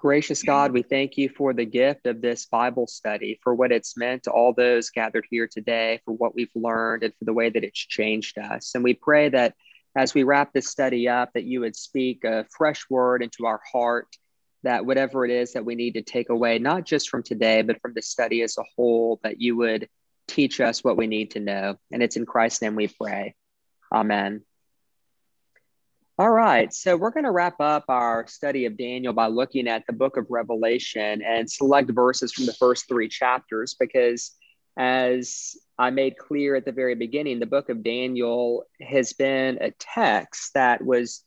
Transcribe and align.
Gracious 0.00 0.42
God, 0.42 0.72
we 0.72 0.80
thank 0.80 1.18
you 1.18 1.28
for 1.28 1.52
the 1.52 1.66
gift 1.66 2.06
of 2.06 2.22
this 2.22 2.46
Bible 2.46 2.86
study, 2.86 3.38
for 3.42 3.54
what 3.54 3.70
it's 3.70 3.98
meant 3.98 4.22
to 4.22 4.30
all 4.30 4.54
those 4.54 4.88
gathered 4.88 5.26
here 5.28 5.46
today, 5.46 6.00
for 6.06 6.12
what 6.12 6.34
we've 6.34 6.50
learned, 6.54 7.02
and 7.02 7.12
for 7.18 7.26
the 7.26 7.34
way 7.34 7.50
that 7.50 7.64
it's 7.64 7.78
changed 7.78 8.38
us. 8.38 8.74
And 8.74 8.82
we 8.82 8.94
pray 8.94 9.28
that 9.28 9.54
as 9.94 10.14
we 10.14 10.22
wrap 10.22 10.54
this 10.54 10.70
study 10.70 11.06
up, 11.06 11.32
that 11.34 11.44
you 11.44 11.60
would 11.60 11.76
speak 11.76 12.24
a 12.24 12.46
fresh 12.56 12.88
word 12.88 13.22
into 13.22 13.44
our 13.44 13.60
heart, 13.70 14.08
that 14.62 14.86
whatever 14.86 15.26
it 15.26 15.30
is 15.30 15.52
that 15.52 15.66
we 15.66 15.74
need 15.74 15.92
to 15.92 16.02
take 16.02 16.30
away, 16.30 16.58
not 16.58 16.86
just 16.86 17.10
from 17.10 17.22
today, 17.22 17.60
but 17.60 17.78
from 17.82 17.92
the 17.92 18.00
study 18.00 18.40
as 18.40 18.56
a 18.56 18.64
whole, 18.74 19.20
that 19.22 19.38
you 19.38 19.54
would 19.58 19.86
teach 20.26 20.62
us 20.62 20.82
what 20.82 20.96
we 20.96 21.08
need 21.08 21.32
to 21.32 21.40
know. 21.40 21.76
And 21.92 22.02
it's 22.02 22.16
in 22.16 22.24
Christ's 22.24 22.62
name 22.62 22.74
we 22.74 22.88
pray. 22.88 23.34
Amen. 23.92 24.46
All 26.20 26.28
right, 26.28 26.70
so 26.70 26.98
we're 26.98 27.12
going 27.12 27.24
to 27.24 27.30
wrap 27.30 27.58
up 27.60 27.86
our 27.88 28.26
study 28.26 28.66
of 28.66 28.76
Daniel 28.76 29.14
by 29.14 29.28
looking 29.28 29.66
at 29.66 29.86
the 29.86 29.94
book 29.94 30.18
of 30.18 30.26
Revelation 30.28 31.22
and 31.22 31.50
select 31.50 31.90
verses 31.92 32.30
from 32.30 32.44
the 32.44 32.52
first 32.52 32.86
three 32.86 33.08
chapters 33.08 33.74
because, 33.80 34.32
as 34.78 35.56
I 35.78 35.88
made 35.88 36.18
clear 36.18 36.56
at 36.56 36.66
the 36.66 36.72
very 36.72 36.94
beginning, 36.94 37.40
the 37.40 37.46
book 37.46 37.70
of 37.70 37.82
Daniel 37.82 38.64
has 38.82 39.14
been 39.14 39.56
a 39.62 39.70
text 39.70 40.52
that 40.52 40.84
was 40.84 41.24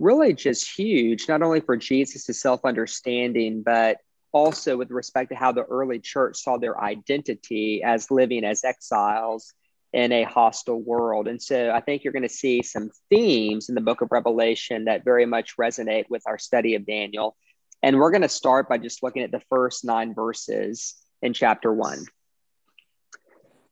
really 0.00 0.32
just 0.32 0.74
huge, 0.74 1.28
not 1.28 1.42
only 1.42 1.60
for 1.60 1.76
Jesus' 1.76 2.40
self 2.40 2.64
understanding, 2.64 3.62
but 3.62 3.98
also 4.32 4.78
with 4.78 4.90
respect 4.90 5.28
to 5.32 5.36
how 5.36 5.52
the 5.52 5.64
early 5.64 5.98
church 5.98 6.38
saw 6.38 6.56
their 6.56 6.80
identity 6.80 7.82
as 7.84 8.10
living 8.10 8.44
as 8.44 8.64
exiles 8.64 9.52
in 9.92 10.12
a 10.12 10.22
hostile 10.22 10.80
world. 10.80 11.26
And 11.26 11.42
so 11.42 11.70
I 11.70 11.80
think 11.80 12.04
you're 12.04 12.12
going 12.12 12.22
to 12.22 12.28
see 12.28 12.62
some 12.62 12.90
themes 13.08 13.68
in 13.68 13.74
the 13.74 13.80
book 13.80 14.02
of 14.02 14.12
Revelation 14.12 14.84
that 14.84 15.04
very 15.04 15.26
much 15.26 15.56
resonate 15.56 16.04
with 16.08 16.22
our 16.26 16.38
study 16.38 16.74
of 16.74 16.86
Daniel. 16.86 17.36
And 17.82 17.98
we're 17.98 18.10
going 18.10 18.22
to 18.22 18.28
start 18.28 18.68
by 18.68 18.78
just 18.78 19.02
looking 19.02 19.22
at 19.22 19.32
the 19.32 19.42
first 19.50 19.84
nine 19.84 20.14
verses 20.14 20.94
in 21.22 21.32
chapter 21.32 21.72
one. 21.72 22.04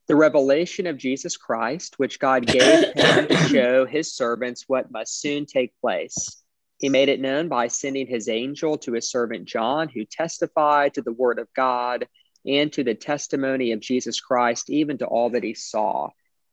The 0.07 0.15
revelation 0.15 0.87
of 0.87 0.97
Jesus 0.97 1.37
Christ, 1.37 1.99
which 1.99 2.19
God 2.19 2.47
gave 2.47 2.93
him 2.95 3.27
to 3.27 3.35
show 3.49 3.85
his 3.85 4.13
servants 4.13 4.65
what 4.67 4.91
must 4.91 5.21
soon 5.21 5.45
take 5.45 5.71
place. 5.79 6.41
He 6.79 6.89
made 6.89 7.09
it 7.09 7.19
known 7.19 7.47
by 7.47 7.67
sending 7.67 8.07
his 8.07 8.27
angel 8.27 8.77
to 8.79 8.93
his 8.93 9.11
servant 9.11 9.45
John, 9.45 9.87
who 9.87 10.05
testified 10.05 10.95
to 10.95 11.01
the 11.01 11.11
word 11.11 11.37
of 11.37 11.47
God 11.53 12.07
and 12.45 12.71
to 12.73 12.83
the 12.83 12.95
testimony 12.95 13.71
of 13.73 13.81
Jesus 13.81 14.19
Christ, 14.19 14.69
even 14.69 14.97
to 14.97 15.05
all 15.05 15.29
that 15.31 15.43
he 15.43 15.53
saw. 15.53 16.09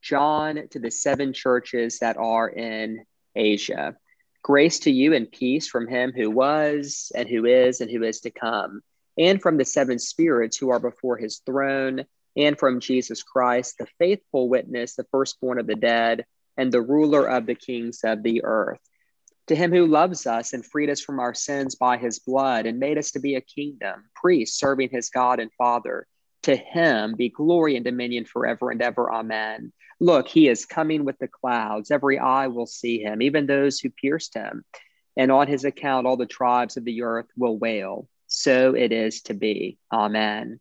John 0.09 0.69
to 0.71 0.79
the 0.79 0.91
seven 0.91 1.33
churches 1.33 1.99
that 1.99 2.17
are 2.17 2.49
in 2.49 3.05
Asia. 3.35 3.97
Grace 4.43 4.79
to 4.81 4.91
you 4.91 5.15
and 5.15 5.31
peace 5.31 5.69
from 5.69 5.89
him 5.89 6.13
who 6.13 6.31
was, 6.31 7.11
and 7.15 7.29
who 7.29 7.45
is, 7.45 7.81
and 7.81 7.91
who 7.91 8.05
is 8.05 8.21
to 8.21 8.31
come, 8.31 8.83
and 9.19 9.43
from 9.43 9.57
the 9.57 9.65
seven 9.65 9.99
spirits 9.99 10.57
who 10.57 10.71
are 10.71 10.79
before 10.79 11.17
his 11.17 11.39
throne, 11.45 12.05
and 12.37 12.59
from 12.59 12.81
Jesus 12.81 13.23
Christ, 13.23 13.79
the 13.79 13.89
faithful 13.99 14.49
witness, 14.49 14.95
the 14.95 15.07
firstborn 15.11 15.59
of 15.59 15.67
the 15.67 15.75
dead, 15.75 16.25
and 16.57 16.71
the 16.71 16.83
ruler 16.83 17.27
of 17.27 17.47
the 17.47 17.55
kings 17.57 18.01
of 18.05 18.23
the 18.23 18.45
earth 18.45 18.81
to 19.47 19.55
him 19.55 19.73
who 19.73 19.87
loves 19.87 20.27
us 20.27 20.53
and 20.53 20.65
freed 20.65 20.91
us 20.91 21.01
from 21.01 21.21
our 21.21 21.35
sins 21.35 21.77
by 21.77 21.97
his 21.97 22.19
blood 22.19 22.67
and 22.67 22.79
made 22.79 22.99
us 22.99 23.13
to 23.13 23.21
be 23.21 23.37
a 23.37 23.41
kingdom, 23.41 24.05
priests 24.15 24.59
serving 24.59 24.91
his 24.91 25.11
God 25.11 25.39
and 25.39 25.53
Father. 25.57 26.07
To 26.47 26.55
him 26.55 27.17
be 27.17 27.29
glory 27.29 27.75
and 27.75 27.85
dominion 27.85 28.25
forever 28.25 28.71
and 28.71 28.81
ever. 28.81 29.13
Amen. 29.13 29.73
Look, 29.99 30.29
he 30.29 30.47
is 30.47 30.65
coming 30.65 31.05
with 31.05 31.19
the 31.19 31.27
clouds. 31.27 31.91
Every 31.91 32.21
eye 32.21 32.47
will 32.47 32.67
see 32.67 33.01
him, 33.01 33.21
even 33.21 33.47
those 33.47 33.81
who 33.81 33.91
pierced 33.91 34.35
him. 34.35 34.65
And 35.17 35.33
on 35.33 35.49
his 35.49 35.65
account, 35.65 36.07
all 36.07 36.17
the 36.17 36.25
tribes 36.25 36.77
of 36.77 36.85
the 36.85 37.03
earth 37.03 37.27
will 37.37 37.59
wail. 37.59 38.09
So 38.29 38.77
it 38.77 38.93
is 38.93 39.23
to 39.23 39.35
be. 39.35 39.79
Amen. 39.93 40.61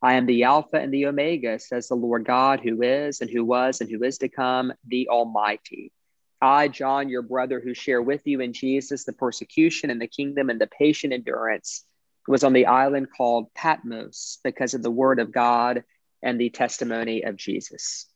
I 0.00 0.14
am 0.14 0.24
the 0.24 0.44
Alpha 0.44 0.78
and 0.78 0.90
the 0.94 1.04
Omega, 1.04 1.58
says 1.58 1.88
the 1.88 1.96
Lord 1.96 2.24
God, 2.24 2.60
who 2.60 2.80
is 2.80 3.20
and 3.20 3.28
who 3.28 3.44
was 3.44 3.82
and 3.82 3.90
who 3.90 4.04
is 4.04 4.16
to 4.18 4.30
come, 4.30 4.72
the 4.88 5.06
Almighty. 5.10 5.92
I, 6.40 6.68
John, 6.68 7.10
your 7.10 7.20
brother, 7.20 7.60
who 7.60 7.74
share 7.74 8.00
with 8.00 8.26
you 8.26 8.40
in 8.40 8.54
Jesus 8.54 9.04
the 9.04 9.12
persecution 9.12 9.90
and 9.90 10.00
the 10.00 10.06
kingdom 10.06 10.48
and 10.48 10.58
the 10.58 10.66
patient 10.66 11.12
endurance, 11.12 11.84
was 12.28 12.44
on 12.44 12.52
the 12.52 12.66
island 12.66 13.08
called 13.16 13.52
Patmos 13.54 14.38
because 14.42 14.74
of 14.74 14.82
the 14.82 14.90
word 14.90 15.18
of 15.18 15.32
God 15.32 15.84
and 16.22 16.40
the 16.40 16.50
testimony 16.50 17.22
of 17.22 17.36
Jesus. 17.36 18.06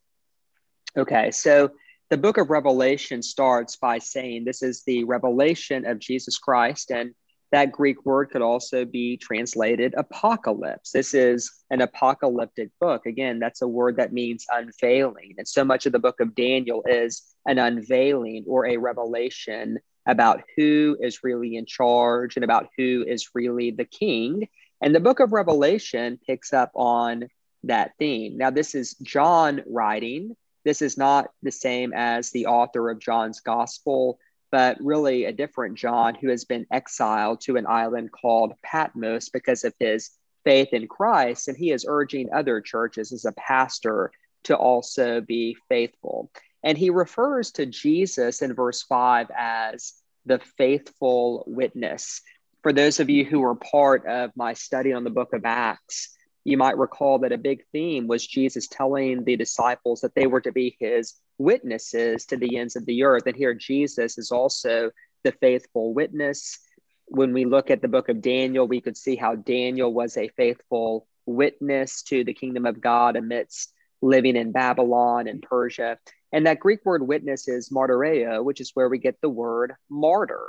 Okay, 0.96 1.30
so 1.30 1.70
the 2.10 2.16
book 2.16 2.38
of 2.38 2.50
Revelation 2.50 3.22
starts 3.22 3.76
by 3.76 3.98
saying 3.98 4.44
this 4.44 4.62
is 4.62 4.82
the 4.84 5.04
revelation 5.04 5.86
of 5.86 6.00
Jesus 6.00 6.38
Christ, 6.38 6.90
and 6.90 7.14
that 7.52 7.72
Greek 7.72 8.04
word 8.04 8.30
could 8.30 8.42
also 8.42 8.84
be 8.84 9.16
translated 9.16 9.94
apocalypse. 9.96 10.90
This 10.90 11.14
is 11.14 11.50
an 11.70 11.80
apocalyptic 11.80 12.70
book. 12.80 13.06
Again, 13.06 13.38
that's 13.38 13.62
a 13.62 13.68
word 13.68 13.96
that 13.96 14.12
means 14.12 14.46
unveiling. 14.50 15.34
And 15.38 15.46
so 15.46 15.64
much 15.64 15.86
of 15.86 15.92
the 15.92 15.98
book 15.98 16.20
of 16.20 16.34
Daniel 16.34 16.82
is 16.86 17.22
an 17.46 17.58
unveiling 17.58 18.44
or 18.48 18.66
a 18.66 18.76
revelation 18.76 19.78
about 20.06 20.42
who 20.56 20.96
is 21.00 21.22
really 21.22 21.56
in 21.56 21.66
charge 21.66 22.36
and 22.36 22.44
about 22.44 22.68
who 22.76 23.04
is 23.06 23.30
really 23.34 23.70
the 23.70 23.84
king. 23.84 24.48
And 24.80 24.94
the 24.94 25.00
book 25.00 25.20
of 25.20 25.32
Revelation 25.32 26.18
picks 26.26 26.52
up 26.52 26.70
on 26.74 27.28
that 27.64 27.92
theme. 27.98 28.38
Now, 28.38 28.50
this 28.50 28.74
is 28.74 28.94
John 29.02 29.62
writing. 29.66 30.36
This 30.64 30.82
is 30.82 30.96
not 30.96 31.28
the 31.42 31.52
same 31.52 31.92
as 31.94 32.30
the 32.30 32.46
author 32.46 32.90
of 32.90 33.00
John's 33.00 33.40
gospel 33.40 34.18
but 34.50 34.76
really 34.80 35.24
a 35.24 35.32
different 35.32 35.78
John 35.78 36.14
who 36.14 36.28
has 36.28 36.44
been 36.44 36.66
exiled 36.70 37.40
to 37.42 37.56
an 37.56 37.66
island 37.66 38.10
called 38.12 38.54
Patmos 38.62 39.28
because 39.28 39.64
of 39.64 39.74
his 39.78 40.10
faith 40.44 40.68
in 40.72 40.88
Christ. 40.88 41.48
And 41.48 41.56
he 41.56 41.70
is 41.70 41.86
urging 41.88 42.32
other 42.32 42.60
churches 42.60 43.12
as 43.12 43.24
a 43.24 43.32
pastor 43.32 44.10
to 44.44 44.56
also 44.56 45.20
be 45.20 45.56
faithful. 45.68 46.30
And 46.62 46.76
he 46.76 46.90
refers 46.90 47.52
to 47.52 47.66
Jesus 47.66 48.42
in 48.42 48.54
verse 48.54 48.82
5 48.82 49.28
as 49.36 49.94
the 50.26 50.40
faithful 50.58 51.44
witness. 51.46 52.20
For 52.62 52.72
those 52.72 53.00
of 53.00 53.08
you 53.08 53.24
who 53.24 53.40
were 53.40 53.54
part 53.54 54.06
of 54.06 54.30
my 54.36 54.52
study 54.52 54.92
on 54.92 55.04
the 55.04 55.10
book 55.10 55.32
of 55.32 55.44
Acts, 55.44 56.14
you 56.44 56.56
might 56.56 56.76
recall 56.78 57.18
that 57.20 57.32
a 57.32 57.38
big 57.38 57.64
theme 57.72 58.06
was 58.06 58.26
Jesus 58.26 58.66
telling 58.66 59.24
the 59.24 59.36
disciples 59.36 60.00
that 60.00 60.14
they 60.14 60.26
were 60.26 60.40
to 60.42 60.52
be 60.52 60.76
his 60.78 61.14
witnesses 61.38 62.26
to 62.26 62.36
the 62.36 62.56
ends 62.58 62.76
of 62.76 62.84
the 62.86 63.02
earth. 63.04 63.26
And 63.26 63.36
here 63.36 63.54
Jesus 63.54 64.18
is 64.18 64.30
also 64.30 64.90
the 65.22 65.32
faithful 65.32 65.94
witness. 65.94 66.58
When 67.06 67.32
we 67.32 67.44
look 67.44 67.70
at 67.70 67.82
the 67.82 67.88
book 67.88 68.08
of 68.08 68.22
Daniel, 68.22 68.66
we 68.66 68.80
could 68.80 68.96
see 68.96 69.16
how 69.16 69.34
Daniel 69.34 69.92
was 69.92 70.16
a 70.16 70.28
faithful 70.28 71.06
witness 71.26 72.02
to 72.04 72.24
the 72.24 72.34
kingdom 72.34 72.66
of 72.66 72.80
God 72.80 73.16
amidst 73.16 73.72
living 74.02 74.36
in 74.36 74.52
Babylon 74.52 75.26
and 75.26 75.42
Persia. 75.42 75.98
And 76.32 76.46
that 76.46 76.60
Greek 76.60 76.80
word 76.84 77.06
witness 77.06 77.48
is 77.48 77.70
martyreo, 77.70 78.44
which 78.44 78.60
is 78.60 78.70
where 78.74 78.88
we 78.88 78.98
get 78.98 79.20
the 79.20 79.28
word 79.28 79.74
martyr. 79.88 80.46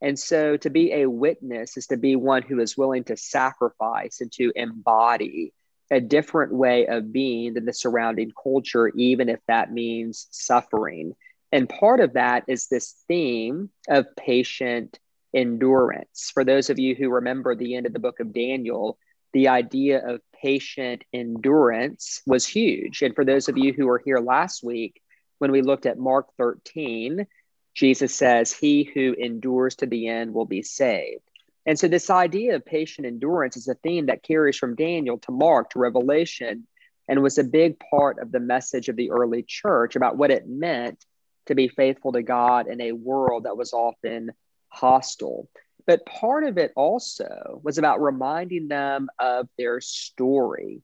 And 0.00 0.18
so 0.18 0.56
to 0.58 0.70
be 0.70 0.92
a 0.92 1.06
witness 1.06 1.76
is 1.76 1.86
to 1.86 1.96
be 1.96 2.16
one 2.16 2.42
who 2.42 2.60
is 2.60 2.76
willing 2.76 3.04
to 3.04 3.16
sacrifice 3.16 4.20
and 4.20 4.30
to 4.32 4.52
embody 4.54 5.52
a 5.90 6.00
different 6.00 6.52
way 6.52 6.86
of 6.86 7.12
being 7.12 7.54
than 7.54 7.64
the 7.64 7.72
surrounding 7.72 8.32
culture, 8.42 8.88
even 8.88 9.28
if 9.28 9.40
that 9.48 9.72
means 9.72 10.26
suffering. 10.30 11.14
And 11.52 11.68
part 11.68 12.00
of 12.00 12.14
that 12.14 12.44
is 12.48 12.66
this 12.66 12.96
theme 13.06 13.70
of 13.88 14.06
patient 14.16 14.98
endurance. 15.34 16.30
For 16.32 16.44
those 16.44 16.70
of 16.70 16.78
you 16.78 16.94
who 16.94 17.10
remember 17.10 17.54
the 17.54 17.76
end 17.76 17.86
of 17.86 17.92
the 17.92 17.98
book 17.98 18.20
of 18.20 18.32
Daniel, 18.32 18.98
the 19.32 19.48
idea 19.48 20.06
of 20.06 20.20
patient 20.44 21.02
endurance 21.14 22.20
was 22.26 22.46
huge. 22.46 23.00
And 23.00 23.14
for 23.14 23.24
those 23.24 23.48
of 23.48 23.56
you 23.56 23.72
who 23.72 23.86
were 23.86 24.02
here 24.04 24.18
last 24.18 24.62
week, 24.62 25.00
when 25.38 25.50
we 25.50 25.62
looked 25.62 25.86
at 25.86 25.98
Mark 25.98 26.26
13, 26.36 27.26
Jesus 27.72 28.14
says, 28.14 28.52
He 28.52 28.84
who 28.84 29.14
endures 29.14 29.76
to 29.76 29.86
the 29.86 30.06
end 30.06 30.34
will 30.34 30.44
be 30.44 30.62
saved. 30.62 31.22
And 31.64 31.78
so, 31.78 31.88
this 31.88 32.10
idea 32.10 32.56
of 32.56 32.66
patient 32.66 33.06
endurance 33.06 33.56
is 33.56 33.68
a 33.68 33.74
theme 33.74 34.06
that 34.06 34.22
carries 34.22 34.58
from 34.58 34.76
Daniel 34.76 35.16
to 35.20 35.32
Mark 35.32 35.70
to 35.70 35.78
Revelation 35.78 36.66
and 37.08 37.22
was 37.22 37.38
a 37.38 37.44
big 37.44 37.76
part 37.90 38.18
of 38.18 38.30
the 38.30 38.40
message 38.40 38.90
of 38.90 38.96
the 38.96 39.12
early 39.12 39.42
church 39.42 39.96
about 39.96 40.18
what 40.18 40.30
it 40.30 40.46
meant 40.46 41.02
to 41.46 41.54
be 41.54 41.68
faithful 41.68 42.12
to 42.12 42.22
God 42.22 42.68
in 42.68 42.82
a 42.82 42.92
world 42.92 43.44
that 43.44 43.56
was 43.56 43.72
often 43.72 44.30
hostile. 44.68 45.48
But 45.86 46.06
part 46.06 46.44
of 46.44 46.56
it 46.58 46.72
also 46.76 47.60
was 47.62 47.78
about 47.78 48.00
reminding 48.00 48.68
them 48.68 49.08
of 49.18 49.48
their 49.58 49.80
story. 49.80 50.82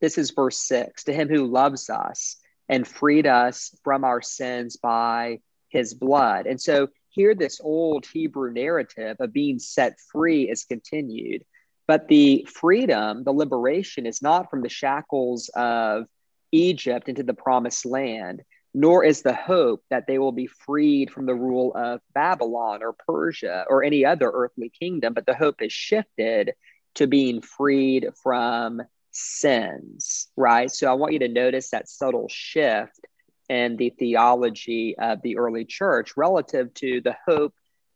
This 0.00 0.18
is 0.18 0.30
verse 0.30 0.58
six 0.58 1.04
to 1.04 1.12
him 1.12 1.28
who 1.28 1.46
loves 1.46 1.90
us 1.90 2.36
and 2.68 2.86
freed 2.86 3.26
us 3.26 3.74
from 3.84 4.04
our 4.04 4.22
sins 4.22 4.76
by 4.76 5.40
his 5.68 5.94
blood. 5.94 6.46
And 6.46 6.60
so 6.60 6.88
here, 7.10 7.34
this 7.34 7.60
old 7.62 8.06
Hebrew 8.06 8.52
narrative 8.52 9.16
of 9.20 9.32
being 9.32 9.58
set 9.58 9.98
free 10.12 10.50
is 10.50 10.64
continued. 10.64 11.44
But 11.86 12.08
the 12.08 12.46
freedom, 12.50 13.24
the 13.24 13.32
liberation 13.32 14.06
is 14.06 14.20
not 14.20 14.50
from 14.50 14.62
the 14.62 14.68
shackles 14.68 15.48
of 15.54 16.06
Egypt 16.52 17.08
into 17.08 17.22
the 17.22 17.34
promised 17.34 17.86
land. 17.86 18.42
Nor 18.78 19.02
is 19.02 19.22
the 19.22 19.32
hope 19.32 19.82
that 19.88 20.06
they 20.06 20.18
will 20.18 20.32
be 20.32 20.46
freed 20.46 21.10
from 21.10 21.24
the 21.24 21.34
rule 21.34 21.72
of 21.74 22.02
Babylon 22.14 22.82
or 22.82 22.92
Persia 22.92 23.64
or 23.70 23.82
any 23.82 24.04
other 24.04 24.30
earthly 24.30 24.68
kingdom, 24.68 25.14
but 25.14 25.24
the 25.24 25.34
hope 25.34 25.62
is 25.62 25.72
shifted 25.72 26.52
to 26.96 27.06
being 27.06 27.40
freed 27.40 28.06
from 28.22 28.82
sins, 29.12 30.28
right? 30.36 30.70
So 30.70 30.90
I 30.90 30.92
want 30.92 31.14
you 31.14 31.20
to 31.20 31.28
notice 31.28 31.70
that 31.70 31.88
subtle 31.88 32.28
shift 32.28 33.00
in 33.48 33.78
the 33.78 33.94
theology 33.98 34.94
of 34.98 35.22
the 35.22 35.38
early 35.38 35.64
church 35.64 36.14
relative 36.14 36.74
to 36.74 37.00
the 37.00 37.16
hope 37.26 37.54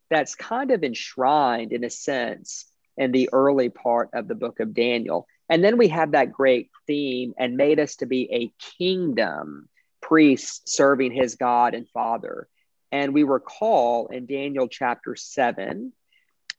that's 0.08 0.34
kind 0.34 0.70
of 0.70 0.82
enshrined 0.82 1.74
in 1.74 1.84
a 1.84 1.90
sense 1.90 2.64
in 2.96 3.12
the 3.12 3.28
early 3.34 3.68
part 3.68 4.08
of 4.14 4.28
the 4.28 4.34
book 4.34 4.60
of 4.60 4.72
Daniel. 4.72 5.26
And 5.50 5.62
then 5.62 5.76
we 5.76 5.88
have 5.88 6.12
that 6.12 6.32
great 6.32 6.70
theme 6.86 7.34
and 7.36 7.58
made 7.58 7.78
us 7.78 7.96
to 7.96 8.06
be 8.06 8.30
a 8.32 8.50
kingdom 8.78 9.68
priest 10.10 10.68
serving 10.68 11.12
his 11.12 11.36
God 11.36 11.74
and 11.74 11.88
Father. 11.88 12.48
And 12.90 13.14
we 13.14 13.22
recall 13.22 14.08
in 14.08 14.26
Daniel 14.26 14.66
chapter 14.66 15.14
7 15.14 15.92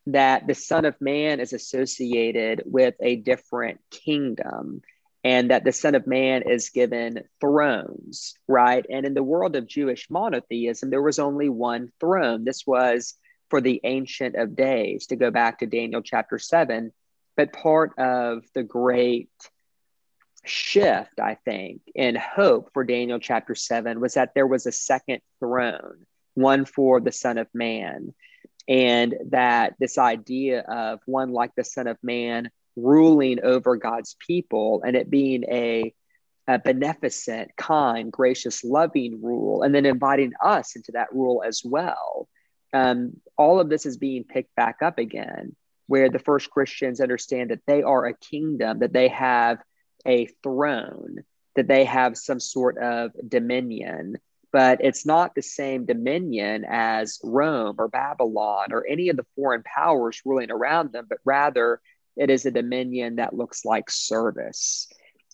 that 0.06 0.46
the 0.46 0.54
Son 0.54 0.86
of 0.86 0.98
Man 1.02 1.38
is 1.38 1.52
associated 1.52 2.62
with 2.64 2.94
a 3.00 3.16
different 3.16 3.80
kingdom 3.90 4.80
and 5.22 5.50
that 5.50 5.64
the 5.64 5.72
Son 5.72 5.94
of 5.94 6.06
Man 6.06 6.42
is 6.48 6.70
given 6.70 7.24
thrones, 7.40 8.34
right? 8.48 8.86
And 8.88 9.04
in 9.04 9.12
the 9.12 9.22
world 9.22 9.54
of 9.54 9.68
Jewish 9.68 10.08
monotheism, 10.08 10.88
there 10.88 11.02
was 11.02 11.18
only 11.18 11.50
one 11.50 11.92
throne. 12.00 12.44
This 12.44 12.66
was 12.66 13.14
for 13.50 13.60
the 13.60 13.82
Ancient 13.84 14.34
of 14.34 14.56
Days, 14.56 15.08
to 15.08 15.16
go 15.16 15.30
back 15.30 15.58
to 15.58 15.66
Daniel 15.66 16.00
chapter 16.00 16.38
7. 16.38 16.90
But 17.36 17.52
part 17.52 17.98
of 17.98 18.44
the 18.54 18.62
great 18.62 19.28
shift, 20.44 21.20
I 21.20 21.36
think, 21.44 21.82
in 21.94 22.16
hope 22.16 22.70
for 22.72 22.84
Daniel 22.84 23.18
chapter 23.18 23.54
7 23.54 24.00
was 24.00 24.14
that 24.14 24.34
there 24.34 24.46
was 24.46 24.66
a 24.66 24.72
second 24.72 25.20
throne, 25.38 26.06
one 26.34 26.64
for 26.64 27.00
the 27.00 27.12
Son 27.12 27.38
of 27.38 27.48
Man. 27.54 28.14
And 28.68 29.14
that 29.30 29.74
this 29.80 29.98
idea 29.98 30.60
of 30.60 31.00
one 31.06 31.32
like 31.32 31.54
the 31.56 31.64
Son 31.64 31.86
of 31.86 31.98
Man 32.02 32.50
ruling 32.76 33.40
over 33.42 33.76
God's 33.76 34.16
people 34.26 34.82
and 34.86 34.96
it 34.96 35.10
being 35.10 35.44
a, 35.44 35.92
a 36.46 36.58
beneficent, 36.58 37.50
kind, 37.56 38.12
gracious, 38.12 38.64
loving 38.64 39.20
rule, 39.22 39.62
and 39.62 39.74
then 39.74 39.86
inviting 39.86 40.32
us 40.42 40.76
into 40.76 40.92
that 40.92 41.12
rule 41.12 41.42
as 41.44 41.62
well. 41.64 42.28
Um, 42.72 43.20
all 43.36 43.60
of 43.60 43.68
this 43.68 43.84
is 43.84 43.96
being 43.96 44.24
picked 44.24 44.54
back 44.54 44.76
up 44.80 44.98
again, 44.98 45.54
where 45.88 46.08
the 46.08 46.18
first 46.18 46.50
Christians 46.50 47.00
understand 47.00 47.50
that 47.50 47.66
they 47.66 47.82
are 47.82 48.06
a 48.06 48.16
kingdom, 48.16 48.78
that 48.78 48.92
they 48.92 49.08
have 49.08 49.58
a 50.06 50.26
throne, 50.42 51.24
that 51.54 51.68
they 51.68 51.84
have 51.84 52.16
some 52.16 52.40
sort 52.40 52.78
of 52.78 53.12
dominion, 53.28 54.16
but 54.52 54.82
it's 54.82 55.06
not 55.06 55.34
the 55.34 55.42
same 55.42 55.86
dominion 55.86 56.64
as 56.68 57.18
Rome 57.22 57.76
or 57.78 57.88
Babylon 57.88 58.72
or 58.72 58.86
any 58.86 59.08
of 59.08 59.16
the 59.16 59.26
foreign 59.36 59.62
powers 59.62 60.22
ruling 60.24 60.50
around 60.50 60.92
them, 60.92 61.06
but 61.08 61.18
rather 61.24 61.80
it 62.16 62.30
is 62.30 62.44
a 62.44 62.50
dominion 62.50 63.16
that 63.16 63.34
looks 63.34 63.64
like 63.64 63.90
service. 63.90 64.88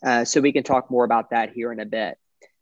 Uh, 0.05 0.25
so 0.25 0.41
we 0.41 0.53
can 0.53 0.63
talk 0.63 0.91
more 0.91 1.05
about 1.05 1.31
that 1.31 1.53
here 1.53 1.73
in 1.73 1.81
a 1.81 1.87
bit. 1.87 2.17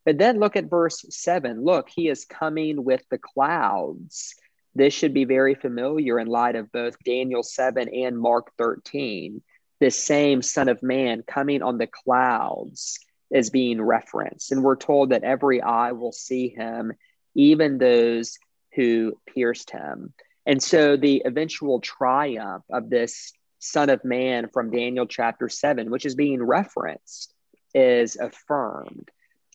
But 0.07 0.19
then 0.19 0.39
look 0.39 0.57
at 0.57 0.71
verse 0.71 1.05
seven. 1.11 1.63
Look, 1.63 1.91
he 1.91 2.09
is 2.09 2.25
coming 2.25 2.85
with 2.85 3.03
the 3.11 3.19
clouds. 3.19 4.35
This 4.75 4.95
should 4.95 5.13
be 5.13 5.25
very 5.25 5.55
familiar 5.55 6.19
in 6.19 6.29
light 6.29 6.55
of 6.55 6.71
both 6.71 7.03
Daniel 7.05 7.43
7 7.43 7.89
and 7.89 8.19
Mark 8.19 8.53
13 8.59 9.43
this 9.81 10.03
same 10.03 10.43
Son 10.43 10.69
of 10.69 10.83
Man 10.83 11.23
coming 11.23 11.63
on 11.63 11.79
the 11.79 11.87
clouds 11.87 12.99
is 13.31 13.51
being 13.51 13.81
referenced. 13.81 14.53
And 14.53 14.63
we're 14.63 14.77
told 14.77 15.11
that 15.11 15.25
every 15.25 15.61
eye 15.61 15.93
will 15.93 16.13
see 16.13 16.49
him, 16.49 16.93
even 17.35 17.79
those 17.79 18.39
who 18.75 19.19
pierced 19.27 19.71
him. 19.71 20.13
And 20.47 20.63
so 20.63 20.97
the 20.97 21.23
eventual 21.25 21.81
triumph 21.81 22.65
of 22.71 22.89
this 22.89 23.33
Son 23.59 23.91
of 23.91 24.05
Man 24.05 24.49
from 24.53 24.71
Daniel 24.71 25.07
chapter 25.07 25.49
7, 25.49 25.91
which 25.91 26.07
is 26.07 26.15
being 26.15 26.43
referenced, 26.43 27.35
is 27.75 28.17
affirmed. 28.17 29.11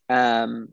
Um, 0.09 0.69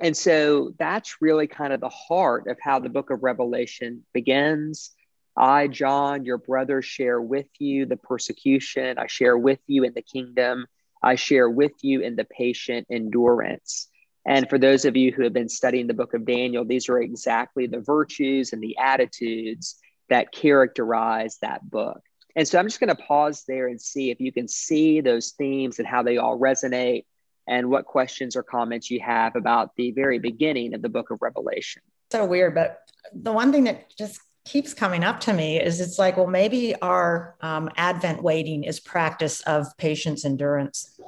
and 0.00 0.16
so 0.16 0.72
that's 0.78 1.20
really 1.20 1.46
kind 1.46 1.72
of 1.72 1.80
the 1.80 1.88
heart 1.88 2.46
of 2.48 2.58
how 2.60 2.80
the 2.80 2.88
book 2.88 3.10
of 3.10 3.22
Revelation 3.22 4.04
begins 4.12 4.92
I, 5.36 5.66
John, 5.66 6.24
your 6.24 6.38
brother, 6.38 6.80
share 6.82 7.20
with 7.20 7.48
you 7.58 7.86
the 7.86 7.96
persecution. 7.96 8.98
I 8.98 9.06
share 9.06 9.36
with 9.36 9.60
you 9.66 9.84
in 9.84 9.94
the 9.94 10.02
kingdom. 10.02 10.66
I 11.02 11.16
share 11.16 11.48
with 11.50 11.72
you 11.82 12.00
in 12.00 12.16
the 12.16 12.24
patient 12.24 12.86
endurance. 12.90 13.88
And 14.26 14.48
for 14.48 14.58
those 14.58 14.84
of 14.84 14.96
you 14.96 15.12
who 15.12 15.22
have 15.24 15.32
been 15.32 15.48
studying 15.48 15.86
the 15.86 15.94
book 15.94 16.14
of 16.14 16.24
Daniel, 16.24 16.64
these 16.64 16.88
are 16.88 16.98
exactly 16.98 17.66
the 17.66 17.80
virtues 17.80 18.52
and 18.52 18.62
the 18.62 18.76
attitudes 18.78 19.76
that 20.08 20.32
characterize 20.32 21.38
that 21.42 21.68
book. 21.68 22.00
And 22.36 22.48
so 22.48 22.58
I'm 22.58 22.66
just 22.66 22.80
going 22.80 22.94
to 22.94 23.02
pause 23.02 23.44
there 23.46 23.68
and 23.68 23.80
see 23.80 24.10
if 24.10 24.20
you 24.20 24.32
can 24.32 24.48
see 24.48 25.00
those 25.00 25.32
themes 25.32 25.78
and 25.78 25.86
how 25.86 26.02
they 26.02 26.16
all 26.16 26.38
resonate 26.38 27.04
and 27.46 27.68
what 27.68 27.84
questions 27.84 28.34
or 28.34 28.42
comments 28.42 28.90
you 28.90 29.00
have 29.00 29.36
about 29.36 29.76
the 29.76 29.90
very 29.92 30.18
beginning 30.18 30.74
of 30.74 30.82
the 30.82 30.88
book 30.88 31.10
of 31.10 31.18
Revelation. 31.20 31.82
So 32.10 32.24
weird, 32.24 32.54
but 32.54 32.78
the 33.12 33.32
one 33.32 33.52
thing 33.52 33.64
that 33.64 33.94
just 33.96 34.20
keeps 34.44 34.74
coming 34.74 35.02
up 35.02 35.20
to 35.20 35.32
me 35.32 35.60
is 35.60 35.80
it's 35.80 35.98
like, 35.98 36.16
well, 36.16 36.26
maybe 36.26 36.74
our 36.76 37.36
um, 37.40 37.70
Advent 37.76 38.22
waiting 38.22 38.64
is 38.64 38.78
practice 38.78 39.40
of 39.42 39.66
patience 39.78 40.24
endurance. 40.24 41.00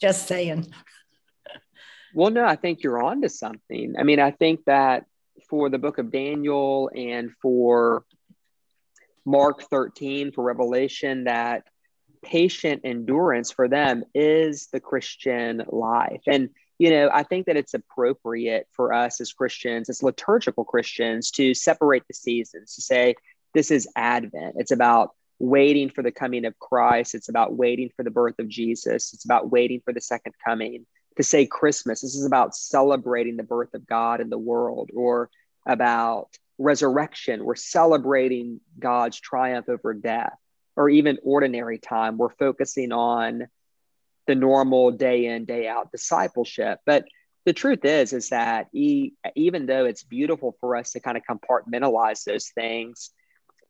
Just 0.00 0.28
saying. 0.28 0.72
Well, 2.14 2.30
no, 2.30 2.44
I 2.44 2.56
think 2.56 2.82
you're 2.82 3.02
on 3.02 3.22
to 3.22 3.28
something. 3.28 3.94
I 3.98 4.02
mean, 4.02 4.20
I 4.20 4.30
think 4.30 4.64
that 4.66 5.04
for 5.48 5.68
the 5.68 5.78
book 5.78 5.98
of 5.98 6.10
Daniel 6.10 6.90
and 6.94 7.30
for 7.42 8.04
Mark 9.24 9.62
13, 9.64 10.32
for 10.32 10.44
Revelation, 10.44 11.24
that 11.24 11.64
patient 12.22 12.82
endurance 12.84 13.50
for 13.50 13.68
them 13.68 14.04
is 14.14 14.68
the 14.72 14.80
Christian 14.80 15.62
life. 15.68 16.22
And 16.26 16.50
you 16.78 16.90
know, 16.90 17.10
I 17.12 17.22
think 17.22 17.46
that 17.46 17.56
it's 17.56 17.74
appropriate 17.74 18.66
for 18.72 18.92
us 18.92 19.20
as 19.20 19.32
Christians, 19.32 19.88
as 19.88 20.02
liturgical 20.02 20.64
Christians, 20.64 21.30
to 21.32 21.54
separate 21.54 22.02
the 22.06 22.14
seasons, 22.14 22.74
to 22.74 22.82
say, 22.82 23.14
this 23.54 23.70
is 23.70 23.88
Advent. 23.96 24.56
It's 24.58 24.72
about 24.72 25.12
waiting 25.38 25.90
for 25.90 26.02
the 26.02 26.10
coming 26.10 26.44
of 26.44 26.58
Christ. 26.58 27.14
It's 27.14 27.28
about 27.28 27.54
waiting 27.54 27.90
for 27.96 28.02
the 28.02 28.10
birth 28.10 28.38
of 28.38 28.48
Jesus. 28.48 29.14
It's 29.14 29.24
about 29.24 29.50
waiting 29.50 29.80
for 29.84 29.92
the 29.92 30.00
second 30.00 30.34
coming. 30.44 30.86
To 31.16 31.22
say 31.22 31.46
Christmas, 31.46 32.02
this 32.02 32.14
is 32.14 32.26
about 32.26 32.54
celebrating 32.54 33.38
the 33.38 33.42
birth 33.42 33.72
of 33.72 33.86
God 33.86 34.20
in 34.20 34.28
the 34.28 34.36
world, 34.36 34.90
or 34.94 35.30
about 35.64 36.28
resurrection. 36.58 37.44
We're 37.44 37.54
celebrating 37.54 38.60
God's 38.78 39.18
triumph 39.18 39.70
over 39.70 39.94
death, 39.94 40.36
or 40.76 40.90
even 40.90 41.18
ordinary 41.22 41.78
time. 41.78 42.18
We're 42.18 42.28
focusing 42.28 42.92
on 42.92 43.48
the 44.26 44.34
normal 44.34 44.90
day 44.90 45.26
in 45.26 45.44
day 45.44 45.68
out 45.68 45.92
discipleship. 45.92 46.80
But 46.86 47.04
the 47.44 47.52
truth 47.52 47.84
is 47.84 48.12
is 48.12 48.30
that 48.30 48.66
e- 48.72 49.12
even 49.36 49.66
though 49.66 49.84
it's 49.84 50.02
beautiful 50.02 50.56
for 50.60 50.76
us 50.76 50.92
to 50.92 51.00
kind 51.00 51.16
of 51.16 51.22
compartmentalize 51.22 52.24
those 52.24 52.48
things 52.50 53.10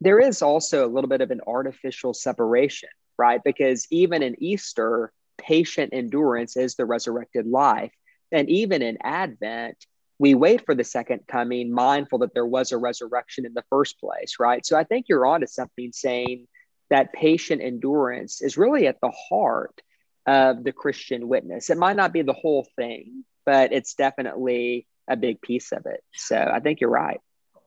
there 0.01 0.19
is 0.19 0.43
also 0.43 0.87
a 0.87 0.93
little 0.93 1.09
bit 1.09 1.21
of 1.23 1.31
an 1.31 1.41
artificial 1.47 2.13
separation 2.13 2.89
right? 3.19 3.41
Because 3.45 3.87
even 3.91 4.23
in 4.23 4.37
easter 4.43 5.13
patient 5.39 5.91
endurance 5.93 6.57
is 6.57 6.75
the 6.75 6.85
resurrected 6.85 7.47
life. 7.47 7.93
And 8.33 8.49
even 8.51 8.83
in 8.83 8.99
advent 9.03 9.77
we 10.19 10.35
wait 10.35 10.65
for 10.65 10.75
the 10.75 10.85
second 10.85 11.21
coming 11.29 11.71
mindful 11.71 12.21
that 12.21 12.33
there 12.33 12.47
was 12.47 12.73
a 12.73 12.79
resurrection 12.79 13.45
in 13.45 13.53
the 13.53 13.65
first 13.69 14.01
place 14.01 14.37
right? 14.41 14.65
So 14.65 14.77
i 14.77 14.85
think 14.85 15.07
you're 15.09 15.27
onto 15.27 15.47
something 15.47 15.93
saying 15.93 16.47
that 16.89 17.13
patient 17.13 17.61
endurance 17.63 18.41
is 18.41 18.57
really 18.57 18.87
at 18.87 19.01
the 19.03 19.13
heart 19.29 19.81
of 20.27 20.65
the 20.65 20.73
Christian 20.73 21.29
witness. 21.29 21.71
It 21.71 21.79
might 21.79 21.97
not 21.97 22.13
be 22.13 22.23
the 22.23 22.33
whole 22.33 22.67
thing, 22.77 23.25
but 23.45 23.73
it's 23.73 23.95
definitely 23.95 24.87
a 25.09 25.17
big 25.17 25.41
piece 25.41 25.73
of 25.73 25.87
it. 25.87 26.03
So 26.15 26.37
I 26.37 26.61
think 26.61 26.81
you're 26.81 26.91
right. 26.91 27.21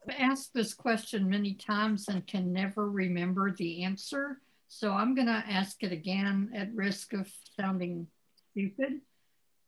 I've 0.08 0.16
asked 0.18 0.54
this 0.54 0.74
question 0.74 1.30
many 1.30 1.54
times 1.54 2.08
and 2.08 2.26
can 2.26 2.52
never 2.52 2.90
remember 2.90 3.52
the 3.52 3.84
answer. 3.84 4.40
So 4.68 4.92
I'm 4.92 5.16
going 5.16 5.28
to 5.28 5.44
ask 5.48 5.82
it 5.84 5.92
again 5.92 6.52
at 6.54 6.74
risk 6.76 7.14
of 7.14 7.32
sounding 7.60 8.08
stupid. 8.52 9.02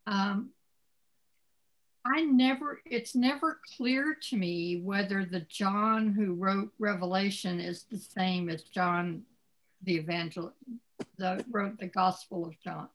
Um, 0.05 0.51
I 2.05 2.21
never, 2.21 2.81
it's 2.86 3.15
never 3.15 3.60
clear 3.77 4.17
to 4.29 4.38
me 4.38 4.81
whether 4.83 5.24
the 5.24 5.41
John 5.41 6.12
who 6.12 6.33
wrote 6.33 6.71
Revelation 6.79 7.60
is 7.60 7.86
the 7.89 8.00
same 8.00 8.50
as 8.50 8.63
John 8.63 9.24
the 9.83 9.95
evangelist, 9.95 10.55
the, 11.17 11.43
wrote 11.51 11.79
the 11.79 11.88
Gospel 11.88 12.45
of 12.45 12.59
John. 12.63 12.88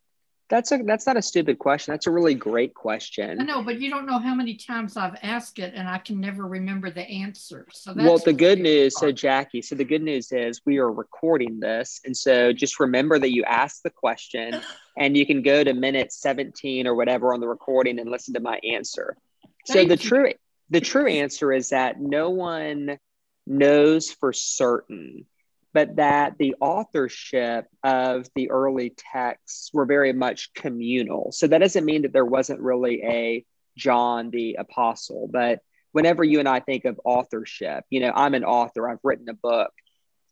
That's 0.49 0.71
a 0.71 0.79
that's 0.79 1.07
not 1.07 1.17
a 1.17 1.23
stupid 1.23 1.59
question. 1.59 1.93
That's 1.93 2.07
a 2.07 2.11
really 2.13 2.35
great 2.35 2.73
question. 2.73 3.41
I 3.41 3.43
know, 3.43 3.63
but 3.63 3.81
you 3.81 3.91
don't 3.91 4.07
know 4.07 4.21
how 4.21 4.33
many 4.33 4.55
times 4.55 4.97
I've 4.97 5.19
asked 5.21 5.59
it 5.59 5.75
and 5.75 5.89
I 5.89 5.99
can 5.99 6.21
never 6.21 6.47
remember 6.47 6.89
the 6.89 7.03
answer. 7.03 7.67
So 7.73 7.93
well, 7.97 8.19
the 8.19 8.33
good 8.33 8.61
news, 8.61 8.97
so 8.97 9.11
Jackie, 9.11 9.61
so 9.61 9.75
the 9.75 9.85
good 9.85 10.03
news 10.03 10.31
is 10.31 10.61
we 10.65 10.79
are 10.79 10.93
recording 10.93 11.59
this, 11.59 12.01
and 12.05 12.17
so 12.17 12.53
just 12.53 12.79
remember 12.79 13.19
that 13.19 13.33
you 13.33 13.43
asked 13.43 13.83
the 13.83 13.91
question, 13.91 14.61
and 14.97 15.17
you 15.17 15.27
can 15.27 15.43
go 15.43 15.65
to 15.65 15.75
minute 15.75 16.13
seventeen 16.13 16.87
or 16.87 16.95
whatever 16.95 17.35
on 17.35 17.41
the 17.41 17.49
recording 17.49 17.99
and 17.99 18.09
listen 18.09 18.33
to 18.35 18.41
my 18.41 18.61
answer. 18.63 19.17
So 19.65 19.85
the 19.85 19.97
you. 19.97 19.97
true 19.97 20.33
the 20.71 20.81
true 20.81 21.09
answer 21.09 21.53
is 21.53 21.71
that 21.71 22.01
no 22.01 22.31
one 22.31 23.01
knows 23.49 24.13
for 24.13 24.33
certain 24.33 25.27
but 25.77 25.97
that 25.97 26.39
the 26.39 26.55
authorship 26.59 27.67
of 27.85 28.27
the 28.35 28.51
early 28.51 28.95
texts 28.97 29.69
were 29.75 29.85
very 29.85 30.15
much 30.15 30.55
communal. 30.55 31.33
So 31.33 31.47
that 31.49 31.59
doesn't 31.59 31.85
mean 31.85 32.01
that 32.01 32.15
there 32.15 32.25
wasn't 32.25 32.63
really 32.63 33.03
a 33.05 33.45
John 33.77 34.31
the 34.31 34.55
apostle, 34.59 35.29
but 35.31 35.61
whenever 35.93 36.25
you 36.25 36.39
and 36.39 36.49
I 36.49 36.61
think 36.61 36.87
of 36.87 36.99
authorship, 37.05 37.85
you 37.91 38.01
know, 38.01 38.11
I'm 38.15 38.33
an 38.33 38.43
author, 38.43 38.89
I've 38.89 39.05
written 39.05 39.29
a 39.29 39.35
book. 39.35 39.71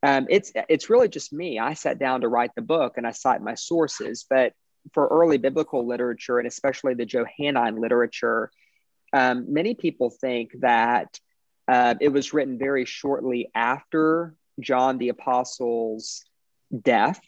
Um, 0.03 0.29
it's 0.31 0.51
it's 0.71 0.89
really 0.89 1.11
just 1.11 1.31
me. 1.31 1.59
I 1.59 1.75
sat 1.75 1.99
down 1.99 2.23
to 2.23 2.29
write 2.29 2.55
the 2.57 2.63
book 2.63 2.95
and 2.97 3.07
I 3.07 3.11
cite 3.11 3.43
my 3.43 3.55
sources. 3.55 4.25
But 4.27 4.55
for 4.95 5.07
early 5.09 5.37
biblical 5.37 5.87
literature 5.87 6.39
and 6.39 6.49
especially 6.49 6.95
the 6.95 7.05
Johannine 7.05 7.79
literature, 7.79 8.51
um, 9.13 9.53
many 9.53 9.75
people 9.75 10.09
think 10.09 10.53
that 10.61 11.21
uh, 11.69 11.97
it 12.01 12.09
was 12.09 12.33
written 12.33 12.57
very 12.57 12.87
shortly 12.87 13.51
after 13.55 14.35
John 14.61 14.99
the 14.99 15.09
Apostle's 15.09 16.25
death, 16.83 17.21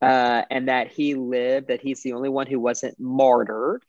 uh, 0.00 0.42
and 0.50 0.68
that 0.68 0.88
he 0.88 1.14
lived, 1.14 1.68
that 1.68 1.80
he's 1.80 2.02
the 2.02 2.12
only 2.12 2.28
one 2.28 2.46
who 2.46 2.58
wasn't 2.58 2.98
martyred, 2.98 3.82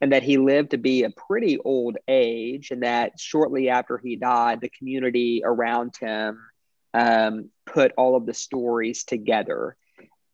and 0.00 0.12
that 0.12 0.22
he 0.22 0.38
lived 0.38 0.70
to 0.70 0.78
be 0.78 1.02
a 1.02 1.10
pretty 1.10 1.58
old 1.58 1.96
age, 2.06 2.70
and 2.70 2.82
that 2.82 3.18
shortly 3.18 3.68
after 3.68 3.98
he 3.98 4.16
died, 4.16 4.60
the 4.60 4.70
community 4.70 5.42
around 5.44 5.96
him 6.00 6.38
um, 6.94 7.50
put 7.66 7.92
all 7.96 8.16
of 8.16 8.26
the 8.26 8.34
stories 8.34 9.04
together. 9.04 9.76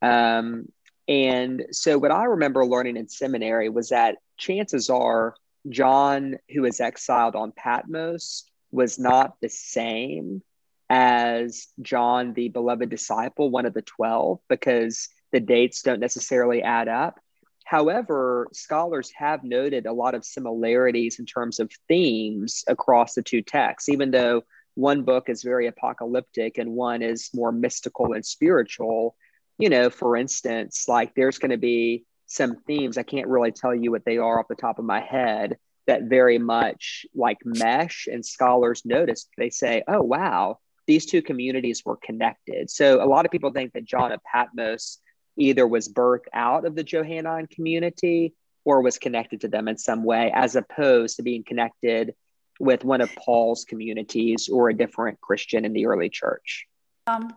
Um, 0.03 0.67
and 1.09 1.65
so, 1.71 1.99
what 1.99 2.11
I 2.11 2.25
remember 2.25 2.65
learning 2.65 2.97
in 2.97 3.09
seminary 3.09 3.69
was 3.69 3.91
that 3.91 4.17
chances 4.37 4.91
are 4.91 5.35
John, 5.69 6.37
who 6.51 6.63
was 6.63 6.81
exiled 6.81 7.37
on 7.37 7.53
Patmos, 7.53 8.45
was 8.71 8.99
not 8.99 9.37
the 9.41 9.49
same 9.49 10.43
as 10.91 11.69
John, 11.81 12.35
the 12.35 12.49
beloved 12.49 12.91
disciple, 12.91 13.51
one 13.51 13.67
of 13.67 13.75
the 13.75 13.83
12, 13.83 14.39
because 14.49 15.09
the 15.33 15.41
dates 15.41 15.83
don't 15.83 16.01
necessarily 16.01 16.63
add 16.63 16.89
up. 16.89 17.19
However, 17.65 18.47
scholars 18.53 19.11
have 19.17 19.43
noted 19.43 19.87
a 19.87 19.93
lot 19.93 20.15
of 20.15 20.25
similarities 20.25 21.19
in 21.19 21.27
terms 21.27 21.59
of 21.59 21.73
themes 21.89 22.63
across 22.69 23.15
the 23.15 23.23
two 23.23 23.41
texts, 23.43 23.89
even 23.89 24.11
though 24.11 24.43
one 24.75 25.03
book 25.03 25.29
is 25.29 25.43
very 25.43 25.67
apocalyptic 25.67 26.59
and 26.59 26.73
one 26.73 27.01
is 27.01 27.31
more 27.33 27.53
mystical 27.53 28.13
and 28.13 28.25
spiritual. 28.25 29.17
You 29.59 29.71
know, 29.71 29.89
for 29.89 30.17
instance, 30.17 30.85
like 30.89 31.15
there's 31.15 31.39
going 31.39 31.53
to 31.53 31.57
be 31.57 32.05
some 32.27 32.57
themes, 32.67 32.99
I 32.99 33.03
can't 33.03 33.29
really 33.29 33.53
tell 33.53 33.75
you 33.75 33.91
what 33.91 34.05
they 34.05 34.19
are 34.19 34.39
off 34.39 34.49
the 34.49 34.55
top 34.55 34.79
of 34.79 34.85
my 34.85 35.01
head, 35.01 35.57
that 35.87 36.05
very 36.05 36.39
much 36.39 37.07
like 37.15 37.39
mesh. 37.45 38.09
And 38.11 38.25
scholars 38.25 38.83
notice, 38.85 39.29
they 39.39 39.51
say, 39.51 39.85
oh, 39.87 40.03
wow, 40.03 40.59
these 40.87 41.07
two 41.07 41.23
communities 41.23 41.83
were 41.85 41.97
connected. 41.97 42.71
So 42.71 43.03
a 43.03 43.07
lot 43.07 43.25
of 43.25 43.31
people 43.31 43.51
think 43.53 43.73
that 43.73 43.85
John 43.85 44.13
of 44.13 44.21
Patmos 44.25 44.99
either 45.37 45.67
was 45.67 45.89
birthed 45.89 46.29
out 46.33 46.65
of 46.65 46.75
the 46.75 46.85
Johannine 46.85 47.47
community 47.47 48.35
or 48.65 48.81
was 48.81 48.99
connected 48.99 49.43
to 49.43 49.49
them 49.49 49.69
in 49.69 49.77
some 49.77 50.05
way, 50.05 50.31
as 50.35 50.57
opposed 50.57 51.17
to 51.17 51.23
being 51.23 51.45
connected 51.45 52.15
with 52.61 52.85
one 52.85 53.01
of 53.01 53.15
Paul's 53.17 53.65
communities 53.65 54.49
or 54.51 54.71
a 54.71 54.75
different 54.75 55.21
Christian 55.21 55.65
in 55.65 55.73
the 55.73 55.87
early 55.87 56.09
church. 56.09 56.67
Um, 57.07 57.35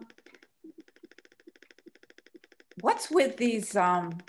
what's 2.81 3.09
with 3.09 3.37
these 3.37 3.75
um, 3.75 4.19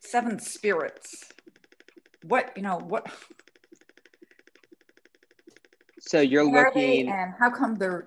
seven 0.00 0.38
spirits? 0.38 1.24
What, 2.24 2.52
you 2.56 2.62
know, 2.62 2.78
what? 2.78 3.10
So 6.04 6.20
you're 6.20 6.44
looking, 6.44 7.08
and 7.08 7.32
how 7.38 7.50
come 7.50 7.76
they're 7.76 8.06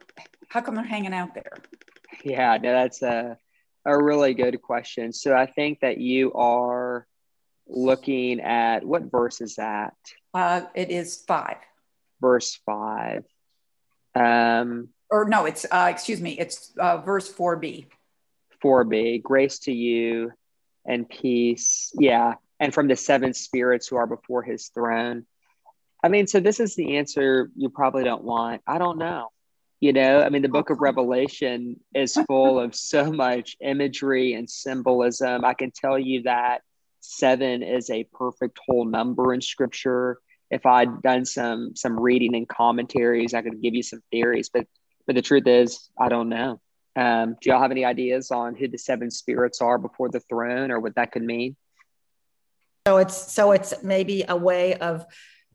how 0.49 0.59
come 0.59 0.75
they're 0.75 0.83
hanging 0.83 1.13
out 1.13 1.33
there? 1.33 1.53
Yeah, 2.23 2.57
no, 2.57 2.73
that's 2.73 3.01
a 3.01 3.37
a 3.85 4.03
really 4.03 4.33
good 4.33 4.61
question. 4.61 5.13
So 5.13 5.33
I 5.33 5.45
think 5.45 5.79
that 5.79 5.97
you 5.97 6.33
are 6.33 7.07
looking 7.67 8.41
at 8.41 8.83
what 8.83 9.03
verse 9.03 9.39
is 9.39 9.55
that? 9.55 9.93
Uh, 10.33 10.63
it 10.75 10.91
is 10.91 11.23
five. 11.25 11.57
Verse 12.19 12.59
five. 12.65 13.23
Um, 14.13 14.89
or 15.09 15.25
no, 15.25 15.45
it's 15.45 15.65
uh, 15.71 15.87
excuse 15.89 16.19
me, 16.19 16.37
it's 16.37 16.73
uh, 16.77 16.97
verse 16.97 17.29
four 17.29 17.55
B. 17.55 17.87
Four 18.61 18.83
B. 18.83 19.19
Grace 19.19 19.59
to 19.59 19.71
you 19.71 20.33
and 20.85 21.07
peace. 21.07 21.93
Yeah, 21.97 22.33
and 22.59 22.73
from 22.73 22.89
the 22.89 22.97
seven 22.97 23.33
spirits 23.33 23.87
who 23.87 23.95
are 23.95 24.07
before 24.07 24.43
His 24.43 24.67
throne. 24.67 25.25
I 26.05 26.07
mean, 26.07 26.27
so 26.27 26.39
this 26.39 26.59
is 26.59 26.75
the 26.75 26.97
answer 26.97 27.49
you 27.55 27.67
probably 27.67 28.03
don't 28.03 28.23
want. 28.23 28.61
I 28.67 28.77
don't 28.77 28.99
know. 28.99 29.29
You 29.79 29.91
know, 29.91 30.21
I 30.21 30.29
mean, 30.29 30.43
the 30.43 30.49
book 30.49 30.69
of 30.69 30.79
Revelation 30.79 31.79
is 31.95 32.15
full 32.27 32.59
of 32.59 32.75
so 32.75 33.11
much 33.11 33.57
imagery 33.59 34.33
and 34.33 34.47
symbolism. 34.47 35.43
I 35.43 35.55
can 35.55 35.71
tell 35.71 35.97
you 35.97 36.21
that 36.23 36.61
seven 36.99 37.63
is 37.63 37.89
a 37.89 38.03
perfect 38.13 38.59
whole 38.67 38.85
number 38.85 39.33
in 39.33 39.41
scripture. 39.41 40.19
If 40.51 40.67
I'd 40.67 41.01
done 41.01 41.25
some 41.25 41.75
some 41.75 41.99
reading 41.99 42.35
and 42.35 42.47
commentaries, 42.47 43.33
I 43.33 43.41
could 43.41 43.59
give 43.59 43.73
you 43.73 43.81
some 43.81 44.03
theories, 44.11 44.49
but 44.53 44.67
but 45.07 45.15
the 45.15 45.23
truth 45.23 45.47
is, 45.47 45.89
I 45.99 46.09
don't 46.09 46.29
know. 46.29 46.61
Um, 46.95 47.35
do 47.41 47.49
y'all 47.49 47.61
have 47.61 47.71
any 47.71 47.83
ideas 47.83 48.29
on 48.29 48.53
who 48.53 48.67
the 48.67 48.77
seven 48.77 49.09
spirits 49.09 49.59
are 49.59 49.79
before 49.79 50.09
the 50.09 50.19
throne 50.19 50.69
or 50.69 50.79
what 50.79 50.93
that 50.97 51.11
could 51.11 51.23
mean? 51.23 51.55
So 52.87 52.97
it's 52.97 53.33
so 53.33 53.53
it's 53.53 53.81
maybe 53.81 54.23
a 54.29 54.37
way 54.37 54.75
of 54.75 55.07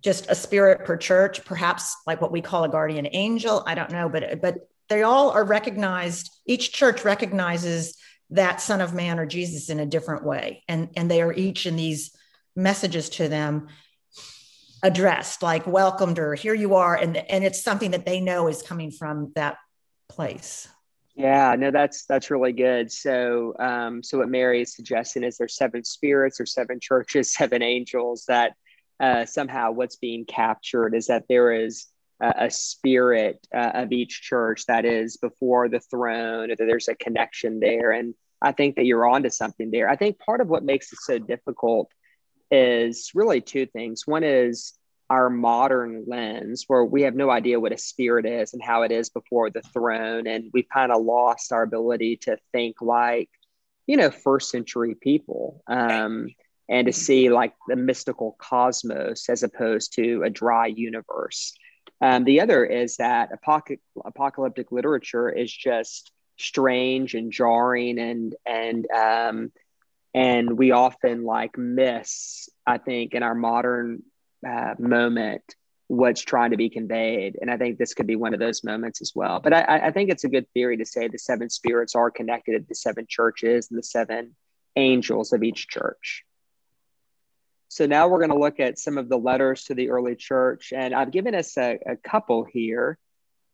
just 0.02 0.30
a 0.30 0.34
spirit 0.34 0.84
per 0.84 0.96
church, 0.96 1.44
perhaps 1.44 1.96
like 2.06 2.20
what 2.20 2.32
we 2.32 2.40
call 2.40 2.64
a 2.64 2.68
guardian 2.68 3.08
angel. 3.12 3.62
I 3.66 3.74
don't 3.74 3.90
know, 3.90 4.08
but 4.08 4.40
but 4.40 4.68
they 4.88 5.02
all 5.02 5.30
are 5.30 5.44
recognized. 5.44 6.30
Each 6.46 6.72
church 6.72 7.04
recognizes 7.04 7.96
that 8.30 8.60
Son 8.60 8.80
of 8.80 8.94
Man 8.94 9.18
or 9.18 9.26
Jesus 9.26 9.68
in 9.68 9.80
a 9.80 9.86
different 9.86 10.24
way, 10.24 10.62
and 10.68 10.88
and 10.96 11.10
they 11.10 11.22
are 11.22 11.32
each 11.32 11.66
in 11.66 11.76
these 11.76 12.14
messages 12.56 13.08
to 13.10 13.28
them 13.28 13.68
addressed, 14.82 15.42
like 15.42 15.66
welcomed 15.66 16.18
or 16.18 16.34
here 16.34 16.54
you 16.54 16.74
are, 16.74 16.96
and 16.96 17.16
and 17.16 17.44
it's 17.44 17.62
something 17.62 17.90
that 17.90 18.06
they 18.06 18.20
know 18.20 18.48
is 18.48 18.62
coming 18.62 18.90
from 18.90 19.32
that 19.34 19.56
place. 20.08 20.68
Yeah, 21.14 21.54
no, 21.58 21.70
that's 21.70 22.06
that's 22.06 22.30
really 22.30 22.52
good. 22.52 22.90
So, 22.90 23.54
um, 23.58 24.02
so 24.02 24.18
what 24.18 24.30
Mary 24.30 24.62
is 24.62 24.74
suggesting 24.74 25.22
is 25.22 25.36
there's 25.36 25.56
seven 25.56 25.84
spirits 25.84 26.40
or 26.40 26.46
seven 26.46 26.80
churches, 26.80 27.34
seven 27.34 27.62
angels 27.62 28.24
that 28.28 28.54
uh, 29.00 29.24
somehow 29.24 29.72
what's 29.72 29.96
being 29.96 30.24
captured 30.24 30.94
is 30.94 31.06
that 31.06 31.24
there 31.28 31.52
is 31.52 31.86
a, 32.20 32.46
a 32.46 32.50
spirit 32.50 33.44
uh, 33.54 33.70
of 33.74 33.92
each 33.92 34.22
church 34.22 34.66
that 34.66 34.84
is 34.84 35.16
before 35.16 35.68
the 35.68 35.80
throne, 35.80 36.48
that 36.50 36.58
there's 36.58 36.88
a 36.88 36.94
connection 36.94 37.60
there. 37.60 37.92
And 37.92 38.14
I 38.42 38.52
think 38.52 38.76
that 38.76 38.84
you're 38.84 39.08
onto 39.08 39.30
something 39.30 39.70
there. 39.70 39.88
I 39.88 39.96
think 39.96 40.18
part 40.18 40.40
of 40.40 40.48
what 40.48 40.64
makes 40.64 40.92
it 40.92 40.98
so 41.00 41.18
difficult 41.18 41.90
is 42.50 43.12
really 43.14 43.40
two 43.40 43.66
things. 43.66 44.06
One 44.06 44.24
is 44.24 44.74
our 45.08 45.28
modern 45.28 46.04
lens, 46.06 46.64
where 46.68 46.84
we 46.84 47.02
have 47.02 47.16
no 47.16 47.30
idea 47.30 47.58
what 47.58 47.72
a 47.72 47.78
spirit 47.78 48.26
is 48.26 48.52
and 48.52 48.62
how 48.62 48.82
it 48.82 48.92
is 48.92 49.08
before 49.08 49.50
the 49.50 49.62
throne. 49.62 50.26
And 50.26 50.50
we've 50.52 50.68
kind 50.72 50.92
of 50.92 51.02
lost 51.02 51.52
our 51.52 51.62
ability 51.62 52.18
to 52.22 52.36
think 52.52 52.76
like, 52.80 53.28
you 53.86 53.96
know, 53.96 54.10
first 54.10 54.50
century 54.50 54.94
people. 54.94 55.62
Um, 55.66 56.28
and 56.70 56.86
to 56.86 56.92
see 56.92 57.28
like 57.28 57.52
the 57.66 57.76
mystical 57.76 58.36
cosmos 58.38 59.28
as 59.28 59.42
opposed 59.42 59.92
to 59.94 60.22
a 60.22 60.30
dry 60.30 60.66
universe. 60.66 61.52
Um, 62.00 62.24
the 62.24 62.40
other 62.40 62.64
is 62.64 62.96
that 62.96 63.30
apoc- 63.32 63.80
apocalyptic 64.04 64.72
literature 64.72 65.28
is 65.28 65.52
just 65.52 66.12
strange 66.38 67.14
and 67.14 67.30
jarring 67.30 67.98
and 67.98 68.34
and 68.46 68.90
um, 68.90 69.52
and 70.14 70.56
we 70.56 70.70
often 70.70 71.24
like 71.24 71.58
miss 71.58 72.48
i 72.66 72.78
think 72.78 73.12
in 73.14 73.22
our 73.22 73.34
modern 73.34 74.02
uh, 74.48 74.74
moment 74.78 75.42
what's 75.88 76.22
trying 76.22 76.52
to 76.52 76.56
be 76.56 76.70
conveyed. 76.70 77.36
And 77.40 77.50
i 77.50 77.58
think 77.58 77.76
this 77.76 77.92
could 77.92 78.06
be 78.06 78.16
one 78.16 78.32
of 78.32 78.40
those 78.40 78.64
moments 78.64 79.02
as 79.02 79.12
well. 79.14 79.40
But 79.40 79.52
i, 79.52 79.88
I 79.88 79.90
think 79.90 80.08
it's 80.08 80.24
a 80.24 80.28
good 80.28 80.46
theory 80.54 80.78
to 80.78 80.86
say 80.86 81.08
the 81.08 81.18
seven 81.18 81.50
spirits 81.50 81.94
are 81.94 82.10
connected 82.10 82.52
to 82.52 82.64
the 82.66 82.74
seven 82.74 83.06
churches 83.08 83.68
and 83.70 83.78
the 83.78 83.82
seven 83.82 84.34
angels 84.76 85.34
of 85.34 85.42
each 85.42 85.68
church 85.68 86.24
so 87.70 87.86
now 87.86 88.08
we're 88.08 88.18
going 88.18 88.32
to 88.32 88.38
look 88.38 88.58
at 88.58 88.80
some 88.80 88.98
of 88.98 89.08
the 89.08 89.16
letters 89.16 89.62
to 89.66 89.74
the 89.76 89.90
early 89.90 90.16
church. 90.16 90.72
And 90.74 90.92
I've 90.92 91.12
given 91.12 91.36
us 91.36 91.56
a, 91.56 91.78
a, 91.86 91.96
couple 91.96 92.44
here. 92.44 92.98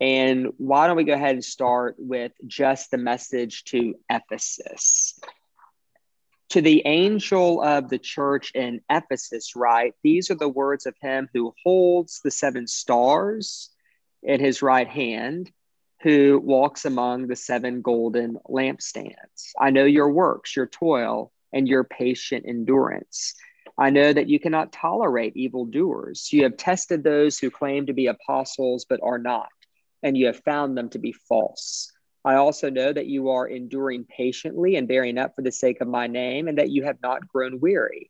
And 0.01 0.55
why 0.57 0.87
don't 0.87 0.97
we 0.97 1.05
go 1.05 1.13
ahead 1.13 1.35
and 1.35 1.45
start 1.45 1.97
with 1.99 2.33
just 2.47 2.91
the 2.91 2.97
message 2.97 3.65
to 3.65 3.95
Ephesus? 4.11 5.21
To 6.51 6.63
the 6.63 6.83
angel 6.87 7.61
of 7.61 7.91
the 7.91 7.99
church 7.99 8.53
in 8.55 8.81
Ephesus, 8.91 9.55
write, 9.55 9.93
These 10.03 10.31
are 10.31 10.35
the 10.35 10.49
words 10.49 10.87
of 10.87 10.95
him 10.99 11.29
who 11.35 11.53
holds 11.63 12.21
the 12.25 12.31
seven 12.31 12.67
stars 12.67 13.69
in 14.23 14.41
his 14.41 14.63
right 14.63 14.89
hand, 14.89 15.53
who 16.01 16.41
walks 16.43 16.87
among 16.87 17.27
the 17.27 17.37
seven 17.37 17.83
golden 17.83 18.39
lampstands. 18.49 19.51
I 19.61 19.69
know 19.69 19.85
your 19.85 20.11
works, 20.11 20.57
your 20.57 20.67
toil, 20.67 21.33
and 21.53 21.69
your 21.69 21.85
patient 21.85 22.47
endurance. 22.49 23.35
I 23.79 23.91
know 23.91 24.13
that 24.13 24.29
you 24.29 24.41
cannot 24.41 24.73
tolerate 24.73 25.37
evildoers. 25.37 26.33
You 26.33 26.45
have 26.45 26.57
tested 26.57 27.05
those 27.05 27.39
who 27.39 27.51
claim 27.51 27.87
to 27.87 27.93
be 27.93 28.07
apostles 28.07 28.87
but 28.89 29.01
are 29.03 29.19
not, 29.19 29.49
and 30.03 30.17
you 30.17 30.27
have 30.27 30.43
found 30.45 30.77
them 30.77 30.89
to 30.91 30.99
be 30.99 31.13
false. 31.13 31.93
I 32.25 32.37
also 32.37 32.71
know 32.71 32.93
that 32.93 33.07
you 33.07 33.31
are 33.31 33.47
enduring 33.47 34.05
patiently 34.05 34.77
and 34.77 34.89
bearing 34.89 35.19
up 35.19 35.37
for 35.37 35.43
the 35.43 35.53
sake 35.53 35.81
of 35.81 35.89
my 35.89 36.07
name, 36.07 36.49
and 36.49 36.59
that 36.59 36.71
you 36.71 36.85
have 36.85 36.97
not 37.03 37.29
grown 37.29 37.61
weary. 37.61 38.09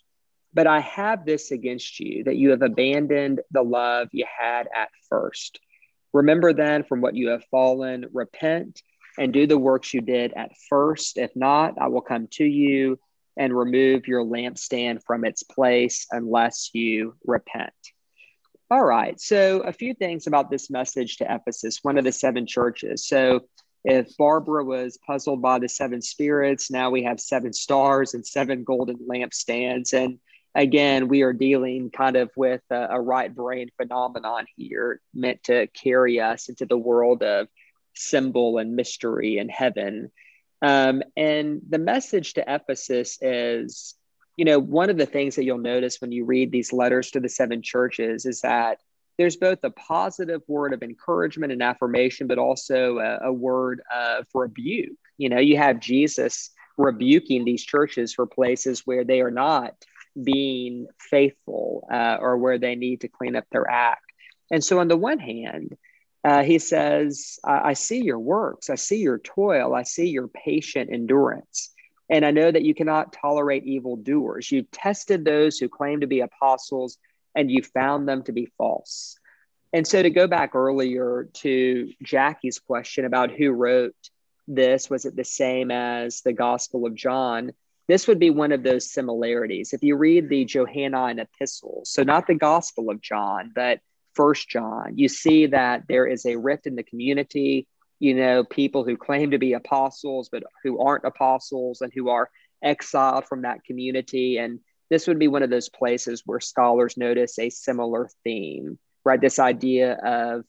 But 0.54 0.66
I 0.66 0.80
have 0.80 1.26
this 1.26 1.50
against 1.50 2.00
you 2.00 2.24
that 2.24 2.36
you 2.36 2.50
have 2.50 2.62
abandoned 2.62 3.40
the 3.50 3.62
love 3.62 4.08
you 4.12 4.24
had 4.38 4.68
at 4.74 4.88
first. 5.10 5.60
Remember 6.14 6.54
then 6.54 6.84
from 6.84 7.02
what 7.02 7.14
you 7.14 7.28
have 7.28 7.44
fallen, 7.50 8.06
repent 8.12 8.80
and 9.18 9.32
do 9.32 9.46
the 9.46 9.58
works 9.58 9.92
you 9.92 10.00
did 10.00 10.32
at 10.32 10.52
first. 10.70 11.18
If 11.18 11.34
not, 11.36 11.74
I 11.78 11.88
will 11.88 12.00
come 12.00 12.28
to 12.32 12.44
you 12.44 12.98
and 13.36 13.56
remove 13.56 14.08
your 14.08 14.24
lampstand 14.24 15.02
from 15.06 15.24
its 15.24 15.42
place 15.42 16.06
unless 16.10 16.70
you 16.72 17.14
repent. 17.24 17.72
All 18.70 18.84
right. 18.84 19.20
So, 19.20 19.60
a 19.60 19.72
few 19.72 19.94
things 19.94 20.26
about 20.26 20.50
this 20.50 20.70
message 20.70 21.18
to 21.18 21.34
Ephesus, 21.34 21.78
one 21.82 21.98
of 21.98 22.04
the 22.04 22.12
seven 22.12 22.46
churches. 22.46 23.06
So, 23.06 23.42
if 23.84 24.16
Barbara 24.16 24.64
was 24.64 24.98
puzzled 25.06 25.40
by 25.40 25.60
the 25.60 25.68
seven 25.68 26.02
spirits, 26.02 26.72
now 26.72 26.90
we 26.90 27.04
have 27.04 27.20
seven 27.20 27.52
stars 27.52 28.14
and 28.14 28.26
seven 28.26 28.64
golden 28.64 28.96
lampstands. 29.08 29.92
And 29.92 30.18
again, 30.56 31.06
we 31.06 31.22
are 31.22 31.32
dealing 31.32 31.90
kind 31.90 32.16
of 32.16 32.30
with 32.36 32.62
a, 32.70 32.88
a 32.90 33.00
right 33.00 33.32
brain 33.32 33.70
phenomenon 33.76 34.46
here, 34.56 35.00
meant 35.14 35.44
to 35.44 35.68
carry 35.68 36.18
us 36.18 36.48
into 36.48 36.66
the 36.66 36.76
world 36.76 37.22
of 37.22 37.46
symbol 37.94 38.58
and 38.58 38.74
mystery 38.74 39.38
and 39.38 39.50
heaven. 39.50 40.10
Um, 40.62 41.02
and 41.16 41.60
the 41.68 41.78
message 41.78 42.34
to 42.34 42.44
Ephesus 42.46 43.18
is, 43.20 43.94
you 44.36 44.44
know, 44.44 44.58
one 44.58 44.90
of 44.90 44.96
the 44.96 45.06
things 45.06 45.36
that 45.36 45.44
you'll 45.44 45.58
notice 45.58 46.00
when 46.00 46.12
you 46.12 46.24
read 46.24 46.50
these 46.50 46.72
letters 46.72 47.10
to 47.12 47.20
the 47.20 47.28
seven 47.28 47.62
churches 47.62 48.26
is 48.26 48.40
that 48.40 48.78
there's 49.18 49.36
both 49.36 49.60
a 49.64 49.70
positive 49.70 50.42
word 50.46 50.72
of 50.72 50.82
encouragement 50.82 51.52
and 51.52 51.62
affirmation, 51.62 52.26
but 52.26 52.38
also 52.38 52.98
a, 52.98 53.28
a 53.28 53.32
word 53.32 53.80
of 53.94 54.26
rebuke. 54.34 54.98
You 55.16 55.30
know, 55.30 55.38
you 55.38 55.56
have 55.56 55.80
Jesus 55.80 56.50
rebuking 56.76 57.44
these 57.44 57.64
churches 57.64 58.12
for 58.12 58.26
places 58.26 58.82
where 58.84 59.04
they 59.04 59.22
are 59.22 59.30
not 59.30 59.74
being 60.22 60.86
faithful 60.98 61.86
uh, 61.90 62.18
or 62.20 62.36
where 62.36 62.58
they 62.58 62.74
need 62.74 63.02
to 63.02 63.08
clean 63.08 63.36
up 63.36 63.44
their 63.50 63.68
act. 63.70 64.04
And 64.50 64.62
so, 64.62 64.78
on 64.78 64.88
the 64.88 64.96
one 64.96 65.18
hand, 65.18 65.76
uh, 66.26 66.42
he 66.42 66.58
says, 66.58 67.38
I-, 67.44 67.70
I 67.70 67.72
see 67.74 68.02
your 68.02 68.18
works, 68.18 68.68
I 68.68 68.74
see 68.74 68.98
your 68.98 69.18
toil, 69.18 69.74
I 69.74 69.84
see 69.84 70.08
your 70.08 70.26
patient 70.26 70.90
endurance. 70.92 71.70
And 72.10 72.24
I 72.24 72.32
know 72.32 72.50
that 72.50 72.64
you 72.64 72.74
cannot 72.74 73.12
tolerate 73.12 73.64
evildoers. 73.64 74.50
You've 74.50 74.70
tested 74.70 75.24
those 75.24 75.58
who 75.58 75.68
claim 75.68 76.00
to 76.00 76.06
be 76.06 76.20
apostles 76.20 76.98
and 77.36 77.50
you 77.50 77.62
found 77.62 78.08
them 78.08 78.22
to 78.24 78.32
be 78.32 78.48
false. 78.58 79.18
And 79.72 79.86
so 79.86 80.02
to 80.02 80.10
go 80.10 80.26
back 80.26 80.54
earlier 80.54 81.28
to 81.34 81.92
Jackie's 82.02 82.58
question 82.58 83.04
about 83.04 83.30
who 83.30 83.50
wrote 83.50 83.94
this, 84.48 84.90
was 84.90 85.04
it 85.04 85.16
the 85.16 85.24
same 85.24 85.70
as 85.70 86.22
the 86.22 86.32
Gospel 86.32 86.86
of 86.86 86.94
John? 86.94 87.52
This 87.88 88.08
would 88.08 88.18
be 88.18 88.30
one 88.30 88.52
of 88.52 88.62
those 88.62 88.90
similarities. 88.90 89.72
If 89.72 89.82
you 89.82 89.96
read 89.96 90.28
the 90.28 90.44
Johannine 90.44 91.20
epistles, 91.20 91.90
so 91.90 92.02
not 92.02 92.26
the 92.26 92.34
Gospel 92.34 92.90
of 92.90 93.00
John, 93.00 93.52
but 93.54 93.80
First 94.16 94.48
John, 94.48 94.96
you 94.96 95.08
see 95.08 95.46
that 95.46 95.84
there 95.88 96.06
is 96.06 96.26
a 96.26 96.36
rift 96.36 96.66
in 96.66 96.74
the 96.74 96.82
community. 96.82 97.68
You 97.98 98.14
know, 98.14 98.44
people 98.44 98.82
who 98.82 98.96
claim 98.96 99.30
to 99.30 99.38
be 99.38 99.52
apostles, 99.52 100.28
but 100.30 100.42
who 100.64 100.80
aren't 100.80 101.04
apostles 101.04 101.82
and 101.82 101.92
who 101.94 102.08
are 102.08 102.28
exiled 102.62 103.26
from 103.26 103.42
that 103.42 103.64
community. 103.64 104.38
And 104.38 104.60
this 104.90 105.06
would 105.06 105.18
be 105.18 105.28
one 105.28 105.42
of 105.42 105.50
those 105.50 105.68
places 105.68 106.22
where 106.26 106.40
scholars 106.40 106.96
notice 106.96 107.38
a 107.38 107.50
similar 107.50 108.08
theme, 108.24 108.78
right? 109.04 109.20
This 109.20 109.38
idea 109.38 109.92
of 109.94 110.44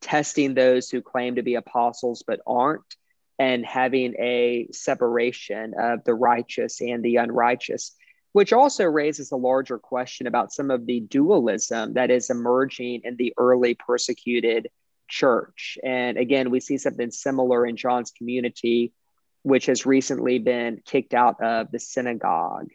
testing 0.00 0.54
those 0.54 0.90
who 0.90 1.02
claim 1.02 1.36
to 1.36 1.42
be 1.42 1.56
apostles 1.56 2.24
but 2.26 2.40
aren't, 2.46 2.96
and 3.38 3.64
having 3.64 4.14
a 4.18 4.68
separation 4.72 5.74
of 5.78 6.04
the 6.04 6.14
righteous 6.14 6.80
and 6.80 7.02
the 7.02 7.16
unrighteous, 7.16 7.94
which 8.32 8.52
also 8.52 8.84
raises 8.84 9.32
a 9.32 9.36
larger 9.36 9.78
question 9.78 10.26
about 10.26 10.52
some 10.52 10.70
of 10.70 10.86
the 10.86 11.00
dualism 11.00 11.94
that 11.94 12.10
is 12.10 12.30
emerging 12.30 13.02
in 13.04 13.16
the 13.16 13.34
early 13.36 13.74
persecuted 13.74 14.68
church. 15.08 15.78
And 15.82 16.16
again, 16.16 16.50
we 16.50 16.60
see 16.60 16.78
something 16.78 17.10
similar 17.10 17.66
in 17.66 17.76
John's 17.76 18.12
community, 18.12 18.92
which 19.42 19.66
has 19.66 19.84
recently 19.84 20.38
been 20.38 20.80
kicked 20.84 21.14
out 21.14 21.42
of 21.42 21.70
the 21.72 21.80
synagogue. 21.80 22.68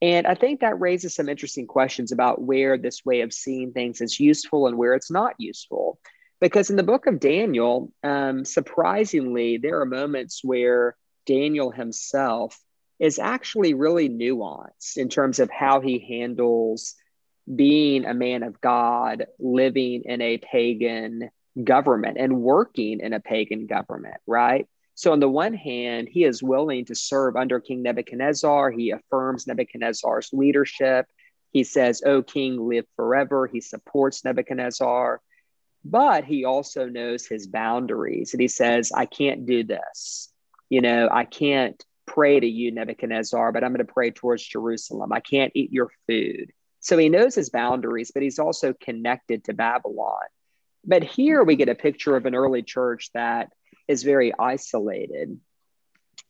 And 0.00 0.26
I 0.26 0.34
think 0.34 0.60
that 0.60 0.80
raises 0.80 1.14
some 1.14 1.28
interesting 1.28 1.66
questions 1.66 2.12
about 2.12 2.40
where 2.40 2.78
this 2.78 3.04
way 3.04 3.22
of 3.22 3.32
seeing 3.32 3.72
things 3.72 4.00
is 4.00 4.20
useful 4.20 4.66
and 4.66 4.76
where 4.76 4.94
it's 4.94 5.10
not 5.10 5.34
useful. 5.38 5.98
Because 6.40 6.70
in 6.70 6.76
the 6.76 6.84
book 6.84 7.06
of 7.06 7.18
Daniel, 7.18 7.92
um, 8.04 8.44
surprisingly, 8.44 9.56
there 9.58 9.80
are 9.80 9.86
moments 9.86 10.40
where 10.44 10.96
Daniel 11.26 11.72
himself 11.72 12.58
is 12.98 13.18
actually 13.18 13.74
really 13.74 14.08
nuanced 14.08 14.96
in 14.96 15.08
terms 15.08 15.38
of 15.38 15.50
how 15.50 15.80
he 15.80 15.98
handles 15.98 16.94
being 17.54 18.04
a 18.04 18.14
man 18.14 18.42
of 18.42 18.60
God, 18.60 19.26
living 19.38 20.02
in 20.04 20.20
a 20.20 20.38
pagan 20.38 21.30
government 21.62 22.18
and 22.18 22.40
working 22.40 23.00
in 23.00 23.12
a 23.12 23.20
pagan 23.20 23.66
government, 23.66 24.16
right? 24.26 24.66
So, 24.94 25.12
on 25.12 25.20
the 25.20 25.28
one 25.28 25.54
hand, 25.54 26.08
he 26.10 26.24
is 26.24 26.42
willing 26.42 26.84
to 26.86 26.94
serve 26.94 27.36
under 27.36 27.60
King 27.60 27.82
Nebuchadnezzar. 27.82 28.72
He 28.72 28.90
affirms 28.90 29.46
Nebuchadnezzar's 29.46 30.30
leadership. 30.32 31.06
He 31.52 31.64
says, 31.64 32.02
O 32.04 32.22
king, 32.22 32.68
live 32.68 32.84
forever. 32.96 33.46
He 33.46 33.60
supports 33.60 34.24
Nebuchadnezzar. 34.24 35.20
But 35.84 36.24
he 36.24 36.44
also 36.44 36.86
knows 36.86 37.26
his 37.26 37.46
boundaries. 37.46 38.34
And 38.34 38.40
he 38.40 38.48
says, 38.48 38.90
I 38.92 39.06
can't 39.06 39.46
do 39.46 39.62
this. 39.62 40.32
You 40.68 40.80
know, 40.80 41.08
I 41.10 41.24
can't 41.24 41.82
pray 42.08 42.40
to 42.40 42.46
you, 42.46 42.72
Nebuchadnezzar, 42.72 43.52
but 43.52 43.62
I'm 43.62 43.72
going 43.72 43.86
to 43.86 43.92
pray 43.92 44.10
towards 44.10 44.42
Jerusalem. 44.42 45.12
I 45.12 45.20
can't 45.20 45.52
eat 45.54 45.72
your 45.72 45.90
food. 46.06 46.52
So 46.80 46.96
he 46.96 47.08
knows 47.08 47.34
his 47.34 47.50
boundaries, 47.50 48.10
but 48.12 48.22
he's 48.22 48.38
also 48.38 48.72
connected 48.72 49.44
to 49.44 49.52
Babylon. 49.52 50.26
But 50.84 51.04
here 51.04 51.42
we 51.44 51.56
get 51.56 51.68
a 51.68 51.74
picture 51.74 52.16
of 52.16 52.26
an 52.26 52.34
early 52.34 52.62
church 52.62 53.10
that 53.14 53.52
is 53.88 54.02
very 54.02 54.32
isolated 54.38 55.38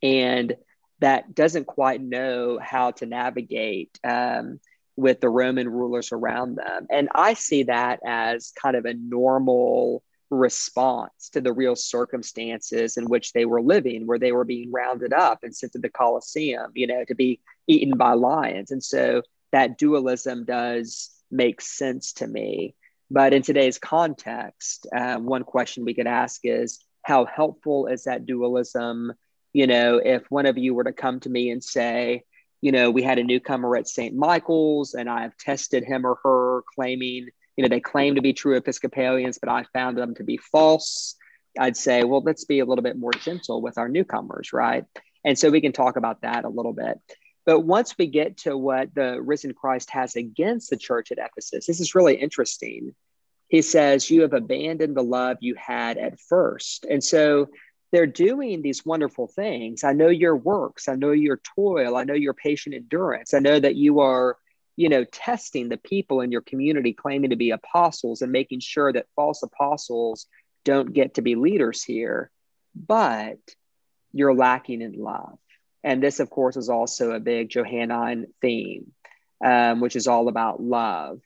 and 0.02 0.56
that 1.00 1.34
doesn't 1.34 1.66
quite 1.66 2.02
know 2.02 2.58
how 2.60 2.90
to 2.92 3.06
navigate 3.06 3.98
um, 4.02 4.58
with 4.96 5.20
the 5.20 5.28
Roman 5.28 5.68
rulers 5.68 6.10
around 6.10 6.56
them. 6.56 6.86
And 6.90 7.08
I 7.14 7.34
see 7.34 7.64
that 7.64 8.00
as 8.04 8.52
kind 8.60 8.76
of 8.76 8.84
a 8.84 8.94
normal 8.94 10.02
response 10.30 11.30
to 11.30 11.40
the 11.40 11.52
real 11.52 11.76
circumstances 11.76 12.96
in 12.96 13.06
which 13.06 13.32
they 13.32 13.44
were 13.44 13.62
living, 13.62 14.06
where 14.06 14.18
they 14.18 14.32
were 14.32 14.44
being 14.44 14.70
rounded 14.72 15.12
up 15.12 15.42
and 15.42 15.54
sent 15.54 15.72
to 15.72 15.78
the 15.78 15.88
Colosseum, 15.88 16.70
you 16.74 16.86
know, 16.86 17.04
to 17.04 17.14
be 17.14 17.40
eaten 17.66 17.96
by 17.96 18.12
lions. 18.12 18.70
And 18.70 18.82
so 18.82 19.22
that 19.52 19.78
dualism 19.78 20.44
does 20.44 21.10
make 21.30 21.60
sense 21.60 22.12
to 22.14 22.26
me. 22.26 22.74
But 23.10 23.32
in 23.32 23.42
today's 23.42 23.78
context, 23.78 24.86
uh, 24.94 25.16
one 25.16 25.44
question 25.44 25.84
we 25.84 25.94
could 25.94 26.06
ask 26.06 26.40
is 26.44 26.78
how 27.02 27.24
helpful 27.24 27.86
is 27.86 28.04
that 28.04 28.26
dualism? 28.26 29.12
You 29.54 29.66
know, 29.66 29.96
if 29.96 30.30
one 30.30 30.46
of 30.46 30.58
you 30.58 30.74
were 30.74 30.84
to 30.84 30.92
come 30.92 31.20
to 31.20 31.30
me 31.30 31.50
and 31.50 31.64
say, 31.64 32.24
you 32.60 32.72
know, 32.72 32.90
we 32.90 33.02
had 33.02 33.18
a 33.18 33.24
newcomer 33.24 33.76
at 33.76 33.88
St. 33.88 34.14
Michael's 34.14 34.94
and 34.94 35.08
I've 35.08 35.36
tested 35.38 35.84
him 35.84 36.04
or 36.04 36.18
her 36.24 36.62
claiming, 36.74 37.28
you 37.58 37.62
know, 37.62 37.68
they 37.68 37.80
claim 37.80 38.14
to 38.14 38.22
be 38.22 38.32
true 38.32 38.56
Episcopalians, 38.56 39.38
but 39.38 39.50
I 39.50 39.64
found 39.74 39.98
them 39.98 40.14
to 40.14 40.24
be 40.24 40.38
false. 40.38 41.16
I'd 41.58 41.76
say, 41.76 42.04
well, 42.04 42.22
let's 42.22 42.44
be 42.44 42.60
a 42.60 42.64
little 42.64 42.84
bit 42.84 42.96
more 42.96 43.12
gentle 43.12 43.60
with 43.60 43.76
our 43.76 43.88
newcomers, 43.88 44.54
right? 44.54 44.84
And 45.24 45.38
so 45.38 45.50
we 45.50 45.60
can 45.60 45.72
talk 45.72 45.96
about 45.96 46.22
that 46.22 46.44
a 46.44 46.48
little 46.48 46.72
bit. 46.72 46.98
But 47.44 47.60
once 47.60 47.98
we 47.98 48.06
get 48.06 48.38
to 48.38 48.56
what 48.56 48.94
the 48.94 49.20
risen 49.20 49.52
Christ 49.52 49.90
has 49.90 50.16
against 50.16 50.70
the 50.70 50.76
church 50.76 51.12
at 51.12 51.18
Ephesus, 51.18 51.66
this 51.66 51.80
is 51.80 51.94
really 51.94 52.14
interesting 52.14 52.94
he 53.48 53.62
says, 53.62 54.10
You 54.10 54.22
have 54.22 54.34
abandoned 54.34 54.96
the 54.96 55.02
love 55.02 55.38
you 55.40 55.54
had 55.54 55.98
at 55.98 56.20
first. 56.20 56.86
And 56.88 57.02
so 57.02 57.48
they're 57.90 58.06
doing 58.06 58.60
these 58.60 58.84
wonderful 58.84 59.26
things. 59.26 59.82
I 59.82 59.94
know 59.94 60.08
your 60.08 60.36
works. 60.36 60.88
I 60.88 60.94
know 60.94 61.12
your 61.12 61.40
toil. 61.56 61.96
I 61.96 62.04
know 62.04 62.14
your 62.14 62.34
patient 62.34 62.74
endurance. 62.74 63.32
I 63.32 63.38
know 63.38 63.58
that 63.58 63.76
you 63.76 64.00
are, 64.00 64.36
you 64.78 64.88
know, 64.88 65.02
testing 65.02 65.68
the 65.68 65.76
people 65.76 66.20
in 66.20 66.30
your 66.30 66.40
community 66.40 66.92
claiming 66.92 67.30
to 67.30 67.36
be 67.36 67.50
apostles 67.50 68.22
and 68.22 68.30
making 68.30 68.60
sure 68.60 68.92
that 68.92 69.08
false 69.16 69.42
apostles 69.42 70.28
don't 70.64 70.92
get 70.92 71.14
to 71.14 71.20
be 71.20 71.34
leaders 71.34 71.82
here. 71.82 72.30
But 72.76 73.38
you're 74.12 74.36
lacking 74.36 74.80
in 74.80 74.92
love. 74.92 75.36
And 75.82 76.00
this, 76.00 76.20
of 76.20 76.30
course, 76.30 76.56
is 76.56 76.68
also 76.68 77.10
a 77.10 77.18
big 77.18 77.48
Johannine 77.48 78.28
theme, 78.40 78.92
um, 79.44 79.80
which 79.80 79.96
is 79.96 80.06
all 80.06 80.28
about 80.28 80.62
love. 80.62 81.18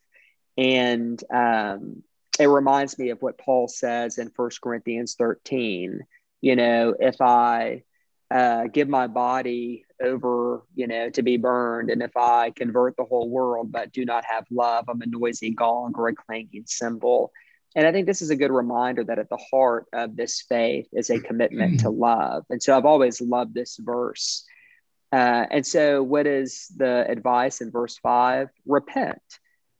And 0.57 1.23
um, 1.31 2.01
it 2.39 2.47
reminds 2.47 2.97
me 2.97 3.11
of 3.11 3.21
what 3.21 3.37
Paul 3.37 3.67
says 3.67 4.17
in 4.17 4.31
First 4.31 4.61
Corinthians 4.61 5.13
13. 5.13 5.99
You 6.41 6.55
know, 6.55 6.95
if 6.99 7.21
I 7.21 7.83
uh, 8.33 8.65
give 8.65 8.89
my 8.89 9.05
body 9.05 9.85
over, 10.01 10.63
you 10.73 10.87
know, 10.87 11.09
to 11.11 11.21
be 11.21 11.37
burned, 11.37 11.91
and 11.91 12.01
if 12.01 12.17
I 12.17 12.49
convert 12.49 12.97
the 12.97 13.03
whole 13.03 13.29
world 13.29 13.71
but 13.71 13.91
do 13.91 14.05
not 14.05 14.25
have 14.25 14.45
love, 14.49 14.85
I'm 14.87 15.01
a 15.01 15.05
noisy 15.05 15.51
gong 15.51 15.93
or 15.95 16.07
a 16.07 16.15
clanging 16.15 16.63
cymbal. 16.65 17.31
And 17.75 17.85
I 17.85 17.91
think 17.91 18.07
this 18.07 18.21
is 18.21 18.31
a 18.31 18.35
good 18.35 18.51
reminder 18.51 19.03
that 19.03 19.19
at 19.19 19.29
the 19.29 19.39
heart 19.51 19.85
of 19.93 20.15
this 20.15 20.43
faith 20.47 20.87
is 20.93 21.09
a 21.09 21.19
commitment 21.19 21.81
to 21.81 21.89
love. 21.89 22.43
And 22.49 22.61
so 22.61 22.75
I've 22.75 22.85
always 22.85 23.21
loved 23.21 23.53
this 23.53 23.77
verse. 23.79 24.45
Uh, 25.11 25.45
and 25.51 25.65
so, 25.65 26.01
what 26.01 26.25
is 26.25 26.71
the 26.75 27.07
advice 27.07 27.61
in 27.61 27.69
verse 27.69 27.99
five? 27.99 28.49
Repent 28.65 29.21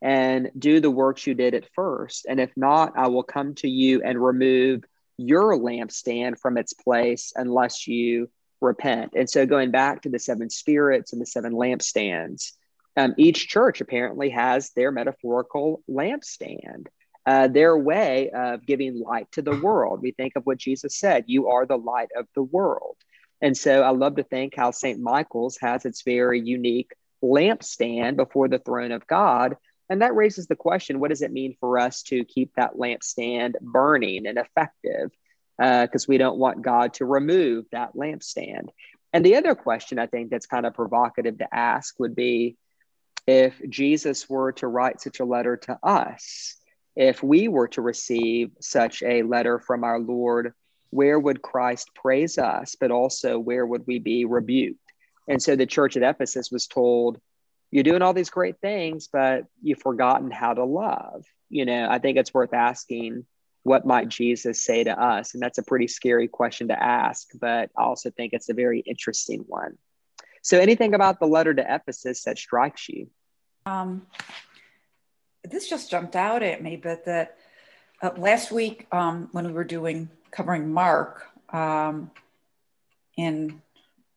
and 0.01 0.51
do 0.57 0.79
the 0.79 0.91
works 0.91 1.25
you 1.25 1.33
did 1.33 1.55
at 1.55 1.69
first. 1.73 2.27
And 2.29 2.39
if 2.39 2.51
not, 2.55 2.93
I 2.95 3.07
will 3.07 3.23
come 3.23 3.55
to 3.55 3.67
you 3.67 4.03
and 4.03 4.23
remove 4.23 4.83
your 5.17 5.57
lampstand 5.57 6.39
from 6.39 6.57
its 6.57 6.73
place 6.73 7.33
unless 7.35 7.87
you 7.87 8.29
repent. 8.63 9.13
And 9.15 9.29
so, 9.29 9.45
going 9.45 9.71
back 9.71 10.01
to 10.01 10.09
the 10.09 10.19
seven 10.19 10.49
spirits 10.49 11.13
and 11.13 11.21
the 11.21 11.25
seven 11.25 11.53
lampstands, 11.53 12.53
um, 12.97 13.13
each 13.17 13.47
church 13.47 13.81
apparently 13.81 14.29
has 14.29 14.71
their 14.71 14.91
metaphorical 14.91 15.83
lampstand, 15.89 16.87
uh, 17.25 17.47
their 17.47 17.77
way 17.77 18.29
of 18.31 18.65
giving 18.65 18.99
light 18.99 19.31
to 19.33 19.41
the 19.41 19.59
world. 19.59 20.01
We 20.01 20.11
think 20.11 20.33
of 20.35 20.45
what 20.45 20.57
Jesus 20.57 20.97
said 20.97 21.25
you 21.27 21.49
are 21.49 21.65
the 21.65 21.77
light 21.77 22.09
of 22.17 22.27
the 22.35 22.43
world. 22.43 22.97
And 23.41 23.57
so, 23.57 23.81
I 23.83 23.89
love 23.89 24.15
to 24.15 24.23
think 24.23 24.55
how 24.55 24.71
St. 24.71 24.99
Michael's 24.99 25.57
has 25.61 25.85
its 25.85 26.01
very 26.03 26.41
unique 26.41 26.93
lampstand 27.23 28.15
before 28.15 28.47
the 28.47 28.59
throne 28.59 28.91
of 28.91 29.07
God 29.07 29.55
and 29.89 30.01
that 30.01 30.15
raises 30.15 30.47
the 30.47 30.55
question 30.55 30.99
what 30.99 31.09
does 31.09 31.21
it 31.21 31.31
mean 31.31 31.55
for 31.59 31.77
us 31.77 32.03
to 32.03 32.25
keep 32.25 32.51
that 32.55 32.75
lampstand 32.75 33.53
burning 33.61 34.25
and 34.25 34.37
effective? 34.37 35.11
Because 35.57 36.03
uh, 36.03 36.09
we 36.09 36.17
don't 36.17 36.39
want 36.39 36.61
God 36.61 36.95
to 36.95 37.05
remove 37.05 37.65
that 37.71 37.95
lampstand. 37.95 38.69
And 39.13 39.23
the 39.23 39.35
other 39.35 39.53
question 39.53 39.99
I 39.99 40.07
think 40.07 40.31
that's 40.31 40.47
kind 40.47 40.65
of 40.65 40.73
provocative 40.73 41.37
to 41.37 41.55
ask 41.55 41.99
would 41.99 42.15
be 42.15 42.57
if 43.27 43.61
Jesus 43.69 44.27
were 44.27 44.51
to 44.53 44.67
write 44.67 45.01
such 45.01 45.19
a 45.19 45.25
letter 45.25 45.55
to 45.57 45.79
us, 45.83 46.55
if 46.95 47.23
we 47.23 47.47
were 47.47 47.67
to 47.69 47.81
receive 47.81 48.51
such 48.59 49.03
a 49.03 49.23
letter 49.23 49.59
from 49.59 49.83
our 49.83 49.99
Lord, 49.99 50.53
where 50.89 51.19
would 51.19 51.41
Christ 51.41 51.89
praise 51.95 52.37
us, 52.37 52.75
but 52.79 52.91
also 52.91 53.39
where 53.39 53.65
would 53.65 53.85
we 53.87 53.99
be 53.99 54.25
rebuked? 54.25 54.79
And 55.27 55.41
so 55.41 55.55
the 55.55 55.65
church 55.65 55.95
at 55.95 56.03
Ephesus 56.03 56.51
was 56.51 56.67
told, 56.67 57.19
you're 57.71 57.83
doing 57.83 58.01
all 58.01 58.13
these 58.13 58.29
great 58.29 58.59
things, 58.59 59.09
but 59.11 59.45
you've 59.61 59.81
forgotten 59.81 60.29
how 60.29 60.53
to 60.53 60.65
love. 60.65 61.25
You 61.49 61.65
know, 61.65 61.87
I 61.89 61.97
think 61.99 62.17
it's 62.17 62.33
worth 62.33 62.53
asking 62.53 63.25
what 63.63 63.85
might 63.85 64.09
Jesus 64.09 64.63
say 64.63 64.83
to 64.83 65.01
us? 65.01 65.33
And 65.33 65.41
that's 65.41 65.57
a 65.57 65.63
pretty 65.63 65.87
scary 65.87 66.27
question 66.27 66.67
to 66.67 66.81
ask, 66.81 67.29
but 67.39 67.71
I 67.77 67.83
also 67.83 68.11
think 68.11 68.33
it's 68.33 68.49
a 68.49 68.53
very 68.53 68.81
interesting 68.81 69.45
one. 69.47 69.77
So, 70.41 70.59
anything 70.59 70.93
about 70.93 71.19
the 71.19 71.25
letter 71.25 71.53
to 71.53 71.75
Ephesus 71.75 72.23
that 72.23 72.37
strikes 72.37 72.89
you? 72.89 73.09
Um, 73.65 74.05
this 75.43 75.69
just 75.69 75.89
jumped 75.89 76.17
out 76.17 76.43
at 76.43 76.61
me, 76.61 76.75
but 76.75 77.05
that 77.05 77.37
uh, 78.01 78.11
last 78.17 78.51
week 78.51 78.87
um, 78.91 79.29
when 79.31 79.47
we 79.47 79.53
were 79.53 79.63
doing 79.63 80.09
covering 80.31 80.71
Mark, 80.73 81.25
um, 81.53 82.11
in 83.15 83.61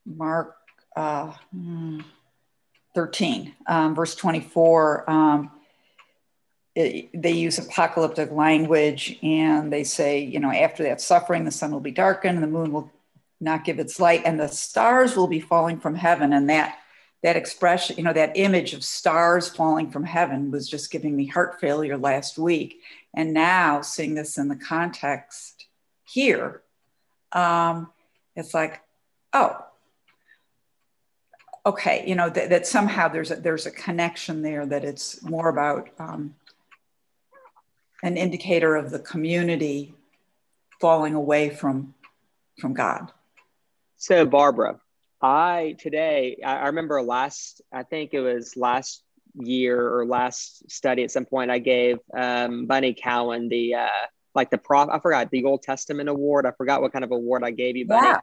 Mark, 0.05 0.55
uh, 0.95 1.31
hmm, 1.53 2.01
13, 2.95 3.53
um, 3.67 3.95
verse 3.95 4.15
24, 4.15 5.09
um, 5.09 5.51
it, 6.77 7.09
they 7.13 7.31
use 7.31 7.57
apocalyptic 7.57 8.31
language 8.31 9.17
and 9.23 9.73
they 9.73 9.83
say, 9.83 10.19
you 10.19 10.39
know, 10.39 10.51
after 10.51 10.83
that 10.83 11.01
suffering, 11.01 11.43
the 11.43 11.51
sun 11.51 11.71
will 11.71 11.79
be 11.79 11.91
darkened 11.91 12.41
the 12.43 12.47
moon 12.47 12.71
will 12.71 12.91
not 13.41 13.63
give 13.63 13.79
its 13.79 13.99
light 13.99 14.21
and 14.25 14.39
the 14.39 14.47
stars 14.47 15.15
will 15.15 15.27
be 15.27 15.39
falling 15.39 15.79
from 15.79 15.95
heaven. 15.95 16.33
And 16.33 16.49
that 16.49 16.77
that 17.23 17.35
expression, 17.35 17.97
you 17.97 18.03
know, 18.03 18.13
that 18.13 18.37
image 18.37 18.73
of 18.73 18.83
stars 18.83 19.49
falling 19.49 19.89
from 19.89 20.03
heaven 20.03 20.51
was 20.51 20.69
just 20.69 20.91
giving 20.91 21.15
me 21.15 21.25
heart 21.25 21.59
failure 21.59 21.97
last 21.97 22.37
week. 22.37 22.81
And 23.15 23.33
now 23.33 23.81
seeing 23.81 24.13
this 24.13 24.37
in 24.37 24.47
the 24.47 24.55
context 24.55 25.65
here, 26.05 26.61
um, 27.31 27.91
it's 28.35 28.53
like, 28.53 28.81
oh, 29.33 29.57
okay, 31.65 32.03
you 32.07 32.13
know, 32.13 32.29
that, 32.29 32.51
that 32.51 32.67
somehow 32.67 33.07
there's 33.07 33.31
a, 33.31 33.35
there's 33.35 33.65
a 33.65 33.71
connection 33.71 34.43
there 34.43 34.67
that 34.67 34.85
it's 34.85 35.23
more 35.23 35.49
about 35.49 35.89
um, 35.97 36.35
an 38.03 38.17
indicator 38.17 38.75
of 38.75 38.91
the 38.91 38.99
community 38.99 39.93
falling 40.79 41.15
away 41.15 41.49
from 41.49 41.93
from 42.59 42.73
God. 42.73 43.11
So 43.97 44.25
Barbara, 44.25 44.79
I 45.21 45.75
today 45.79 46.37
I, 46.45 46.57
I 46.57 46.65
remember 46.67 47.01
last 47.01 47.61
I 47.73 47.83
think 47.83 48.13
it 48.13 48.21
was 48.21 48.55
last 48.55 49.03
year 49.35 49.95
or 49.95 50.05
last 50.05 50.69
study 50.69 51.03
at 51.03 51.11
some 51.11 51.25
point 51.25 51.51
I 51.51 51.59
gave 51.59 51.99
um, 52.15 52.65
Bunny 52.65 52.93
Cowan 52.93 53.49
the 53.49 53.75
uh, 53.75 54.05
like 54.35 54.49
the 54.49 54.57
prof 54.57 54.89
I 54.91 54.99
forgot 54.99 55.31
the 55.31 55.45
Old 55.45 55.63
Testament 55.63 56.09
award. 56.09 56.45
I 56.45 56.51
forgot 56.51 56.81
what 56.81 56.93
kind 56.93 57.03
of 57.03 57.11
award 57.11 57.43
I 57.43 57.51
gave 57.51 57.75
you, 57.75 57.87
Bunny. 57.87 58.07
Yeah. 58.07 58.19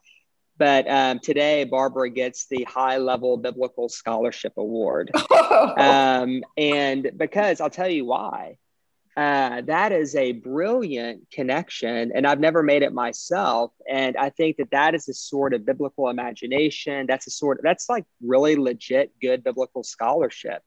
But 0.57 0.89
um, 0.89 1.19
today, 1.19 1.65
Barbara 1.65 2.11
gets 2.11 2.47
the 2.47 2.63
high 2.63 2.99
level 2.99 3.37
biblical 3.37 3.89
scholarship 3.89 4.53
award. 4.57 5.11
um, 5.77 6.45
and 6.57 7.11
because 7.17 7.61
I'll 7.61 7.71
tell 7.71 7.89
you 7.89 8.05
why. 8.05 8.57
Uh, 9.17 9.61
that 9.63 9.93
is 9.93 10.17
a 10.17 10.33
brilliant 10.33 11.31
connection, 11.31 12.11
and 12.15 12.27
I've 12.27 12.41
never 12.41 12.63
made 12.63 12.83
it 12.83 12.93
myself. 12.93 13.73
And 13.89 14.17
I 14.17 14.31
think 14.31 14.57
that 14.57 14.73
that 14.73 14.95
is 14.95 15.09
a 15.09 15.15
sort 15.15 15.55
of 15.55 15.65
biblical 15.65 16.09
imagination. 16.09 17.07
That's 17.07 17.27
a 17.29 17.31
sort 17.31 17.59
of 17.59 17.63
that's 17.63 17.89
like 17.89 18.05
really 18.21 18.57
legit 18.57 19.13
good 19.21 19.45
biblical 19.45 19.85
scholarship. 19.85 20.63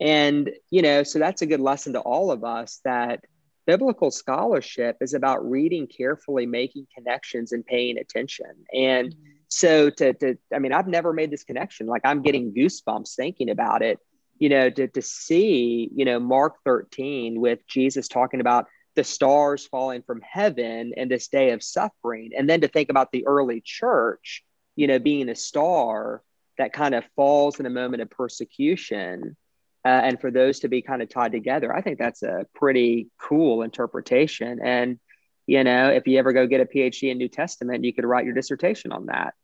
And 0.00 0.50
you 0.70 0.82
know, 0.82 1.02
so 1.02 1.18
that's 1.18 1.42
a 1.42 1.46
good 1.46 1.60
lesson 1.60 1.94
to 1.94 2.00
all 2.00 2.30
of 2.30 2.44
us 2.44 2.80
that 2.84 3.24
biblical 3.68 4.10
scholarship 4.10 4.96
is 5.02 5.12
about 5.12 5.48
reading 5.48 5.86
carefully, 5.86 6.46
making 6.46 6.86
connections, 6.96 7.52
and 7.52 7.66
paying 7.66 7.98
attention. 7.98 8.46
And 8.72 9.10
mm-hmm. 9.10 9.30
so, 9.48 9.90
to, 9.90 10.14
to, 10.14 10.38
I 10.54 10.58
mean, 10.58 10.72
I've 10.72 10.88
never 10.88 11.12
made 11.12 11.30
this 11.30 11.44
connection. 11.44 11.86
Like, 11.86 12.00
I'm 12.02 12.22
getting 12.22 12.54
goosebumps 12.54 13.14
thinking 13.14 13.50
about 13.50 13.82
it, 13.82 13.98
you 14.38 14.48
know, 14.48 14.70
to, 14.70 14.88
to 14.88 15.02
see, 15.02 15.90
you 15.94 16.04
know, 16.04 16.18
Mark 16.20 16.56
13 16.64 17.40
with 17.40 17.66
Jesus 17.66 18.08
talking 18.08 18.40
about 18.40 18.66
the 18.94 19.04
stars 19.04 19.66
falling 19.66 20.02
from 20.02 20.20
heaven 20.20 20.92
and 20.96 21.10
this 21.10 21.28
day 21.28 21.50
of 21.50 21.62
suffering. 21.62 22.30
And 22.36 22.48
then 22.48 22.62
to 22.62 22.68
think 22.68 22.88
about 22.90 23.12
the 23.12 23.26
early 23.26 23.60
church, 23.64 24.42
you 24.76 24.86
know, 24.86 24.98
being 24.98 25.28
a 25.28 25.34
star 25.34 26.22
that 26.58 26.72
kind 26.72 26.94
of 26.94 27.04
falls 27.16 27.60
in 27.60 27.66
a 27.66 27.70
moment 27.70 28.02
of 28.02 28.10
persecution 28.10 29.36
uh, 29.84 29.88
and 29.88 30.20
for 30.20 30.30
those 30.30 30.60
to 30.60 30.68
be 30.68 30.82
kind 30.82 31.00
of 31.00 31.08
tied 31.08 31.32
together 31.32 31.74
i 31.74 31.80
think 31.80 31.98
that's 31.98 32.22
a 32.22 32.46
pretty 32.54 33.08
cool 33.18 33.62
interpretation 33.62 34.58
and 34.62 34.98
you 35.46 35.64
know 35.64 35.88
if 35.88 36.06
you 36.06 36.18
ever 36.18 36.32
go 36.32 36.46
get 36.46 36.60
a 36.60 36.66
phd 36.66 37.10
in 37.10 37.16
new 37.16 37.28
testament 37.28 37.84
you 37.84 37.94
could 37.94 38.04
write 38.04 38.24
your 38.24 38.34
dissertation 38.34 38.92
on 38.92 39.06
that 39.06 39.34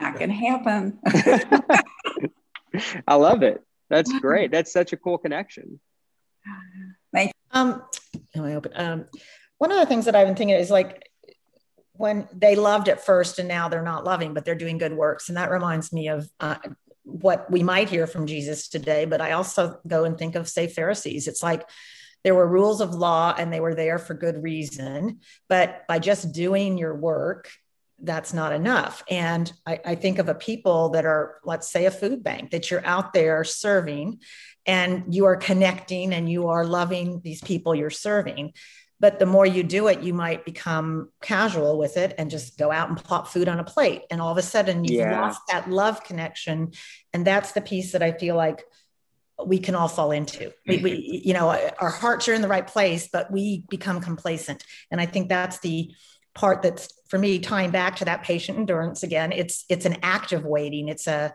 not 0.00 0.18
gonna 0.18 0.32
happen 0.32 0.98
i 3.06 3.14
love 3.14 3.42
it. 3.42 3.62
That's 3.88 4.12
great. 4.20 4.52
That's 4.52 4.72
such 4.72 4.92
a 4.92 4.96
cool 4.96 5.18
connection. 5.18 5.80
Thank 7.12 7.32
you. 7.32 7.60
um, 7.60 7.82
um 8.74 9.04
one 9.58 9.72
of 9.72 9.78
the 9.78 9.86
things 9.86 10.06
that 10.06 10.16
i've 10.16 10.26
been 10.26 10.36
thinking 10.36 10.56
is 10.56 10.70
like 10.70 11.10
when 12.00 12.26
they 12.32 12.56
loved 12.56 12.88
at 12.88 13.04
first 13.04 13.38
and 13.38 13.46
now 13.46 13.68
they're 13.68 13.82
not 13.82 14.04
loving 14.04 14.32
but 14.32 14.46
they're 14.46 14.54
doing 14.54 14.78
good 14.78 14.94
works. 14.94 15.28
And 15.28 15.36
that 15.36 15.50
reminds 15.50 15.92
me 15.92 16.08
of 16.08 16.26
uh, 16.40 16.56
what 17.02 17.50
we 17.50 17.62
might 17.62 17.90
hear 17.90 18.06
from 18.06 18.26
Jesus 18.26 18.68
today, 18.68 19.04
but 19.04 19.20
I 19.20 19.32
also 19.32 19.78
go 19.86 20.04
and 20.04 20.16
think 20.16 20.34
of, 20.34 20.48
say, 20.48 20.66
Pharisees. 20.66 21.28
It's 21.28 21.42
like 21.42 21.68
there 22.24 22.34
were 22.34 22.46
rules 22.46 22.80
of 22.80 22.94
law 22.94 23.34
and 23.36 23.52
they 23.52 23.60
were 23.60 23.74
there 23.74 23.98
for 23.98 24.14
good 24.14 24.42
reason, 24.42 25.20
but 25.48 25.86
by 25.88 25.98
just 25.98 26.32
doing 26.32 26.78
your 26.78 26.94
work, 26.94 27.50
that's 28.02 28.32
not 28.32 28.52
enough. 28.52 29.02
And 29.08 29.52
I, 29.66 29.80
I 29.84 29.94
think 29.94 30.18
of 30.18 30.28
a 30.28 30.34
people 30.34 30.90
that 30.90 31.04
are, 31.04 31.36
let's 31.44 31.70
say, 31.70 31.86
a 31.86 31.90
food 31.90 32.22
bank 32.22 32.50
that 32.50 32.70
you're 32.70 32.84
out 32.84 33.12
there 33.12 33.44
serving 33.44 34.20
and 34.66 35.14
you 35.14 35.26
are 35.26 35.36
connecting 35.36 36.12
and 36.12 36.30
you 36.30 36.48
are 36.48 36.64
loving 36.64 37.20
these 37.22 37.40
people 37.42 37.74
you're 37.74 37.90
serving. 37.90 38.52
But 38.98 39.18
the 39.18 39.26
more 39.26 39.46
you 39.46 39.62
do 39.62 39.88
it 39.88 40.02
you 40.02 40.12
might 40.12 40.44
become 40.44 41.10
casual 41.22 41.78
with 41.78 41.96
it 41.96 42.14
and 42.18 42.30
just 42.30 42.58
go 42.58 42.70
out 42.70 42.88
and 42.88 42.98
plop 42.98 43.28
food 43.28 43.48
on 43.48 43.58
a 43.58 43.64
plate. 43.64 44.02
And 44.10 44.20
all 44.20 44.32
of 44.32 44.38
a 44.38 44.42
sudden 44.42 44.84
you've 44.84 45.00
yeah. 45.00 45.20
lost 45.20 45.40
that 45.48 45.70
love 45.70 46.04
connection. 46.04 46.72
And 47.12 47.26
that's 47.26 47.52
the 47.52 47.62
piece 47.62 47.92
that 47.92 48.02
i 48.02 48.12
feel 48.12 48.36
like 48.36 48.62
we 49.46 49.58
can 49.58 49.74
all 49.74 49.88
fall 49.88 50.10
into. 50.10 50.52
We, 50.66 50.78
we 50.78 50.90
mm-hmm. 50.90 51.28
you 51.28 51.34
know 51.34 51.48
our 51.78 51.88
hearts 51.88 52.28
are 52.28 52.34
in 52.34 52.42
the 52.42 52.48
right 52.48 52.66
place 52.66 53.08
but 53.10 53.32
we 53.32 53.64
become 53.70 54.00
complacent. 54.00 54.64
And 54.90 55.00
i 55.00 55.06
think 55.06 55.28
that's 55.28 55.60
the 55.60 55.94
part 56.34 56.62
that's 56.62 56.88
for 57.08 57.18
me 57.18 57.38
tying 57.38 57.70
back 57.70 57.96
to 57.96 58.04
that 58.04 58.22
patient 58.22 58.58
endurance 58.58 59.02
again 59.02 59.32
it's 59.32 59.64
it's 59.68 59.84
an 59.84 59.96
active 60.02 60.44
waiting 60.44 60.88
it's 60.88 61.06
a 61.06 61.34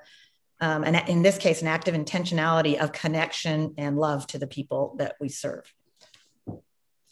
um, 0.61 0.83
and 0.85 1.09
in 1.09 1.21
this 1.21 1.37
case 1.37 1.61
an 1.61 1.67
active 1.67 1.93
intentionality 1.93 2.77
of 2.77 2.91
connection 2.91 3.73
and 3.77 3.97
love 3.97 4.25
to 4.27 4.37
the 4.37 4.47
people 4.47 4.95
that 4.99 5.15
we 5.19 5.27
serve 5.27 5.71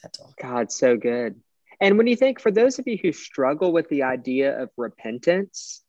that's 0.02 0.20
all 0.20 0.34
god 0.42 0.72
so 0.72 0.96
good 0.96 1.36
and 1.82 1.98
when 1.98 2.08
you 2.08 2.16
think 2.16 2.40
for 2.40 2.52
those 2.52 2.80
of 2.80 2.88
you 2.88 2.98
who 3.02 3.12
struggle 3.12 3.74
with 3.74 3.90
the 3.90 4.04
idea 4.04 4.62
of 4.62 4.70
repentance 4.78 5.84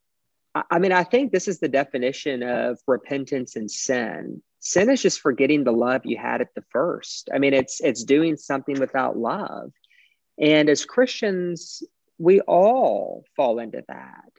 I 0.70 0.78
mean, 0.78 0.92
I 0.92 1.02
think 1.02 1.32
this 1.32 1.48
is 1.48 1.58
the 1.58 1.68
definition 1.68 2.42
of 2.42 2.78
repentance 2.86 3.56
and 3.56 3.68
sin. 3.68 4.40
Sin 4.60 4.88
is 4.88 5.02
just 5.02 5.20
forgetting 5.20 5.64
the 5.64 5.72
love 5.72 6.02
you 6.04 6.16
had 6.16 6.40
at 6.40 6.54
the 6.54 6.62
first. 6.70 7.28
I 7.34 7.38
mean, 7.38 7.54
it's 7.54 7.80
it's 7.80 8.04
doing 8.04 8.36
something 8.36 8.78
without 8.78 9.18
love. 9.18 9.72
And 10.38 10.68
as 10.68 10.84
Christians, 10.84 11.82
we 12.18 12.40
all 12.40 13.24
fall 13.36 13.58
into 13.58 13.84
that. 13.88 14.30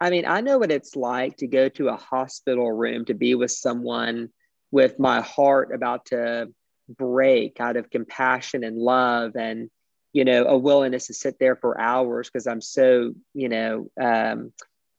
I 0.00 0.10
mean, 0.10 0.26
I 0.26 0.40
know 0.40 0.58
what 0.58 0.72
it's 0.72 0.96
like 0.96 1.36
to 1.38 1.46
go 1.46 1.68
to 1.70 1.88
a 1.88 1.96
hospital 1.96 2.72
room 2.72 3.04
to 3.04 3.14
be 3.14 3.34
with 3.34 3.52
someone 3.52 4.30
with 4.72 4.98
my 4.98 5.20
heart 5.20 5.72
about 5.72 6.06
to 6.06 6.48
break 6.88 7.60
out 7.60 7.76
of 7.76 7.90
compassion 7.90 8.64
and 8.64 8.76
love 8.76 9.36
and 9.36 9.70
you 10.12 10.24
know 10.24 10.44
a 10.44 10.58
willingness 10.58 11.06
to 11.06 11.14
sit 11.14 11.38
there 11.38 11.56
for 11.56 11.80
hours 11.80 12.28
because 12.28 12.46
i'm 12.46 12.60
so 12.60 13.12
you 13.34 13.48
know 13.48 13.88
um, 14.00 14.52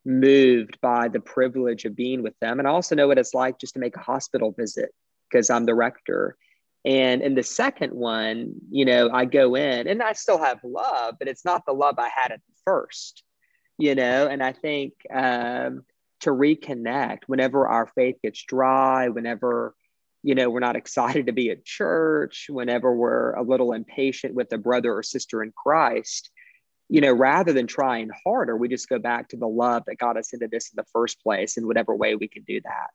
moved 0.05 0.79
by 0.81 1.07
the 1.07 1.19
privilege 1.19 1.85
of 1.85 1.95
being 1.95 2.23
with 2.23 2.37
them 2.39 2.59
and 2.59 2.67
i 2.67 2.71
also 2.71 2.95
know 2.95 3.07
what 3.07 3.17
it's 3.17 3.33
like 3.33 3.59
just 3.59 3.73
to 3.73 3.79
make 3.79 3.95
a 3.95 4.01
hospital 4.01 4.51
visit 4.57 4.89
because 5.29 5.49
i'm 5.49 5.65
the 5.65 5.75
rector 5.75 6.35
and 6.85 7.21
in 7.21 7.33
the 7.35 7.43
second 7.43 7.93
one, 7.93 8.55
you 8.69 8.85
know, 8.85 9.09
I 9.09 9.25
go 9.25 9.55
in 9.55 9.87
and 9.87 10.01
I 10.03 10.13
still 10.13 10.37
have 10.37 10.59
love, 10.63 11.15
but 11.17 11.27
it's 11.29 11.45
not 11.45 11.65
the 11.65 11.73
love 11.73 11.95
I 11.97 12.09
had 12.13 12.31
at 12.31 12.41
the 12.45 12.55
first, 12.65 13.23
you 13.77 13.95
know. 13.95 14.27
And 14.27 14.43
I 14.43 14.51
think 14.51 14.93
um, 15.13 15.83
to 16.21 16.31
reconnect 16.31 17.19
whenever 17.27 17.67
our 17.67 17.87
faith 17.95 18.17
gets 18.21 18.43
dry, 18.43 19.07
whenever, 19.07 19.75
you 20.23 20.35
know, 20.35 20.49
we're 20.49 20.59
not 20.59 20.75
excited 20.75 21.27
to 21.27 21.33
be 21.33 21.51
at 21.51 21.63
church, 21.63 22.47
whenever 22.49 22.93
we're 22.93 23.33
a 23.33 23.43
little 23.43 23.71
impatient 23.71 24.33
with 24.33 24.51
a 24.51 24.57
brother 24.57 24.93
or 24.93 25.03
sister 25.03 25.41
in 25.41 25.53
Christ, 25.55 26.31
you 26.89 26.99
know, 26.99 27.13
rather 27.13 27.53
than 27.53 27.65
trying 27.65 28.09
harder, 28.25 28.57
we 28.57 28.67
just 28.67 28.89
go 28.89 28.99
back 28.99 29.29
to 29.29 29.37
the 29.37 29.47
love 29.47 29.83
that 29.87 29.97
got 29.97 30.17
us 30.17 30.33
into 30.33 30.49
this 30.49 30.69
in 30.69 30.75
the 30.75 30.85
first 30.91 31.23
place 31.23 31.55
in 31.55 31.65
whatever 31.65 31.95
way 31.95 32.15
we 32.15 32.27
can 32.27 32.43
do 32.43 32.59
that. 32.61 32.89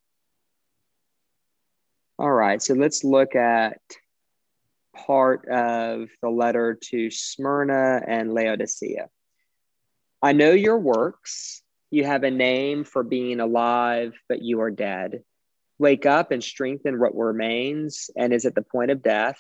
All 2.21 2.33
right, 2.33 2.61
so 2.61 2.75
let's 2.75 3.05
look 3.05 3.37
at 3.37 3.81
part 4.93 5.47
of 5.49 6.09
the 6.21 6.29
letter 6.29 6.77
to 6.91 7.13
Smyrna 7.13 8.03
and 8.05 8.35
Laodicea. 8.35 9.09
I 10.21 10.33
know 10.33 10.51
your 10.51 10.79
works. 10.79 11.63
You 11.91 12.03
have 12.05 12.25
a 12.25 12.31
name 12.33 12.83
for 12.83 13.05
being 13.05 13.39
alive, 13.39 14.15
but 14.29 14.43
you 14.43 14.61
are 14.63 14.71
dead. 14.71 15.23
Wake 15.79 16.07
up 16.07 16.33
and 16.33 16.43
strengthen 16.43 16.99
what 16.99 17.17
remains 17.17 18.11
and 18.17 18.33
is 18.33 18.47
at 18.47 18.57
the 18.57 18.63
point 18.63 18.91
of 18.91 19.01
death. 19.01 19.39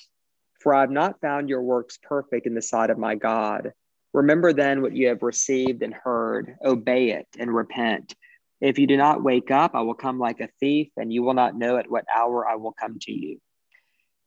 For 0.60 0.72
I 0.72 0.82
have 0.82 0.90
not 0.92 1.20
found 1.20 1.48
your 1.48 1.62
works 1.62 1.98
perfect 2.00 2.46
in 2.46 2.54
the 2.54 2.62
sight 2.62 2.90
of 2.90 2.98
my 2.98 3.16
God. 3.16 3.72
Remember 4.12 4.52
then 4.52 4.82
what 4.82 4.94
you 4.94 5.08
have 5.08 5.24
received 5.24 5.82
and 5.82 5.92
heard, 5.92 6.56
obey 6.64 7.10
it 7.10 7.26
and 7.40 7.52
repent. 7.52 8.14
If 8.60 8.78
you 8.78 8.86
do 8.86 8.96
not 8.96 9.22
wake 9.22 9.50
up, 9.50 9.74
I 9.74 9.82
will 9.82 9.94
come 9.94 10.18
like 10.18 10.40
a 10.40 10.48
thief, 10.60 10.88
and 10.96 11.12
you 11.12 11.22
will 11.22 11.34
not 11.34 11.56
know 11.56 11.76
at 11.76 11.90
what 11.90 12.04
hour 12.14 12.46
I 12.48 12.56
will 12.56 12.72
come 12.72 12.98
to 13.02 13.12
you. 13.12 13.40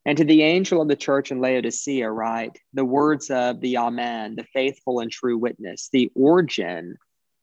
And 0.06 0.18
to 0.18 0.24
the 0.24 0.42
angel 0.42 0.82
of 0.82 0.88
the 0.88 0.96
church 0.96 1.32
in 1.32 1.42
Laodicea, 1.42 2.10
write 2.10 2.58
the 2.74 2.86
words 2.86 3.30
of 3.30 3.60
the 3.62 3.78
Amen, 3.78 4.36
the 4.36 4.46
faithful 4.54 5.00
and 5.00 5.12
true 5.12 5.38
witness, 5.38 5.90
the 5.92 6.12
origin 6.16 6.96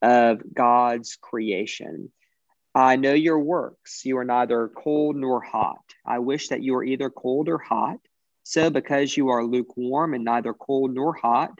of 0.03 0.42
God's 0.55 1.16
creation. 1.20 2.11
I 2.74 2.96
know 2.96 3.12
your 3.12 3.38
works. 3.38 4.05
You 4.05 4.18
are 4.18 4.24
neither 4.24 4.68
cold 4.68 5.16
nor 5.16 5.40
hot. 5.40 5.83
I 6.07 6.18
wish 6.18 6.48
that 6.48 6.62
you 6.62 6.72
were 6.72 6.85
either 6.85 7.11
cold 7.11 7.48
or 7.48 7.59
hot. 7.59 7.98
So, 8.42 8.70
because 8.70 9.16
you 9.16 9.29
are 9.29 9.44
lukewarm 9.44 10.14
and 10.14 10.24
neither 10.24 10.55
cold 10.55 10.94
nor 10.94 11.12
hot, 11.14 11.51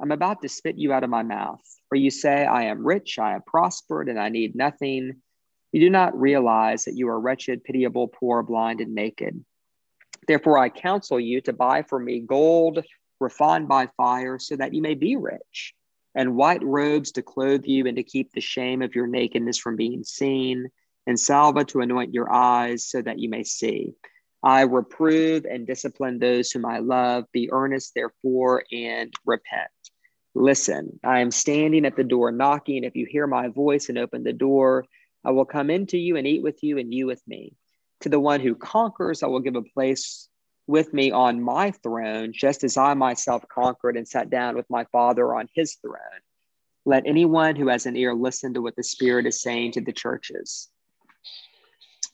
I'm 0.00 0.10
about 0.10 0.42
to 0.42 0.48
spit 0.48 0.76
you 0.76 0.92
out 0.92 1.04
of 1.04 1.10
my 1.10 1.22
mouth. 1.22 1.62
For 1.94 1.98
you 1.98 2.10
say, 2.10 2.44
I 2.44 2.64
am 2.64 2.84
rich, 2.84 3.20
I 3.20 3.34
have 3.34 3.46
prospered, 3.46 4.08
and 4.08 4.18
I 4.18 4.28
need 4.28 4.56
nothing. 4.56 5.22
You 5.70 5.80
do 5.80 5.90
not 5.90 6.20
realize 6.20 6.86
that 6.86 6.96
you 6.96 7.08
are 7.08 7.20
wretched, 7.20 7.62
pitiable, 7.62 8.08
poor, 8.08 8.42
blind, 8.42 8.80
and 8.80 8.96
naked. 8.96 9.44
Therefore, 10.26 10.58
I 10.58 10.70
counsel 10.70 11.20
you 11.20 11.40
to 11.42 11.52
buy 11.52 11.84
for 11.84 12.00
me 12.00 12.18
gold 12.18 12.84
refined 13.20 13.68
by 13.68 13.90
fire, 13.96 14.40
so 14.40 14.56
that 14.56 14.74
you 14.74 14.82
may 14.82 14.94
be 14.94 15.14
rich, 15.14 15.72
and 16.16 16.34
white 16.34 16.64
robes 16.64 17.12
to 17.12 17.22
clothe 17.22 17.64
you 17.64 17.86
and 17.86 17.94
to 17.94 18.02
keep 18.02 18.32
the 18.32 18.40
shame 18.40 18.82
of 18.82 18.96
your 18.96 19.06
nakedness 19.06 19.58
from 19.58 19.76
being 19.76 20.02
seen, 20.02 20.66
and 21.06 21.20
salve 21.20 21.64
to 21.64 21.80
anoint 21.80 22.12
your 22.12 22.28
eyes, 22.32 22.84
so 22.88 23.02
that 23.02 23.20
you 23.20 23.28
may 23.28 23.44
see. 23.44 23.92
I 24.42 24.62
reprove 24.62 25.44
and 25.44 25.64
discipline 25.64 26.18
those 26.18 26.50
whom 26.50 26.66
I 26.66 26.78
love. 26.78 27.26
Be 27.30 27.52
earnest, 27.52 27.92
therefore, 27.94 28.64
and 28.72 29.14
repent. 29.24 29.70
Listen, 30.34 30.98
I 31.04 31.20
am 31.20 31.30
standing 31.30 31.86
at 31.86 31.96
the 31.96 32.02
door 32.02 32.32
knocking. 32.32 32.82
If 32.82 32.96
you 32.96 33.06
hear 33.06 33.26
my 33.26 33.48
voice 33.48 33.88
and 33.88 33.98
open 33.98 34.24
the 34.24 34.32
door, 34.32 34.84
I 35.24 35.30
will 35.30 35.44
come 35.44 35.70
into 35.70 35.96
you 35.96 36.16
and 36.16 36.26
eat 36.26 36.42
with 36.42 36.62
you, 36.62 36.78
and 36.78 36.92
you 36.92 37.06
with 37.06 37.22
me. 37.26 37.54
To 38.00 38.08
the 38.08 38.20
one 38.20 38.40
who 38.40 38.56
conquers, 38.56 39.22
I 39.22 39.28
will 39.28 39.40
give 39.40 39.54
a 39.54 39.62
place 39.62 40.28
with 40.66 40.92
me 40.92 41.12
on 41.12 41.40
my 41.40 41.70
throne, 41.70 42.32
just 42.32 42.64
as 42.64 42.76
I 42.76 42.94
myself 42.94 43.44
conquered 43.48 43.96
and 43.96 44.08
sat 44.08 44.28
down 44.28 44.56
with 44.56 44.68
my 44.68 44.84
Father 44.90 45.34
on 45.34 45.48
his 45.54 45.76
throne. 45.76 46.20
Let 46.84 47.06
anyone 47.06 47.54
who 47.54 47.68
has 47.68 47.86
an 47.86 47.96
ear 47.96 48.12
listen 48.12 48.54
to 48.54 48.62
what 48.62 48.76
the 48.76 48.82
Spirit 48.82 49.26
is 49.26 49.40
saying 49.40 49.72
to 49.72 49.80
the 49.80 49.92
churches. 49.92 50.68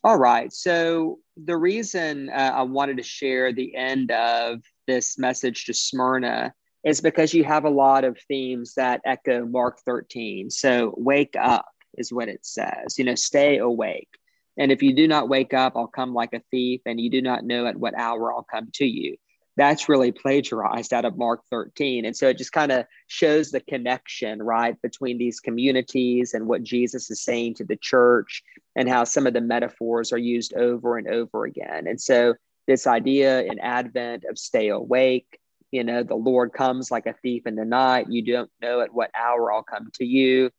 All 0.04 0.18
right. 0.18 0.52
So, 0.52 1.18
the 1.36 1.56
reason 1.56 2.28
uh, 2.30 2.52
I 2.54 2.62
wanted 2.62 2.98
to 2.98 3.02
share 3.02 3.52
the 3.52 3.74
end 3.74 4.10
of 4.10 4.60
this 4.86 5.18
message 5.18 5.64
to 5.66 5.74
Smyrna 5.74 6.54
is 6.84 7.00
because 7.00 7.34
you 7.34 7.44
have 7.44 7.64
a 7.64 7.70
lot 7.70 8.04
of 8.04 8.18
themes 8.28 8.74
that 8.74 9.00
echo 9.04 9.44
Mark 9.44 9.80
13. 9.84 10.50
So, 10.50 10.94
wake 10.96 11.36
up 11.38 11.66
is 11.98 12.12
what 12.12 12.28
it 12.28 12.44
says, 12.44 12.98
you 12.98 13.04
know, 13.04 13.14
stay 13.14 13.58
awake. 13.58 14.08
And 14.56 14.70
if 14.72 14.82
you 14.82 14.94
do 14.94 15.08
not 15.08 15.28
wake 15.28 15.54
up, 15.54 15.74
I'll 15.76 15.86
come 15.86 16.14
like 16.14 16.34
a 16.34 16.42
thief, 16.50 16.82
and 16.86 17.00
you 17.00 17.10
do 17.10 17.22
not 17.22 17.44
know 17.44 17.66
at 17.66 17.76
what 17.76 17.98
hour 17.98 18.32
I'll 18.32 18.46
come 18.50 18.68
to 18.74 18.86
you 18.86 19.16
that's 19.60 19.90
really 19.90 20.10
plagiarized 20.10 20.94
out 20.94 21.04
of 21.04 21.18
Mark 21.18 21.42
13. 21.50 22.06
And 22.06 22.16
so 22.16 22.28
it 22.28 22.38
just 22.38 22.52
kind 22.52 22.72
of 22.72 22.86
shows 23.08 23.50
the 23.50 23.60
connection, 23.60 24.42
right, 24.42 24.80
between 24.80 25.18
these 25.18 25.38
communities 25.38 26.32
and 26.32 26.46
what 26.46 26.62
Jesus 26.62 27.10
is 27.10 27.22
saying 27.22 27.54
to 27.56 27.64
the 27.64 27.76
church 27.76 28.42
and 28.74 28.88
how 28.88 29.04
some 29.04 29.26
of 29.26 29.34
the 29.34 29.40
metaphors 29.42 30.12
are 30.12 30.18
used 30.18 30.54
over 30.54 30.96
and 30.96 31.08
over 31.08 31.44
again. 31.44 31.86
And 31.86 32.00
so 32.00 32.34
this 32.66 32.86
idea 32.86 33.42
in 33.42 33.58
Advent 33.58 34.24
of 34.24 34.38
stay 34.38 34.68
awake, 34.68 35.38
you 35.70 35.84
know, 35.84 36.02
the 36.02 36.14
Lord 36.14 36.52
comes 36.52 36.90
like 36.90 37.06
a 37.06 37.14
thief 37.22 37.46
in 37.46 37.54
the 37.54 37.64
night. 37.64 38.06
You 38.08 38.22
don't 38.22 38.50
know 38.60 38.80
at 38.80 38.92
what 38.92 39.10
hour 39.14 39.52
I'll 39.52 39.62
come 39.62 39.90
to 39.94 40.04
you. 40.04 40.50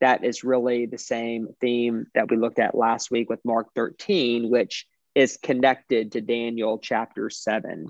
That 0.00 0.24
is 0.24 0.44
really 0.44 0.86
the 0.86 0.98
same 0.98 1.48
theme 1.60 2.06
that 2.14 2.30
we 2.30 2.36
looked 2.36 2.58
at 2.58 2.74
last 2.74 3.10
week 3.10 3.28
with 3.28 3.44
Mark 3.44 3.68
13, 3.74 4.48
which 4.48 4.86
is 5.14 5.38
connected 5.42 6.12
to 6.12 6.20
Daniel 6.20 6.78
chapter 6.78 7.28
7. 7.30 7.86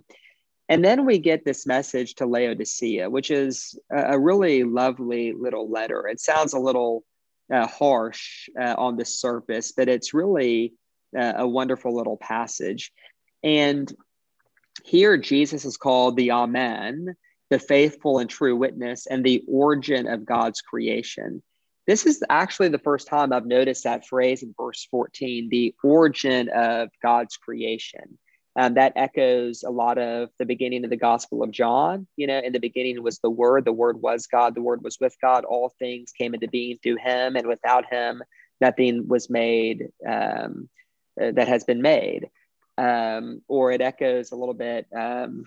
And 0.68 0.84
then 0.84 1.04
we 1.04 1.18
get 1.18 1.44
this 1.44 1.66
message 1.66 2.14
to 2.16 2.26
Laodicea, 2.26 3.10
which 3.10 3.30
is 3.30 3.78
a, 3.90 4.18
really 4.18 4.62
lovely 4.62 5.32
little 5.32 5.68
letter. 5.68 6.06
It 6.08 6.20
sounds 6.20 6.52
a 6.52 6.58
little 6.58 7.04
uh, 7.52 7.66
harsh 7.66 8.48
uh, 8.58 8.76
on 8.78 8.96
the 8.96 9.04
surface, 9.04 9.72
but 9.72 9.88
it's 9.88 10.14
really 10.14 10.74
uh, 11.18 11.32
a 11.36 11.48
wonderful 11.48 11.94
little 11.94 12.16
passage. 12.16 12.92
And 13.42 13.92
here, 14.84 15.16
Jesus 15.16 15.64
is 15.64 15.76
called 15.76 16.16
the 16.16 16.30
Amen, 16.32 17.14
the 17.50 17.58
faithful 17.58 18.18
and 18.18 18.30
true 18.30 18.56
witness, 18.56 19.06
and 19.06 19.24
the 19.24 19.42
origin 19.48 20.06
of 20.06 20.24
God's 20.24 20.60
creation. 20.60 21.42
This 21.86 22.06
is 22.06 22.22
actually 22.28 22.68
the 22.68 22.78
first 22.78 23.08
time 23.08 23.32
I've 23.32 23.46
noticed 23.46 23.84
that 23.84 24.06
phrase 24.06 24.42
in 24.42 24.54
verse 24.56 24.86
14, 24.90 25.48
the 25.50 25.74
origin 25.82 26.48
of 26.50 26.88
God's 27.02 27.36
creation. 27.36 28.18
Um, 28.56 28.74
that 28.74 28.92
echoes 28.96 29.62
a 29.62 29.70
lot 29.70 29.96
of 29.96 30.28
the 30.38 30.44
beginning 30.44 30.84
of 30.84 30.90
the 30.90 30.96
Gospel 30.96 31.42
of 31.42 31.52
John. 31.52 32.06
You 32.16 32.26
know, 32.26 32.40
in 32.40 32.52
the 32.52 32.58
beginning 32.58 33.00
was 33.02 33.18
the 33.18 33.30
Word, 33.30 33.64
the 33.64 33.72
Word 33.72 34.02
was 34.02 34.26
God, 34.26 34.54
the 34.54 34.62
Word 34.62 34.82
was 34.82 34.98
with 35.00 35.16
God. 35.22 35.44
All 35.44 35.72
things 35.78 36.12
came 36.12 36.34
into 36.34 36.48
being 36.48 36.78
through 36.82 36.96
Him, 36.96 37.36
and 37.36 37.46
without 37.46 37.86
Him, 37.90 38.22
nothing 38.60 39.06
was 39.06 39.30
made 39.30 39.88
um, 40.06 40.68
uh, 41.20 41.30
that 41.32 41.48
has 41.48 41.64
been 41.64 41.80
made. 41.80 42.28
Um, 42.80 43.42
or 43.46 43.72
it 43.72 43.82
echoes 43.82 44.32
a 44.32 44.36
little 44.36 44.54
bit 44.54 44.86
um, 44.96 45.44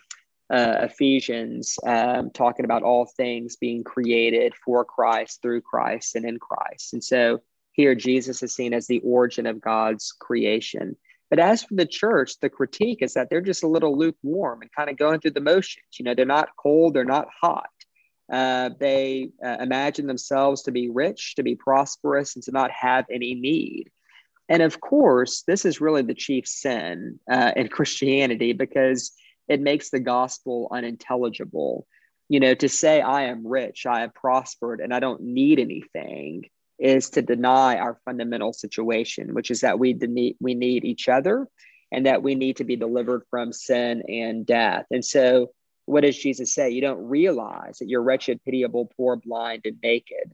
uh, 0.53 0.75
Ephesians, 0.81 1.77
um, 1.85 2.29
talking 2.29 2.65
about 2.65 2.83
all 2.83 3.05
things 3.05 3.55
being 3.55 3.83
created 3.83 4.53
for 4.63 4.85
Christ, 4.85 5.41
through 5.41 5.61
Christ, 5.61 6.15
and 6.15 6.25
in 6.25 6.37
Christ. 6.37 6.93
And 6.93 7.03
so 7.03 7.41
here, 7.71 7.95
Jesus 7.95 8.43
is 8.43 8.53
seen 8.53 8.73
as 8.73 8.85
the 8.85 8.99
origin 8.99 9.47
of 9.47 9.59
God's 9.59 10.13
creation. 10.19 10.95
But 11.29 11.39
as 11.39 11.63
for 11.63 11.73
the 11.73 11.87
church, 11.87 12.39
the 12.39 12.49
critique 12.49 13.01
is 13.01 13.15
that 13.15 13.29
they're 13.29 13.41
just 13.41 13.63
a 13.63 13.67
little 13.67 13.97
lukewarm 13.97 14.61
and 14.61 14.71
kind 14.71 14.91
of 14.91 14.97
going 14.97 15.19
through 15.19 15.31
the 15.31 15.41
motions. 15.41 15.97
You 15.97 16.05
know, 16.05 16.13
they're 16.13 16.25
not 16.25 16.55
cold, 16.55 16.93
they're 16.93 17.03
not 17.03 17.29
hot. 17.41 17.69
Uh, 18.31 18.69
they 18.79 19.29
uh, 19.43 19.57
imagine 19.59 20.05
themselves 20.05 20.63
to 20.63 20.71
be 20.71 20.89
rich, 20.89 21.33
to 21.35 21.43
be 21.43 21.55
prosperous, 21.55 22.35
and 22.35 22.43
to 22.43 22.51
not 22.51 22.69
have 22.71 23.05
any 23.11 23.33
need. 23.33 23.89
And 24.53 24.61
of 24.61 24.79
course, 24.79 25.41
this 25.47 25.65
is 25.65 25.81
really 25.81 26.03
the 26.03 26.13
chief 26.13 26.47
sin 26.47 27.19
uh, 27.29 27.53
in 27.55 27.67
Christianity 27.77 28.53
because 28.53 29.11
it 29.47 29.59
makes 29.59 29.89
the 29.89 29.99
gospel 29.99 30.67
unintelligible. 30.71 31.87
You 32.29 32.39
know, 32.39 32.53
to 32.53 32.69
say, 32.69 33.01
I 33.01 33.23
am 33.23 33.47
rich, 33.47 33.87
I 33.87 34.01
have 34.01 34.13
prospered, 34.13 34.79
and 34.79 34.93
I 34.93 34.99
don't 34.99 35.23
need 35.23 35.59
anything 35.59 36.43
is 36.77 37.09
to 37.11 37.23
deny 37.23 37.77
our 37.77 37.99
fundamental 38.05 38.53
situation, 38.53 39.33
which 39.33 39.49
is 39.49 39.61
that 39.61 39.79
we, 39.79 39.93
de- 39.93 40.35
we 40.39 40.53
need 40.53 40.85
each 40.85 41.09
other 41.09 41.47
and 41.91 42.05
that 42.05 42.21
we 42.21 42.35
need 42.35 42.57
to 42.57 42.63
be 42.63 42.75
delivered 42.75 43.23
from 43.31 43.53
sin 43.53 44.03
and 44.07 44.45
death. 44.45 44.85
And 44.91 45.03
so, 45.03 45.49
what 45.85 46.01
does 46.01 46.17
Jesus 46.17 46.53
say? 46.53 46.69
You 46.69 46.81
don't 46.81 47.09
realize 47.09 47.79
that 47.79 47.89
you're 47.89 48.03
wretched, 48.03 48.39
pitiable, 48.45 48.91
poor, 48.95 49.15
blind, 49.15 49.63
and 49.65 49.77
naked. 49.81 50.31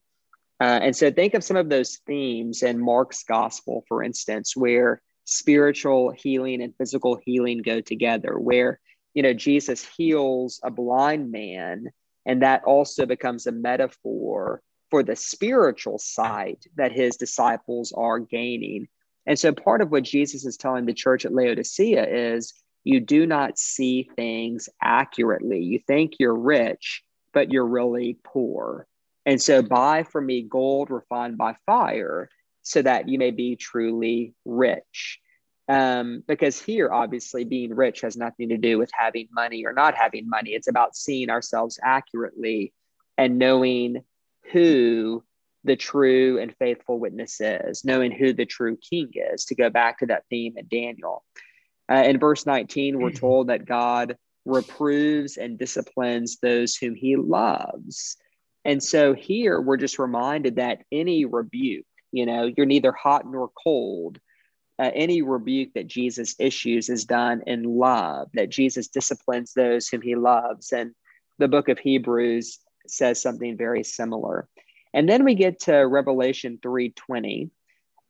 Uh, 0.62 0.80
and 0.82 0.96
so, 0.96 1.12
think 1.12 1.34
of 1.34 1.44
some 1.44 1.58
of 1.58 1.70
those 1.70 2.00
themes 2.06 2.64
in 2.64 2.84
Mark's 2.84 3.24
gospel, 3.24 3.84
for 3.88 4.04
instance, 4.04 4.56
where 4.56 5.02
spiritual 5.26 6.12
healing 6.12 6.62
and 6.62 6.76
physical 6.78 7.20
healing 7.24 7.62
go 7.62 7.82
together, 7.82 8.38
where 8.38 8.80
you 9.14 9.24
know 9.24 9.34
Jesus 9.34 9.86
heals 9.98 10.60
a 10.64 10.72
blind 10.72 11.32
man, 11.32 11.90
and 12.26 12.42
that 12.42 12.64
also 12.66 13.06
becomes 13.06 13.48
a 13.48 13.52
metaphor 13.52 14.62
for 14.90 15.04
the 15.04 15.16
spiritual 15.16 16.00
sight 16.00 16.66
that 16.76 16.92
his 16.92 17.16
disciples 17.16 17.94
are 17.96 18.20
gaining 18.20 18.88
and 19.30 19.38
so 19.38 19.54
part 19.54 19.82
of 19.82 19.92
what 19.92 20.04
Jesus 20.04 20.44
is 20.44 20.58
telling 20.58 20.88
the 20.88 20.94
church 20.94 21.24
at 21.24 21.32
Laodicea 21.32 22.34
is 22.34 22.52
you 22.84 23.00
do 23.00 23.28
not 23.28 23.60
see 23.60 24.10
things 24.16 24.70
accurately. 24.82 25.60
You 25.60 25.80
think 25.86 26.14
you're 26.20 26.36
rich, 26.36 27.04
but 27.32 27.52
you're 27.52 27.68
really 27.68 28.18
poor. 28.24 28.88
And 29.30 29.40
so 29.40 29.62
buy 29.62 30.02
from 30.02 30.26
me 30.26 30.42
gold 30.42 30.90
refined 30.90 31.38
by 31.38 31.54
fire 31.68 32.32
so 32.64 32.82
that 32.82 33.08
you 33.08 33.20
may 33.20 33.30
be 33.30 33.56
truly 33.56 34.34
rich. 34.44 35.20
Um, 35.68 36.24
because 36.28 36.60
here, 36.60 36.92
obviously, 36.92 37.44
being 37.44 37.76
rich 37.76 38.02
has 38.02 38.18
nothing 38.18 38.50
to 38.50 38.58
do 38.58 38.80
with 38.80 38.90
having 38.92 39.28
money 39.32 39.68
or 39.68 39.72
not 39.72 39.94
having 39.94 40.28
money. 40.28 40.54
It's 40.54 40.68
about 40.68 40.96
seeing 40.96 41.30
ourselves 41.30 41.80
accurately 41.84 42.74
and 43.20 43.38
knowing 43.38 44.04
who 44.52 45.24
the 45.64 45.76
true 45.76 46.40
and 46.40 46.56
faithful 46.58 46.98
witness 46.98 47.40
is, 47.40 47.86
knowing 47.86 48.12
who 48.12 48.34
the 48.34 48.48
true 48.48 48.78
king 48.78 49.12
is, 49.14 49.46
to 49.46 49.54
go 49.54 49.70
back 49.70 50.00
to 50.00 50.08
that 50.08 50.24
theme 50.32 50.56
in 50.58 50.68
Daniel. 50.68 51.24
Uh, 51.88 52.02
in 52.04 52.18
verse 52.18 52.48
19, 52.48 52.98
we're 52.98 53.10
mm-hmm. 53.10 53.20
told 53.20 53.50
that 53.50 53.68
God 53.68 54.18
reproves 54.46 55.38
and 55.38 55.60
disciplines 55.60 56.40
those 56.42 56.76
whom 56.76 56.96
he 56.96 57.16
loves. 57.16 58.18
And 58.66 58.84
so 58.84 59.14
here 59.14 59.60
we're 59.60 59.78
just 59.78 60.00
reminded 60.00 60.58
that 60.58 60.84
any 60.92 61.26
rebuke, 61.26 61.86
you 62.12 62.26
know, 62.26 62.52
you're 62.56 62.66
neither 62.66 62.92
hot 62.92 63.26
nor 63.26 63.50
cold. 63.50 64.20
Uh, 64.78 64.92
any 64.94 65.22
rebuke 65.22 65.74
that 65.74 65.88
Jesus 65.88 66.36
issues 66.40 66.88
is 66.88 67.04
done 67.04 67.42
in 67.46 67.64
love, 67.64 68.30
that 68.34 68.50
Jesus 68.50 68.88
disciplines 68.88 69.52
those 69.52 69.90
whom 69.90 70.02
he 70.02 70.16
loves. 70.16 70.72
And 70.72 70.94
the 71.38 71.50
book 71.50 71.68
of 71.68 71.80
Hebrews 71.80 72.60
says 72.88 73.22
something 73.22 73.58
very 73.58 73.84
similar. 73.84 74.48
And 74.94 75.08
then 75.08 75.26
we 75.26 75.36
get 75.36 75.60
to 75.62 75.76
Revelation 75.76 76.60
3:20, 76.62 77.50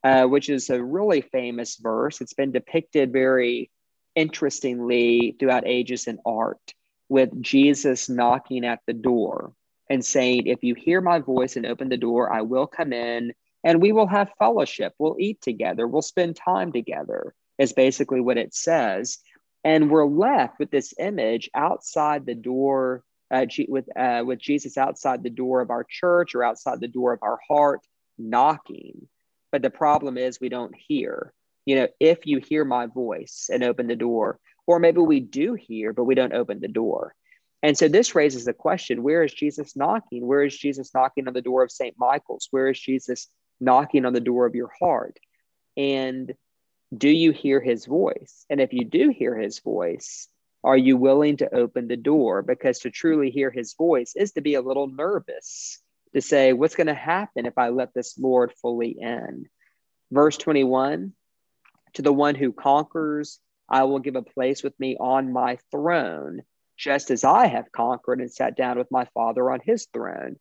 uh, 0.04 0.26
which 0.26 0.50
is 0.50 0.70
a 0.70 0.84
really 0.84 1.22
famous 1.22 1.76
verse. 1.78 2.22
It's 2.22 2.36
been 2.36 2.52
depicted 2.52 3.12
very 3.12 3.72
interestingly 4.16 5.36
throughout 5.40 5.68
ages 5.68 6.08
in 6.08 6.20
art, 6.26 6.74
with 7.10 7.42
Jesus 7.42 8.10
knocking 8.10 8.64
at 8.64 8.82
the 8.86 8.94
door 8.94 9.54
and 9.90 10.04
saying, 10.06 10.48
If 10.48 10.64
you 10.64 10.76
hear 10.76 11.02
my 11.02 11.20
voice 11.20 11.56
and 11.56 11.66
open 11.66 11.90
the 11.90 11.98
door, 11.98 12.32
I 12.32 12.42
will 12.42 12.68
come 12.68 12.94
in 12.94 13.34
and 13.64 13.82
we 13.82 13.92
will 13.92 14.08
have 14.08 14.32
fellowship. 14.40 14.94
We'll 14.98 15.18
eat 15.20 15.42
together. 15.42 15.88
We'll 15.88 16.02
spend 16.02 16.36
time 16.36 16.72
together, 16.72 17.34
is 17.58 17.74
basically 17.74 18.22
what 18.22 18.38
it 18.38 18.54
says. 18.54 19.18
And 19.64 19.90
we're 19.90 20.06
left 20.06 20.60
with 20.60 20.72
this 20.72 20.94
image 20.98 21.50
outside 21.54 22.26
the 22.26 22.36
door 22.36 23.04
uh, 23.32 23.46
with 23.68 23.86
uh, 23.96 24.24
with 24.26 24.40
Jesus 24.40 24.78
outside 24.78 25.22
the 25.22 25.30
door 25.30 25.62
of 25.62 25.70
our 25.70 25.86
church 25.88 26.34
or 26.34 26.44
outside 26.44 26.80
the 26.80 26.88
door 26.88 27.14
of 27.14 27.20
our 27.22 27.40
heart, 27.48 27.82
knocking. 28.18 29.08
But 29.52 29.62
the 29.62 29.70
problem 29.70 30.18
is 30.18 30.40
we 30.40 30.50
don't 30.50 30.74
hear. 30.76 31.34
You 31.66 31.76
know, 31.76 31.88
if 32.00 32.26
you 32.26 32.40
hear 32.40 32.66
my 32.66 32.88
voice 32.88 33.50
and 33.52 33.64
open 33.64 33.88
the 33.88 33.96
door, 33.96 34.40
or 34.66 34.80
maybe 34.80 35.02
we 35.02 35.20
do 35.20 35.54
hear, 35.54 35.94
but 35.94 36.06
we 36.06 36.16
don't 36.16 36.34
open 36.34 36.60
the 36.60 36.68
door. 36.68 37.14
And 37.62 37.78
so 37.78 37.88
this 37.88 38.16
raises 38.16 38.46
the 38.46 38.54
question 38.54 39.04
where 39.04 39.24
is 39.24 39.34
Jesus 39.34 39.76
knocking? 39.76 40.26
Where 40.26 40.44
is 40.44 40.58
Jesus 40.58 40.94
knocking 40.94 41.28
on 41.28 41.34
the 41.34 41.42
door 41.42 41.64
of 41.64 41.72
St. 41.72 41.96
Michael's? 41.98 42.48
Where 42.52 42.70
is 42.70 42.80
Jesus 42.80 43.28
knocking 43.60 44.06
on 44.06 44.14
the 44.14 44.22
door 44.22 44.46
of 44.46 44.56
your 44.56 44.72
heart? 44.80 45.18
And 45.76 46.34
do 46.96 47.10
you 47.10 47.32
hear 47.32 47.60
his 47.60 47.86
voice? 47.86 48.46
And 48.50 48.60
if 48.60 48.74
you 48.74 48.86
do 48.86 49.10
hear 49.10 49.38
his 49.38 49.60
voice, 49.60 50.28
are 50.64 50.78
you 50.78 50.98
willing 50.98 51.38
to 51.38 51.54
open 51.54 51.88
the 51.88 51.98
door? 51.98 52.42
Because 52.42 52.80
to 52.80 52.90
truly 52.90 53.30
hear 53.30 53.52
his 53.52 53.74
voice 53.76 54.14
is 54.16 54.34
to 54.34 54.42
be 54.42 54.56
a 54.56 54.62
little 54.62 54.88
nervous, 54.88 55.80
to 56.14 56.22
say, 56.22 56.54
What's 56.54 56.76
going 56.76 56.88
to 56.88 56.94
happen 56.94 57.46
if 57.46 57.58
I 57.58 57.70
let 57.70 57.94
this 57.94 58.18
Lord 58.18 58.54
fully 58.62 58.98
in? 59.00 59.46
Verse 60.12 60.38
21 60.38 61.14
To 61.94 62.02
the 62.02 62.14
one 62.14 62.36
who 62.36 62.52
conquers, 62.52 63.40
I 63.70 63.84
will 63.84 64.00
give 64.00 64.16
a 64.16 64.24
place 64.24 64.64
with 64.64 64.78
me 64.80 64.98
on 65.00 65.32
my 65.32 65.60
throne, 65.72 66.42
just 66.80 67.12
as 67.12 67.26
I 67.26 67.48
have 67.48 67.72
conquered 67.74 68.22
and 68.22 68.32
sat 68.32 68.56
down 68.56 68.78
with 68.78 68.90
my 68.90 69.06
Father 69.14 69.52
on 69.52 69.60
his 69.62 69.88
throne. 69.94 70.38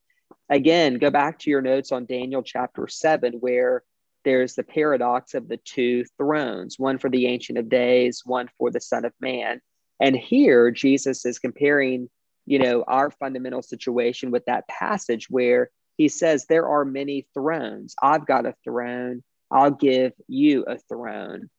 Again, 0.49 0.99
go 0.99 1.11
back 1.11 1.41
to 1.41 1.51
your 1.51 1.61
notes 1.61 1.91
on 1.91 2.07
Daniel 2.07 2.43
chapter 2.43 2.87
7, 2.87 3.35
where 3.35 3.83
there's 4.25 4.55
the 4.55 4.63
paradox 4.63 5.35
of 5.35 5.49
the 5.49 5.57
two 5.59 6.05
thrones 6.17 6.79
one 6.79 6.99
for 6.99 7.11
the 7.11 7.27
Ancient 7.27 7.59
of 7.59 7.69
Days, 7.69 8.23
one 8.25 8.49
for 8.57 8.71
the 8.71 8.81
Son 8.81 9.05
of 9.05 9.13
Man. 9.21 9.61
And 10.01 10.17
here, 10.17 10.71
Jesus 10.71 11.27
is 11.27 11.41
comparing, 11.41 12.09
you 12.47 12.61
know, 12.61 12.85
our 12.87 13.11
fundamental 13.11 13.63
situation 13.63 14.31
with 14.31 14.45
that 14.47 14.69
passage 14.69 15.29
where 15.29 15.71
he 15.97 16.09
says, 16.09 16.47
There 16.47 16.69
are 16.69 16.85
many 16.85 17.27
thrones. 17.35 17.97
I've 18.01 18.27
got 18.27 18.47
a 18.47 18.55
throne. 18.63 19.25
I'll 19.51 19.73
give 19.73 20.13
you 20.29 20.65
a 20.69 20.79
throne. 20.79 21.51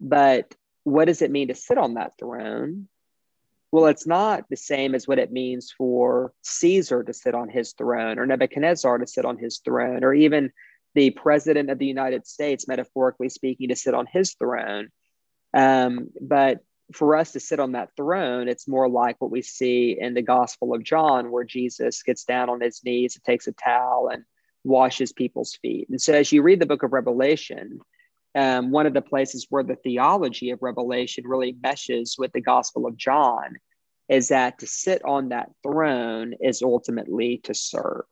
But 0.00 0.54
what 0.84 1.06
does 1.06 1.22
it 1.22 1.30
mean 1.30 1.48
to 1.48 1.54
sit 1.54 1.78
on 1.78 1.94
that 1.94 2.12
throne? 2.18 2.88
Well, 3.70 3.86
it's 3.86 4.06
not 4.06 4.44
the 4.48 4.56
same 4.56 4.94
as 4.94 5.06
what 5.06 5.18
it 5.18 5.30
means 5.30 5.72
for 5.76 6.32
Caesar 6.42 7.02
to 7.02 7.12
sit 7.12 7.34
on 7.34 7.48
his 7.48 7.72
throne 7.72 8.18
or 8.18 8.26
Nebuchadnezzar 8.26 8.98
to 8.98 9.06
sit 9.06 9.26
on 9.26 9.36
his 9.36 9.58
throne 9.58 10.04
or 10.04 10.14
even 10.14 10.52
the 10.94 11.10
president 11.10 11.70
of 11.70 11.78
the 11.78 11.86
United 11.86 12.26
States, 12.26 12.66
metaphorically 12.66 13.28
speaking, 13.28 13.68
to 13.68 13.76
sit 13.76 13.94
on 13.94 14.06
his 14.10 14.34
throne. 14.34 14.88
Um, 15.52 16.08
but 16.20 16.60
for 16.94 17.16
us 17.16 17.32
to 17.32 17.40
sit 17.40 17.60
on 17.60 17.72
that 17.72 17.90
throne, 17.94 18.48
it's 18.48 18.66
more 18.66 18.88
like 18.88 19.16
what 19.20 19.30
we 19.30 19.42
see 19.42 19.96
in 19.98 20.14
the 20.14 20.22
Gospel 20.22 20.74
of 20.74 20.82
John, 20.82 21.30
where 21.30 21.44
Jesus 21.44 22.02
gets 22.02 22.24
down 22.24 22.48
on 22.48 22.60
his 22.60 22.82
knees 22.84 23.16
and 23.16 23.24
takes 23.24 23.46
a 23.46 23.52
towel 23.52 24.08
and 24.10 24.24
washes 24.64 25.12
people's 25.12 25.58
feet. 25.60 25.88
And 25.90 26.00
so, 26.00 26.14
as 26.14 26.32
you 26.32 26.42
read 26.42 26.60
the 26.60 26.66
book 26.66 26.82
of 26.82 26.94
Revelation, 26.94 27.80
um, 28.38 28.70
one 28.70 28.86
of 28.86 28.94
the 28.94 29.02
places 29.02 29.46
where 29.50 29.64
the 29.64 29.74
theology 29.74 30.50
of 30.50 30.62
Revelation 30.62 31.24
really 31.26 31.56
meshes 31.60 32.14
with 32.16 32.32
the 32.32 32.40
Gospel 32.40 32.86
of 32.86 32.96
John 32.96 33.56
is 34.08 34.28
that 34.28 34.60
to 34.60 34.66
sit 34.66 35.04
on 35.04 35.30
that 35.30 35.50
throne 35.62 36.34
is 36.40 36.62
ultimately 36.62 37.38
to 37.44 37.54
serve, 37.54 38.04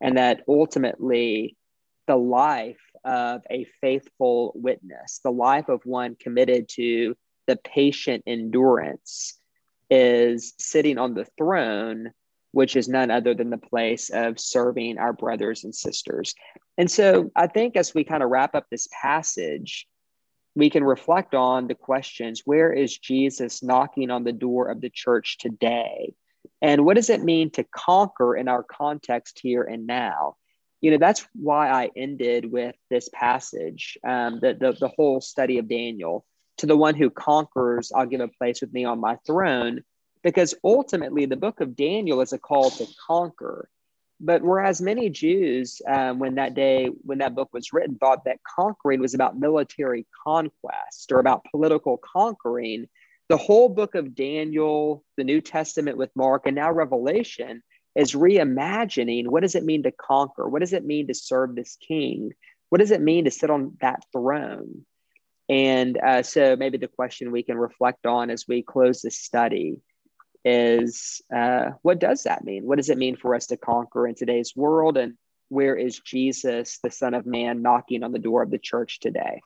and 0.00 0.16
that 0.16 0.42
ultimately 0.48 1.56
the 2.06 2.16
life 2.16 2.80
of 3.04 3.42
a 3.50 3.66
faithful 3.82 4.52
witness, 4.54 5.20
the 5.22 5.30
life 5.30 5.68
of 5.68 5.82
one 5.84 6.16
committed 6.18 6.68
to 6.70 7.14
the 7.46 7.56
patient 7.56 8.24
endurance 8.26 9.38
is 9.90 10.54
sitting 10.58 10.96
on 10.96 11.12
the 11.12 11.26
throne, 11.36 12.12
which 12.52 12.76
is 12.76 12.88
none 12.88 13.10
other 13.10 13.34
than 13.34 13.50
the 13.50 13.58
place 13.58 14.10
of 14.10 14.40
serving 14.40 14.98
our 14.98 15.12
brothers 15.12 15.64
and 15.64 15.74
sisters. 15.74 16.34
And 16.78 16.90
so 16.90 17.30
I 17.36 17.46
think 17.46 17.76
as 17.76 17.94
we 17.94 18.04
kind 18.04 18.22
of 18.22 18.30
wrap 18.30 18.54
up 18.54 18.66
this 18.70 18.88
passage, 19.00 19.86
we 20.54 20.70
can 20.70 20.82
reflect 20.82 21.34
on 21.34 21.68
the 21.68 21.74
questions 21.74 22.42
where 22.44 22.72
is 22.72 22.98
Jesus 22.98 23.62
knocking 23.62 24.10
on 24.10 24.24
the 24.24 24.32
door 24.32 24.68
of 24.68 24.80
the 24.80 24.90
church 24.90 25.38
today? 25.38 26.14
And 26.60 26.84
what 26.84 26.96
does 26.96 27.10
it 27.10 27.22
mean 27.22 27.50
to 27.50 27.64
conquer 27.64 28.36
in 28.36 28.48
our 28.48 28.62
context 28.62 29.40
here 29.42 29.62
and 29.62 29.86
now? 29.86 30.36
You 30.80 30.90
know, 30.90 30.98
that's 30.98 31.26
why 31.34 31.70
I 31.70 31.90
ended 31.94 32.50
with 32.50 32.74
this 32.88 33.08
passage, 33.12 33.98
um, 34.06 34.40
the, 34.40 34.54
the, 34.54 34.72
the 34.72 34.92
whole 34.96 35.20
study 35.20 35.58
of 35.58 35.68
Daniel 35.68 36.24
to 36.60 36.66
the 36.66 36.76
one 36.76 36.94
who 36.94 37.10
conquers, 37.10 37.90
I'll 37.94 38.06
give 38.06 38.20
a 38.20 38.28
place 38.28 38.60
with 38.60 38.72
me 38.72 38.84
on 38.84 39.00
my 39.00 39.16
throne. 39.26 39.82
Because 40.22 40.54
ultimately, 40.62 41.26
the 41.26 41.36
book 41.36 41.60
of 41.60 41.76
Daniel 41.76 42.20
is 42.20 42.32
a 42.32 42.38
call 42.38 42.70
to 42.70 42.86
conquer. 43.06 43.68
But 44.20 44.42
whereas 44.42 44.82
many 44.82 45.08
Jews, 45.08 45.80
um, 45.88 46.18
when 46.18 46.34
that 46.34 46.54
day, 46.54 46.90
when 47.04 47.18
that 47.18 47.34
book 47.34 47.48
was 47.52 47.72
written, 47.72 47.96
thought 47.96 48.24
that 48.24 48.40
conquering 48.42 49.00
was 49.00 49.14
about 49.14 49.38
military 49.38 50.06
conquest 50.24 51.10
or 51.10 51.20
about 51.20 51.46
political 51.50 51.96
conquering, 51.96 52.86
the 53.30 53.38
whole 53.38 53.70
book 53.70 53.94
of 53.94 54.14
Daniel, 54.14 55.04
the 55.16 55.24
New 55.24 55.40
Testament 55.40 55.96
with 55.96 56.10
Mark, 56.14 56.42
and 56.46 56.54
now 56.54 56.70
Revelation 56.70 57.62
is 57.94 58.12
reimagining 58.12 59.28
what 59.28 59.42
does 59.42 59.54
it 59.54 59.64
mean 59.64 59.84
to 59.84 59.92
conquer? 59.92 60.48
What 60.48 60.60
does 60.60 60.72
it 60.72 60.84
mean 60.84 61.06
to 61.06 61.14
serve 61.14 61.54
this 61.54 61.76
king? 61.76 62.32
What 62.68 62.78
does 62.78 62.90
it 62.90 63.00
mean 63.00 63.24
to 63.24 63.30
sit 63.30 63.50
on 63.50 63.76
that 63.80 64.04
throne? 64.12 64.84
And 65.48 65.98
uh, 65.98 66.22
so 66.22 66.56
maybe 66.56 66.78
the 66.78 66.88
question 66.88 67.32
we 67.32 67.42
can 67.42 67.58
reflect 67.58 68.06
on 68.06 68.30
as 68.30 68.46
we 68.46 68.62
close 68.62 69.00
this 69.00 69.18
study 69.18 69.80
is 70.44 71.20
uh, 71.34 71.70
what 71.82 71.98
does 71.98 72.24
that 72.24 72.44
mean? 72.44 72.64
What 72.64 72.76
does 72.76 72.90
it 72.90 72.98
mean 72.98 73.16
for 73.16 73.34
us 73.34 73.46
to 73.48 73.56
conquer 73.56 74.06
in 74.06 74.14
today's 74.14 74.54
world? 74.56 74.96
And 74.96 75.14
where 75.48 75.76
is 75.76 75.98
Jesus, 75.98 76.78
the 76.82 76.90
Son 76.90 77.14
of 77.14 77.26
Man, 77.26 77.62
knocking 77.62 78.02
on 78.02 78.12
the 78.12 78.18
door 78.18 78.42
of 78.42 78.50
the 78.50 78.58
church 78.58 79.00
today? 79.00 79.40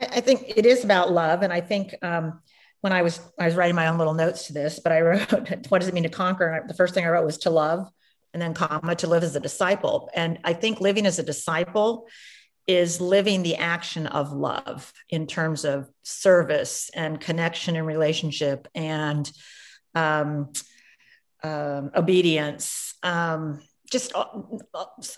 I 0.00 0.20
think 0.20 0.54
it 0.56 0.66
is 0.66 0.84
about 0.84 1.12
love. 1.12 1.42
And 1.42 1.52
I 1.52 1.60
think 1.60 1.94
um, 2.02 2.40
when 2.80 2.92
I 2.92 3.02
was 3.02 3.20
I 3.38 3.46
was 3.46 3.54
writing 3.54 3.76
my 3.76 3.88
own 3.88 3.98
little 3.98 4.14
notes 4.14 4.46
to 4.46 4.52
this, 4.52 4.80
but 4.80 4.92
I 4.92 5.00
wrote, 5.02 5.66
"What 5.68 5.80
does 5.80 5.88
it 5.88 5.94
mean 5.94 6.04
to 6.04 6.08
conquer?" 6.08 6.48
And 6.48 6.68
the 6.68 6.74
first 6.74 6.94
thing 6.94 7.04
I 7.04 7.08
wrote 7.08 7.26
was 7.26 7.38
to 7.38 7.50
love, 7.50 7.88
and 8.32 8.40
then 8.40 8.54
comma 8.54 8.94
to 8.96 9.06
live 9.06 9.22
as 9.22 9.36
a 9.36 9.40
disciple. 9.40 10.10
And 10.14 10.38
I 10.44 10.52
think 10.52 10.80
living 10.80 11.06
as 11.06 11.18
a 11.18 11.22
disciple 11.22 12.06
is 12.66 13.00
living 13.00 13.42
the 13.42 13.56
action 13.56 14.06
of 14.06 14.32
love 14.32 14.92
in 15.08 15.26
terms 15.26 15.64
of 15.64 15.88
service 16.02 16.90
and 16.94 17.20
connection 17.20 17.74
and 17.74 17.86
relationship 17.86 18.68
and 18.74 19.30
um, 19.94 20.52
um, 21.42 21.90
obedience, 21.94 22.94
um, 23.02 23.60
just 23.90 24.14
uh, 24.14 24.24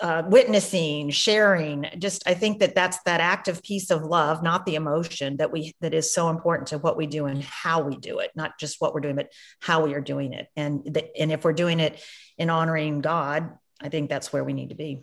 uh, 0.01 0.23
witnessing, 0.27 1.11
sharing. 1.11 1.87
Just 1.99 2.23
I 2.27 2.35
think 2.35 2.61
that 2.61 2.75
that's 2.75 2.99
that 3.03 3.21
active 3.21 3.63
piece 3.63 3.91
of 3.91 4.03
love, 4.03 4.43
not 4.43 4.65
the 4.65 4.77
emotion 4.77 5.37
that 5.37 5.53
we 5.53 5.75
that 5.81 5.93
is 5.93 6.13
so 6.13 6.31
important 6.31 6.69
to 6.69 6.79
what 6.79 6.97
we 6.97 7.07
do 7.07 7.27
and 7.27 7.43
how 7.43 7.83
we 7.83 7.97
do 7.97 8.21
it, 8.21 8.31
not 8.35 8.59
just 8.59 8.81
what 8.81 8.95
we're 8.95 9.01
doing, 9.01 9.17
but 9.17 9.31
how 9.61 9.85
we 9.85 9.95
are 9.95 10.01
doing 10.01 10.33
it. 10.33 10.49
And 10.57 10.83
the, 10.85 11.15
and 11.17 11.31
if 11.31 11.45
we're 11.45 11.53
doing 11.53 11.81
it 11.81 12.03
in 12.39 12.49
honoring 12.49 13.01
God, 13.01 13.51
I 13.81 13.91
think 13.91 14.09
that's 14.09 14.33
where 14.33 14.45
we 14.45 14.55
need 14.55 14.71
to 14.71 14.75
be. 14.75 15.03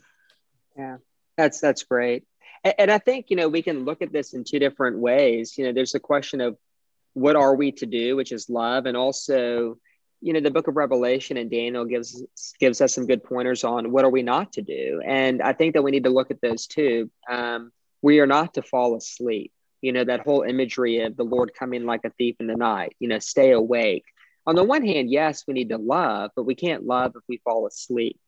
Yeah, 0.75 0.97
that's 1.37 1.59
that's 1.59 1.83
great. 1.83 2.23
And, 2.63 2.73
and 2.79 2.91
I 2.91 2.97
think 2.97 3.27
you 3.29 3.35
know 3.35 3.49
we 3.49 3.61
can 3.61 3.85
look 3.85 4.01
at 4.01 4.11
this 4.11 4.33
in 4.33 4.43
two 4.43 4.57
different 4.57 4.97
ways. 4.97 5.57
You 5.57 5.65
know, 5.65 5.73
there's 5.73 5.95
a 5.95 5.99
question 5.99 6.41
of 6.41 6.57
what 7.13 7.35
are 7.35 7.55
we 7.55 7.71
to 7.73 7.85
do, 7.85 8.15
which 8.15 8.31
is 8.31 8.49
love, 8.49 8.85
and 8.85 8.95
also 8.95 9.77
you 10.21 10.33
know 10.33 10.39
the 10.39 10.51
book 10.51 10.67
of 10.67 10.75
revelation 10.75 11.37
and 11.37 11.49
daniel 11.49 11.85
gives 11.85 12.23
gives 12.59 12.81
us 12.81 12.93
some 12.93 13.07
good 13.07 13.23
pointers 13.23 13.63
on 13.63 13.91
what 13.91 14.03
are 14.03 14.09
we 14.09 14.23
not 14.23 14.51
to 14.53 14.61
do. 14.61 15.01
And 15.05 15.41
i 15.41 15.53
think 15.53 15.73
that 15.73 15.81
we 15.81 15.91
need 15.91 16.03
to 16.03 16.09
look 16.09 16.31
at 16.31 16.41
those 16.41 16.67
too. 16.67 17.09
Um, 17.29 17.71
we 18.01 18.19
are 18.19 18.27
not 18.27 18.53
to 18.53 18.61
fall 18.61 18.95
asleep. 18.95 19.51
You 19.81 19.93
know 19.93 20.03
that 20.03 20.21
whole 20.21 20.43
imagery 20.43 21.01
of 21.01 21.15
the 21.15 21.23
lord 21.23 21.51
coming 21.57 21.85
like 21.85 22.05
a 22.05 22.09
thief 22.11 22.35
in 22.39 22.47
the 22.47 22.55
night 22.55 22.95
you 22.99 23.07
know 23.07 23.19
stay 23.19 23.51
awake. 23.51 24.05
On 24.45 24.55
the 24.55 24.63
one 24.63 24.85
hand 24.85 25.09
yes 25.09 25.45
we 25.47 25.53
need 25.53 25.69
to 25.69 25.77
love 25.77 26.31
but 26.35 26.43
we 26.43 26.55
can't 26.55 26.85
love 26.85 27.13
if 27.15 27.23
we 27.27 27.37
fall 27.37 27.65
asleep. 27.67 28.19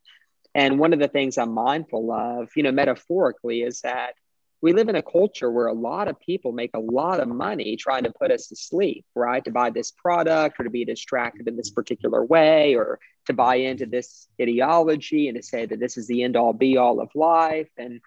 And 0.54 0.80
one 0.80 0.94
of 0.94 1.00
the 1.00 1.08
things 1.08 1.38
i'm 1.38 1.54
mindful 1.54 2.12
of 2.12 2.50
you 2.56 2.64
know 2.64 2.72
metaphorically 2.72 3.64
is 3.64 3.82
that 3.82 4.14
we 4.62 4.74
live 4.74 4.90
in 4.90 4.96
a 4.96 5.02
culture 5.02 5.52
where 5.52 5.68
a 5.68 5.74
lot 5.74 6.08
of 6.08 6.20
people 6.20 6.52
make 6.52 6.72
a 6.76 6.80
lot 6.80 7.20
of 7.20 7.28
money 7.28 7.76
trying 7.76 8.04
to 8.04 8.12
put 8.12 8.30
us 8.30 8.48
to 8.48 8.56
sleep, 8.56 9.06
right? 9.16 9.44
To 9.46 9.52
buy 9.52 9.72
this 9.72 9.92
product 9.92 10.60
or 10.60 10.64
to 10.64 10.70
be 10.70 10.86
distracted 10.86 11.48
in 11.48 11.58
this 11.58 11.72
particular 11.72 12.24
way 12.24 12.76
or 12.76 13.00
to 13.26 13.34
buy 13.34 13.56
into 13.56 13.88
this 13.88 14.28
ideology 14.40 15.28
and 15.28 15.36
to 15.36 15.42
say 15.42 15.66
that 15.66 15.80
this 15.80 15.98
is 15.98 16.08
the 16.08 16.24
end 16.24 16.36
all 16.36 16.54
be 16.54 16.78
all 16.78 17.02
of 17.02 17.10
life. 17.16 17.70
And 17.78 18.02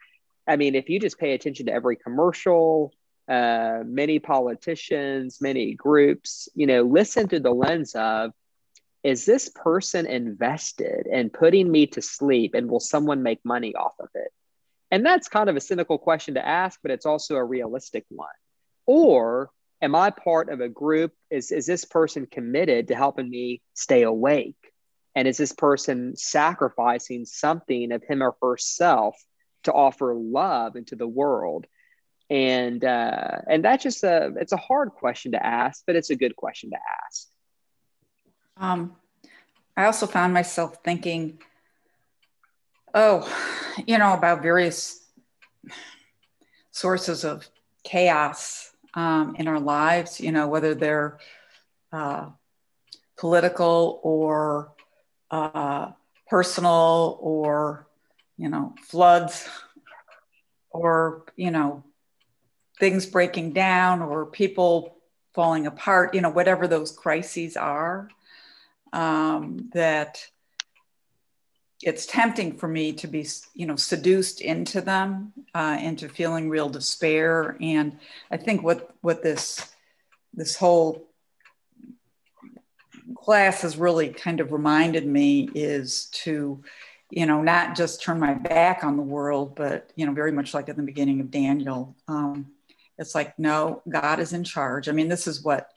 I 0.46 0.56
mean, 0.56 0.76
if 0.76 0.88
you 0.88 1.00
just 1.00 1.18
pay 1.18 1.32
attention 1.32 1.66
to 1.66 1.72
every 1.72 1.96
commercial, 1.96 2.92
uh, 3.28 3.80
many 3.84 4.20
politicians, 4.20 5.38
many 5.40 5.74
groups, 5.74 6.48
you 6.54 6.66
know, 6.66 6.82
listen 6.82 7.26
through 7.26 7.40
the 7.40 7.50
lens 7.50 7.94
of, 7.96 8.30
is 9.02 9.24
this 9.26 9.50
person 9.50 10.06
invested 10.06 11.06
in 11.06 11.30
putting 11.30 11.70
me 11.70 11.86
to 11.88 12.00
sleep 12.00 12.54
and 12.54 12.70
will 12.70 12.80
someone 12.80 13.22
make 13.22 13.40
money 13.44 13.74
off 13.74 13.94
of 13.98 14.08
it? 14.14 14.32
And 14.94 15.04
that's 15.04 15.26
kind 15.26 15.50
of 15.50 15.56
a 15.56 15.60
cynical 15.60 15.98
question 15.98 16.34
to 16.34 16.46
ask, 16.46 16.78
but 16.80 16.92
it's 16.92 17.04
also 17.04 17.34
a 17.34 17.42
realistic 17.44 18.04
one. 18.10 18.28
Or 18.86 19.50
am 19.82 19.96
I 19.96 20.10
part 20.10 20.50
of 20.50 20.60
a 20.60 20.68
group? 20.68 21.12
Is, 21.32 21.50
is 21.50 21.66
this 21.66 21.84
person 21.84 22.28
committed 22.30 22.86
to 22.86 22.94
helping 22.94 23.28
me 23.28 23.60
stay 23.74 24.02
awake? 24.04 24.54
And 25.16 25.26
is 25.26 25.36
this 25.36 25.50
person 25.50 26.14
sacrificing 26.14 27.24
something 27.24 27.90
of 27.90 28.04
him 28.04 28.22
or 28.22 28.36
herself 28.40 29.16
to 29.64 29.72
offer 29.72 30.14
love 30.14 30.76
into 30.76 30.94
the 30.94 31.08
world? 31.08 31.66
And 32.30 32.84
uh, 32.84 33.38
and 33.48 33.64
that's 33.64 33.82
just 33.82 34.04
a 34.04 34.32
it's 34.36 34.52
a 34.52 34.56
hard 34.56 34.90
question 34.90 35.32
to 35.32 35.44
ask, 35.44 35.82
but 35.88 35.96
it's 35.96 36.10
a 36.10 36.16
good 36.16 36.36
question 36.36 36.70
to 36.70 36.78
ask. 37.04 37.26
Um, 38.58 38.94
I 39.76 39.86
also 39.86 40.06
found 40.06 40.32
myself 40.32 40.84
thinking 40.84 41.40
Oh, 42.96 43.28
you 43.88 43.98
know, 43.98 44.14
about 44.14 44.40
various 44.40 45.04
sources 46.70 47.24
of 47.24 47.48
chaos 47.82 48.70
um, 48.94 49.34
in 49.36 49.48
our 49.48 49.58
lives, 49.58 50.20
you 50.20 50.30
know, 50.30 50.46
whether 50.46 50.76
they're 50.76 51.18
uh, 51.92 52.28
political 53.18 53.98
or 54.04 54.74
uh, 55.32 55.90
personal 56.28 57.18
or, 57.20 57.88
you 58.38 58.48
know, 58.48 58.76
floods 58.80 59.48
or, 60.70 61.24
you 61.34 61.50
know, 61.50 61.82
things 62.78 63.06
breaking 63.06 63.54
down 63.54 64.02
or 64.02 64.24
people 64.24 64.96
falling 65.32 65.66
apart, 65.66 66.14
you 66.14 66.20
know, 66.20 66.30
whatever 66.30 66.68
those 66.68 66.92
crises 66.92 67.56
are, 67.56 68.08
um, 68.92 69.68
that 69.72 70.28
it's 71.82 72.06
tempting 72.06 72.56
for 72.56 72.68
me 72.68 72.92
to 72.92 73.06
be 73.06 73.26
you 73.54 73.66
know 73.66 73.76
seduced 73.76 74.40
into 74.40 74.80
them 74.80 75.32
uh, 75.54 75.78
into 75.80 76.08
feeling 76.08 76.48
real 76.48 76.68
despair. 76.68 77.56
And 77.60 77.98
i 78.30 78.36
think 78.36 78.62
what 78.62 78.94
what 79.00 79.22
this 79.22 79.70
this 80.32 80.56
whole 80.56 81.06
class 83.14 83.62
has 83.62 83.76
really 83.76 84.08
kind 84.08 84.40
of 84.40 84.52
reminded 84.52 85.06
me 85.06 85.48
is 85.54 86.06
to 86.06 86.62
you 87.10 87.26
know 87.26 87.42
not 87.42 87.76
just 87.76 88.02
turn 88.02 88.18
my 88.18 88.34
back 88.34 88.82
on 88.82 88.96
the 88.96 89.02
world 89.02 89.54
but 89.54 89.90
you 89.94 90.06
know 90.06 90.12
very 90.12 90.32
much 90.32 90.54
like 90.54 90.68
at 90.68 90.76
the 90.76 90.82
beginning 90.82 91.20
of 91.20 91.30
daniel 91.30 91.94
um, 92.08 92.46
it's 92.98 93.14
like 93.14 93.38
no 93.38 93.82
god 93.88 94.20
is 94.20 94.32
in 94.32 94.44
charge. 94.44 94.88
I 94.88 94.92
mean 94.92 95.08
this 95.08 95.26
is 95.26 95.42
what 95.42 95.70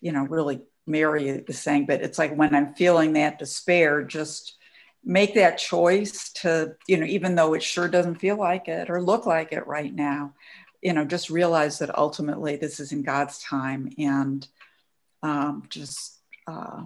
you 0.00 0.12
know 0.12 0.24
really 0.24 0.60
mary 0.86 1.28
is 1.28 1.58
saying 1.58 1.86
but 1.86 2.02
it's 2.02 2.18
like 2.18 2.36
when 2.36 2.54
i'm 2.54 2.74
feeling 2.74 3.14
that 3.14 3.38
despair 3.38 4.02
just 4.02 4.58
make 5.04 5.34
that 5.34 5.58
choice 5.58 6.30
to 6.32 6.74
you 6.86 6.96
know 6.96 7.06
even 7.06 7.34
though 7.34 7.54
it 7.54 7.62
sure 7.62 7.88
doesn't 7.88 8.16
feel 8.16 8.36
like 8.36 8.68
it 8.68 8.88
or 8.88 9.02
look 9.02 9.26
like 9.26 9.52
it 9.52 9.66
right 9.66 9.94
now 9.94 10.32
you 10.82 10.92
know 10.92 11.04
just 11.04 11.30
realize 11.30 11.78
that 11.78 11.96
ultimately 11.98 12.56
this 12.56 12.80
is 12.80 12.92
in 12.92 13.02
god's 13.02 13.38
time 13.38 13.90
and 13.98 14.48
um, 15.22 15.64
just 15.70 16.18
uh, 16.46 16.82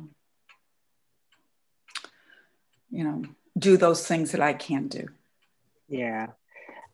you 2.91 3.05
know 3.05 3.25
do 3.59 3.77
those 3.77 4.07
things 4.07 4.33
that 4.33 4.41
i 4.41 4.53
can 4.53 4.87
do. 4.89 5.09
Yeah. 5.89 6.29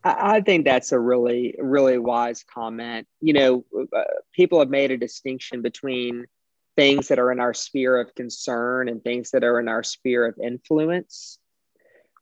I, 0.03 0.41
think 0.41 0.65
that's 0.65 0.91
a 0.91 0.99
really 0.99 1.55
really 1.57 1.97
wise 1.97 2.43
comment. 2.43 3.07
You 3.21 3.33
know 3.33 3.65
uh, 3.95 4.03
people 4.33 4.59
have 4.59 4.69
made 4.69 4.91
a 4.91 4.97
distinction 4.97 5.61
between 5.61 6.25
things 6.75 7.07
that 7.07 7.19
are 7.19 7.31
in 7.31 7.39
our 7.39 7.53
sphere 7.53 7.99
of 7.99 8.13
concern 8.15 8.89
and 8.89 9.03
things 9.03 9.31
that 9.31 9.43
are 9.43 9.59
in 9.59 9.67
our 9.67 9.83
sphere 9.83 10.25
of 10.25 10.35
influence 10.43 11.39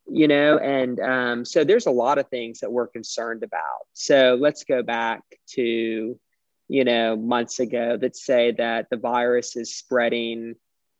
you 0.07 0.27
know 0.27 0.57
and 0.57 0.99
um, 0.99 1.45
so 1.45 1.63
there's 1.63 1.85
a 1.85 1.91
lot 1.91 2.17
of 2.17 2.27
things 2.29 2.59
that 2.59 2.71
we're 2.71 2.87
concerned 2.87 3.43
about. 3.43 3.87
So 3.93 4.37
let's 4.39 4.63
go 4.63 4.83
back 4.83 5.21
to 5.51 6.19
you 6.67 6.83
know 6.83 7.15
months 7.15 7.59
ago 7.59 7.97
that 7.97 8.15
say 8.15 8.51
that 8.51 8.89
the 8.89 8.97
virus 8.97 9.55
is 9.55 9.75
spreading 9.75 10.55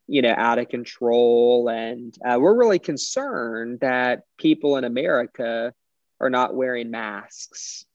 you 0.07 0.21
know 0.21 0.33
out 0.35 0.59
of 0.59 0.69
control. 0.69 1.69
And 1.69 2.15
uh, 2.25 2.37
we're 2.39 2.57
really 2.57 2.79
concerned 2.79 3.79
that 3.81 4.23
people 4.37 4.77
in 4.77 4.83
america 4.83 5.73
are 6.19 6.29
not 6.29 6.55
wearing 6.55 6.91
masks 6.91 7.85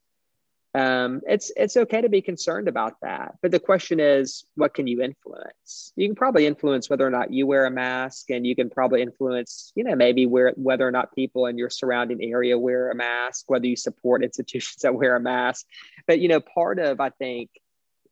um, 0.75 1.23
it's 1.27 1.51
it's 1.57 1.77
okay 1.77 2.03
to 2.03 2.09
be 2.09 2.21
concerned 2.21 2.69
about 2.69 2.97
that. 3.01 3.37
But 3.41 3.51
the 3.53 3.59
question 3.59 4.01
is, 4.01 4.45
what 4.55 4.75
can 4.75 4.87
you 4.87 5.03
influence? 5.03 5.93
You 5.97 6.07
can 6.07 6.15
probably 6.15 6.47
influence 6.47 6.91
whether 6.91 7.07
or 7.07 7.11
not 7.11 7.33
you 7.33 7.47
wear 7.47 7.65
a 7.65 7.71
mask, 7.71 8.31
and 8.31 8.47
you 8.47 8.55
can 8.55 8.69
probably 8.69 9.01
influence, 9.01 9.73
you 9.75 9.85
know, 9.85 9.97
maybe 9.97 10.27
where 10.27 10.53
whether 10.57 10.87
or 10.87 10.91
not 10.91 11.15
people 11.15 11.47
in 11.47 11.57
your 11.57 11.71
surrounding 11.71 12.23
area 12.23 12.59
wear 12.59 12.91
a 12.91 12.95
mask, 12.95 13.45
whether 13.49 13.67
you 13.67 13.77
support 13.77 14.23
institutions 14.23 14.77
that 14.83 14.95
wear 14.95 15.17
a 15.17 15.21
mask. 15.21 15.67
But 16.07 16.21
you 16.21 16.29
know, 16.29 16.41
part 16.41 16.79
of 16.79 17.01
I 17.01 17.11
think. 17.11 17.51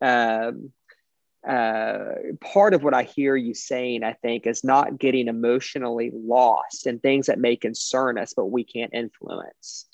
Um, 0.01 0.73
uh, 1.47 2.15
part 2.41 2.75
of 2.75 2.83
what 2.83 2.93
I 2.93 3.05
hear 3.05 3.37
you 3.37 3.55
saying, 3.55 4.03
I 4.03 4.15
think, 4.15 4.49
is 4.49 4.65
not 4.65 4.99
getting 4.99 5.29
emotionally 5.29 6.11
lost 6.13 6.89
in 6.89 6.99
things 6.99 7.27
that 7.27 7.39
may 7.39 7.55
concern 7.55 8.19
us, 8.19 8.35
but 8.35 8.47
we 8.47 8.65
can't 8.65 8.93
influence. 8.93 9.87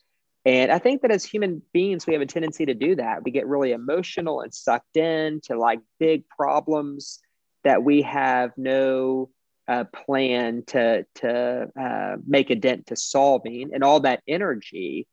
And 0.45 0.73
I 0.73 0.79
think 0.79 1.03
that 1.03 1.13
as 1.13 1.25
human 1.25 1.63
beings, 1.73 2.07
we 2.07 2.15
have 2.15 2.23
a 2.23 2.27
tendency 2.27 2.67
to 2.67 2.75
do 2.75 2.97
that. 2.97 3.23
We 3.23 3.31
get 3.31 3.47
really 3.47 3.73
emotional 3.73 4.41
and 4.41 4.53
sucked 4.53 4.97
in 4.97 5.41
to 5.45 5.57
like 5.57 5.81
big 6.01 6.29
problems 6.29 7.21
that 7.63 7.85
we 7.85 8.03
have 8.03 8.51
no 8.57 9.31
uh, 9.69 9.85
plan 9.85 10.65
to 10.67 11.07
to 11.17 11.69
uh, 11.81 12.17
make 12.27 12.51
a 12.51 12.57
dent 12.57 12.89
to 12.89 12.97
solving, 12.97 13.71
and 13.73 13.85
all 13.85 14.01
that 14.01 14.23
energy 14.27 15.07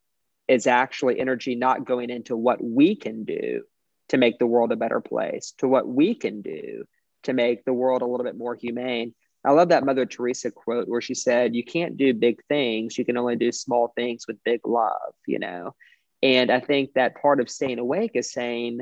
is 0.47 0.65
actually 0.65 1.19
energy 1.19 1.53
not 1.53 1.85
going 1.85 2.09
into 2.09 2.35
what 2.35 2.63
we 2.63 2.95
can 2.95 3.23
do 3.23 3.61
to 4.09 4.17
make 4.17 4.39
the 4.39 4.47
world 4.47 4.71
a 4.71 4.75
better 4.75 4.99
place, 4.99 5.53
to 5.59 5.67
what 5.67 5.87
we 5.87 6.15
can 6.15 6.41
do 6.41 6.83
to 7.23 7.33
make 7.33 7.63
the 7.65 7.73
world 7.73 8.01
a 8.01 8.05
little 8.05 8.23
bit 8.23 8.37
more 8.37 8.55
humane. 8.55 9.13
I 9.45 9.51
love 9.51 9.69
that 9.69 9.85
Mother 9.85 10.05
Teresa 10.05 10.51
quote 10.51 10.87
where 10.87 11.01
she 11.01 11.13
said, 11.13 11.55
You 11.55 11.63
can't 11.63 11.97
do 11.97 12.13
big 12.13 12.43
things, 12.47 12.97
you 12.97 13.05
can 13.05 13.17
only 13.17 13.35
do 13.35 13.51
small 13.51 13.93
things 13.95 14.25
with 14.27 14.43
big 14.43 14.61
love, 14.65 15.13
you 15.25 15.39
know? 15.39 15.75
And 16.21 16.51
I 16.51 16.59
think 16.59 16.93
that 16.93 17.21
part 17.21 17.39
of 17.39 17.49
staying 17.49 17.79
awake 17.79 18.11
is 18.15 18.31
saying, 18.31 18.81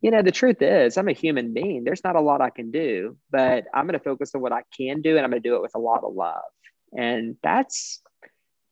you 0.00 0.10
know, 0.10 0.22
the 0.22 0.32
truth 0.32 0.60
is, 0.60 0.98
I'm 0.98 1.08
a 1.08 1.12
human 1.12 1.54
being. 1.54 1.84
There's 1.84 2.04
not 2.04 2.16
a 2.16 2.20
lot 2.20 2.40
I 2.40 2.50
can 2.50 2.70
do, 2.70 3.16
but 3.30 3.64
I'm 3.72 3.86
going 3.86 3.98
to 3.98 4.04
focus 4.04 4.34
on 4.34 4.40
what 4.40 4.52
I 4.52 4.62
can 4.76 5.00
do 5.00 5.16
and 5.16 5.24
I'm 5.24 5.30
going 5.30 5.42
to 5.42 5.48
do 5.48 5.56
it 5.56 5.62
with 5.62 5.74
a 5.74 5.80
lot 5.80 6.04
of 6.04 6.14
love. 6.14 6.42
And 6.96 7.36
that's 7.42 8.02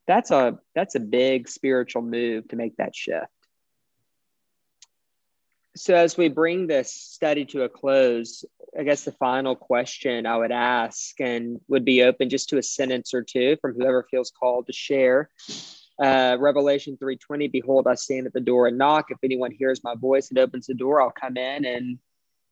that's 0.06 0.30
a 0.30 0.58
that's 0.74 0.96
a 0.96 1.00
big 1.00 1.48
spiritual 1.48 2.02
move 2.02 2.46
to 2.48 2.56
make 2.56 2.76
that 2.76 2.94
shift. 2.94 3.26
So 5.76 5.94
as 5.94 6.16
we 6.16 6.28
bring 6.28 6.68
this 6.68 6.92
study 6.92 7.44
to 7.46 7.64
a 7.64 7.68
close, 7.68 8.44
I 8.78 8.84
guess 8.84 9.04
the 9.04 9.12
final 9.12 9.56
question 9.56 10.24
I 10.24 10.36
would 10.36 10.52
ask 10.52 11.20
and 11.20 11.60
would 11.66 11.84
be 11.84 12.04
open 12.04 12.28
just 12.28 12.48
to 12.50 12.58
a 12.58 12.62
sentence 12.62 13.12
or 13.12 13.22
two 13.22 13.56
from 13.60 13.74
whoever 13.74 14.06
feels 14.08 14.30
called 14.30 14.66
to 14.68 14.72
share. 14.72 15.30
Uh, 16.00 16.36
Revelation 16.38 16.96
3:20, 16.96 17.50
behold, 17.50 17.88
I 17.88 17.94
stand 17.94 18.26
at 18.26 18.32
the 18.32 18.40
door 18.40 18.68
and 18.68 18.78
knock. 18.78 19.06
If 19.10 19.18
anyone 19.24 19.50
hears 19.50 19.82
my 19.82 19.96
voice 19.96 20.30
and 20.30 20.38
opens 20.38 20.66
the 20.66 20.74
door, 20.74 21.02
I'll 21.02 21.10
come 21.10 21.36
in 21.36 21.64
and 21.64 21.98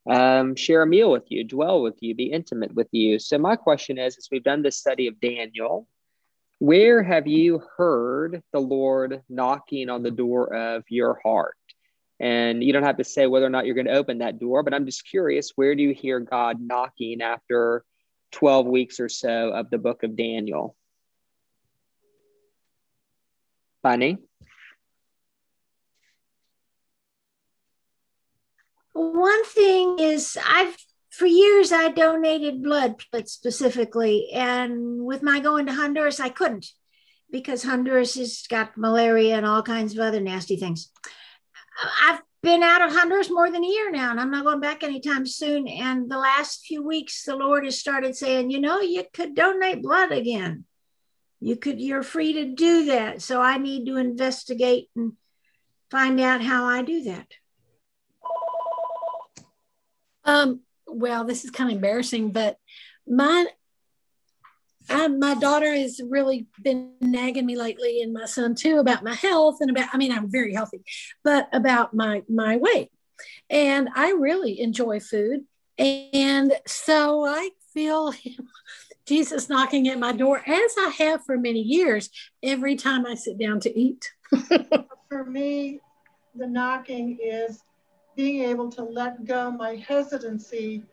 um, 0.09 0.57
share 0.57 0.83
a 0.83 0.87
meal 0.87 1.11
with 1.11 1.31
you, 1.31 1.45
dwell 1.45 1.81
with 1.81 1.97
you, 2.01 2.17
be 2.17 2.33
intimate 2.33 2.75
with 2.75 2.89
you. 2.91 3.21
So 3.21 3.39
my 3.39 3.55
question 3.55 3.99
is, 3.99 4.19
as 4.19 4.29
we've 4.33 4.43
done 4.43 4.63
this 4.63 4.79
study 4.79 5.07
of 5.07 5.21
Daniel, 5.21 5.87
where 6.59 7.03
have 7.03 7.27
you 7.27 7.63
heard 7.77 8.43
the 8.53 8.61
Lord 8.61 9.23
knocking 9.29 9.91
on 9.91 10.03
the 10.03 10.11
door 10.11 10.55
of 10.55 10.85
your 10.89 11.21
heart? 11.25 11.57
And 12.23 12.63
you 12.63 12.73
don't 12.73 12.85
have 12.85 12.99
to 12.99 13.05
say 13.05 13.27
whether 13.27 13.45
or 13.45 13.51
not 13.51 13.67
you're 13.67 13.75
going 13.75 13.89
to 13.89 13.95
open 13.95 14.19
that 14.19 14.39
door, 14.39 14.63
but 14.63 14.73
I'm 14.73 14.87
just 14.87 15.05
curious 15.05 15.51
where 15.57 15.75
do 15.75 15.83
you 15.83 15.93
hear 15.93 16.21
God 16.21 16.61
knocking 16.61 17.21
after 17.21 17.85
12 18.31 18.67
weeks 18.67 19.01
or 19.01 19.09
so 19.09 19.51
of 19.51 19.71
the 19.71 19.79
book 19.79 20.05
of 20.05 20.15
Daniel? 20.15 20.77
Bunny? 23.83 24.19
One 28.93 29.45
thing 29.45 29.99
is, 29.99 30.39
I've 30.47 30.77
for 31.11 31.27
years 31.27 31.73
I 31.73 31.89
donated 31.89 32.63
blood 32.63 33.03
specifically, 33.25 34.31
and 34.33 35.05
with 35.05 35.25
my 35.25 35.41
going 35.41 35.67
to 35.67 35.75
Honduras, 35.75 36.21
I 36.21 36.29
couldn't 36.29 36.67
because 37.33 37.65
Honduras 37.65 38.15
has 38.15 38.45
got 38.49 38.77
malaria 38.77 39.37
and 39.37 39.45
all 39.45 39.63
kinds 39.63 39.95
of 39.95 39.99
other 39.99 40.21
nasty 40.21 40.57
things. 40.57 40.91
I've 42.03 42.21
been 42.43 42.63
out 42.63 42.83
of 42.83 42.93
Honduras 42.93 43.31
more 43.31 43.51
than 43.51 43.65
a 43.65 43.69
year 43.69 43.91
now, 43.91 44.11
and 44.11 44.21
I'm 44.21 44.31
not 44.31 44.45
going 44.45 44.61
back 44.61 44.83
anytime 44.83 45.27
soon. 45.27 45.69
And 45.69 46.11
the 46.11 46.19
last 46.19 46.65
few 46.67 46.83
weeks, 46.83 47.25
the 47.25 47.37
Lord 47.37 47.65
has 47.65 47.79
started 47.79 48.17
saying, 48.17 48.51
you 48.51 48.61
know, 48.61 48.81
you 48.81 49.05
could 49.13 49.35
donate 49.35 49.83
blood 49.83 50.13
again. 50.13 50.65
You 51.41 51.57
could, 51.57 51.81
you're 51.81 52.03
free 52.03 52.33
to 52.35 52.55
do 52.55 52.87
that. 52.87 53.23
So 53.23 53.41
I 53.41 53.59
need 53.59 53.87
to 53.87 53.97
investigate 53.97 54.91
and 54.97 55.13
find 55.91 56.21
out 56.21 56.43
how 56.43 56.65
I 56.65 56.83
do 56.83 57.05
that. 57.05 57.27
Um, 60.25 60.61
well, 60.87 61.25
this 61.25 61.45
is 61.45 61.51
kind 61.51 61.71
of 61.71 61.77
embarrassing, 61.77 62.31
but 62.31 62.57
my 63.07 63.47
I, 64.93 65.09
my 65.09 65.35
daughter 65.35 65.73
has 65.73 66.01
really 66.09 66.47
been 66.63 66.93
nagging 67.01 67.47
me 67.47 67.57
lately, 67.57 68.03
and 68.03 68.13
my 68.13 68.27
son 68.27 68.55
too, 68.55 68.79
about 68.79 69.05
my 69.05 69.15
health 69.15 69.59
and 69.61 69.71
about. 69.71 69.89
I 69.93 69.97
mean, 69.97 70.13
I'm 70.13 70.31
very 70.31 70.55
healthy, 70.55 70.83
but 71.25 71.49
about 71.53 71.95
my 71.95 72.23
my 72.29 72.57
weight. 72.57 72.91
And 73.51 73.89
I 73.95 74.11
really 74.13 74.61
enjoy 74.61 75.01
food, 75.01 75.45
and 75.79 76.53
so 76.67 77.25
I 77.25 77.51
feel 77.73 78.13
Jesus 79.07 79.49
knocking 79.49 79.89
at 79.89 79.99
my 79.99 80.13
door, 80.13 80.43
as 80.47 80.75
I 80.79 80.95
have 80.99 81.25
for 81.25 81.37
many 81.37 81.61
years, 81.61 82.11
every 82.43 82.77
time 82.77 83.07
I 83.07 83.15
sit 83.15 83.39
down 83.39 83.61
to 83.61 83.79
eat. 83.79 84.13
for 85.09 85.25
me, 85.25 85.81
the 86.35 86.47
knocking 86.47 87.19
is 87.23 87.63
being 88.17 88.45
able 88.45 88.71
to 88.71 88.83
let 88.83 89.25
go 89.25 89.51
my 89.51 89.77
hesitancy 89.77 90.85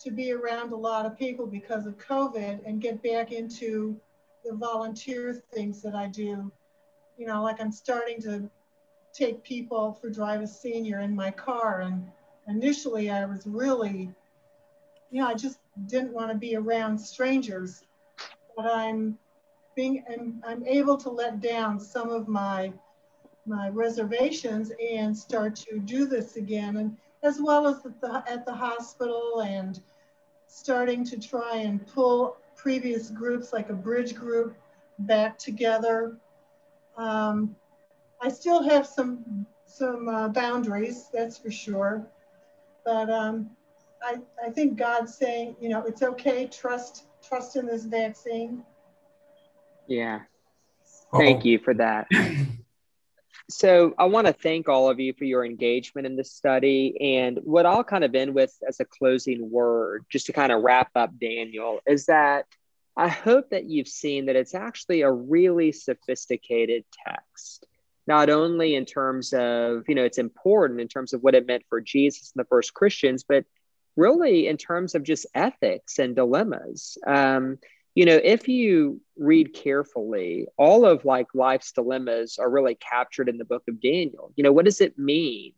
to 0.00 0.10
be 0.10 0.32
around 0.32 0.72
a 0.72 0.76
lot 0.76 1.06
of 1.06 1.18
people 1.18 1.46
because 1.46 1.86
of 1.86 1.98
COVID 1.98 2.60
and 2.64 2.80
get 2.80 3.02
back 3.02 3.32
into 3.32 3.98
the 4.44 4.54
volunteer 4.54 5.42
things 5.52 5.82
that 5.82 5.94
I 5.94 6.06
do. 6.06 6.50
You 7.16 7.26
know, 7.26 7.42
like 7.42 7.60
I'm 7.60 7.72
starting 7.72 8.20
to 8.22 8.48
take 9.12 9.42
people 9.42 9.92
for 10.00 10.08
Drive 10.08 10.42
a 10.42 10.46
Senior 10.46 11.00
in 11.00 11.14
my 11.14 11.30
car. 11.30 11.80
And 11.80 12.06
initially 12.46 13.10
I 13.10 13.24
was 13.24 13.46
really, 13.46 14.10
you 15.10 15.20
know, 15.20 15.26
I 15.26 15.34
just 15.34 15.58
didn't 15.86 16.12
want 16.12 16.30
to 16.30 16.36
be 16.36 16.56
around 16.56 16.98
strangers. 16.98 17.82
But 18.56 18.66
I'm 18.66 19.18
being, 19.74 20.04
I'm, 20.12 20.42
I'm 20.46 20.66
able 20.66 20.96
to 20.98 21.10
let 21.10 21.40
down 21.40 21.80
some 21.80 22.10
of 22.10 22.28
my 22.28 22.72
my 23.48 23.70
reservations 23.70 24.70
and 24.92 25.16
start 25.16 25.56
to 25.56 25.78
do 25.78 26.06
this 26.06 26.36
again. 26.36 26.76
And 26.76 26.96
as 27.22 27.40
well 27.40 27.66
as 27.66 27.84
at 27.84 28.00
the, 28.00 28.22
at 28.28 28.46
the 28.46 28.52
hospital 28.52 29.40
and 29.40 29.80
starting 30.46 31.04
to 31.04 31.18
try 31.18 31.56
and 31.56 31.86
pull 31.86 32.36
previous 32.56 33.10
groups 33.10 33.52
like 33.52 33.70
a 33.70 33.74
bridge 33.74 34.14
group 34.14 34.56
back 35.00 35.38
together. 35.38 36.16
Um, 36.96 37.54
I 38.20 38.28
still 38.28 38.62
have 38.62 38.86
some 38.86 39.46
some 39.64 40.08
uh, 40.08 40.28
boundaries, 40.28 41.08
that's 41.12 41.38
for 41.38 41.50
sure. 41.50 42.06
But 42.84 43.10
um, 43.10 43.50
I, 44.02 44.16
I 44.44 44.50
think 44.50 44.78
God's 44.78 45.14
saying, 45.14 45.56
you 45.60 45.68
know, 45.68 45.84
it's 45.84 46.02
okay, 46.02 46.46
trust 46.46 47.04
trust 47.22 47.56
in 47.56 47.66
this 47.66 47.84
vaccine. 47.84 48.64
Yeah. 49.86 50.20
Thank 51.12 51.40
Uh-oh. 51.40 51.48
you 51.48 51.58
for 51.58 51.74
that. 51.74 52.06
so 53.50 53.94
I 53.98 54.04
want 54.04 54.26
to 54.26 54.32
thank 54.32 54.68
all 54.68 54.90
of 54.90 55.00
you 55.00 55.14
for 55.14 55.24
your 55.24 55.44
engagement 55.44 56.06
in 56.06 56.16
this 56.16 56.32
study. 56.32 57.16
And 57.16 57.38
what 57.42 57.64
I'll 57.64 57.84
kind 57.84 58.04
of 58.04 58.14
end 58.14 58.34
with 58.34 58.54
as 58.66 58.80
a 58.80 58.84
closing 58.84 59.50
word, 59.50 60.04
just 60.10 60.26
to 60.26 60.32
kind 60.32 60.52
of 60.52 60.62
wrap 60.62 60.90
up 60.94 61.18
Daniel, 61.18 61.80
is 61.86 62.06
that 62.06 62.44
I 62.96 63.08
hope 63.08 63.50
that 63.50 63.64
you've 63.64 63.88
seen 63.88 64.26
that 64.26 64.36
it's 64.36 64.54
actually 64.54 65.02
a 65.02 65.10
really 65.10 65.72
sophisticated 65.72 66.84
text. 67.06 67.64
Not 68.06 68.28
only 68.28 68.74
in 68.74 68.84
terms 68.84 69.32
of, 69.32 69.84
you 69.88 69.94
know, 69.94 70.04
it's 70.04 70.18
important 70.18 70.80
in 70.80 70.88
terms 70.88 71.12
of 71.12 71.22
what 71.22 71.34
it 71.34 71.46
meant 71.46 71.64
for 71.68 71.80
Jesus 71.80 72.32
and 72.34 72.44
the 72.44 72.48
first 72.48 72.74
Christians, 72.74 73.24
but 73.26 73.44
really 73.96 74.46
in 74.46 74.56
terms 74.56 74.94
of 74.94 75.02
just 75.04 75.26
ethics 75.34 75.98
and 75.98 76.14
dilemmas. 76.14 76.98
Um, 77.06 77.58
you 77.98 78.04
know, 78.04 78.20
if 78.22 78.46
you 78.46 79.00
read 79.16 79.52
carefully, 79.52 80.46
all 80.56 80.86
of 80.86 81.04
like 81.04 81.26
life's 81.34 81.72
dilemmas 81.72 82.38
are 82.38 82.48
really 82.48 82.76
captured 82.76 83.28
in 83.28 83.38
the 83.38 83.44
book 83.44 83.64
of 83.66 83.80
Daniel. 83.80 84.32
You 84.36 84.44
know, 84.44 84.52
what 84.52 84.66
does 84.66 84.80
it 84.80 84.96
mean 84.96 85.54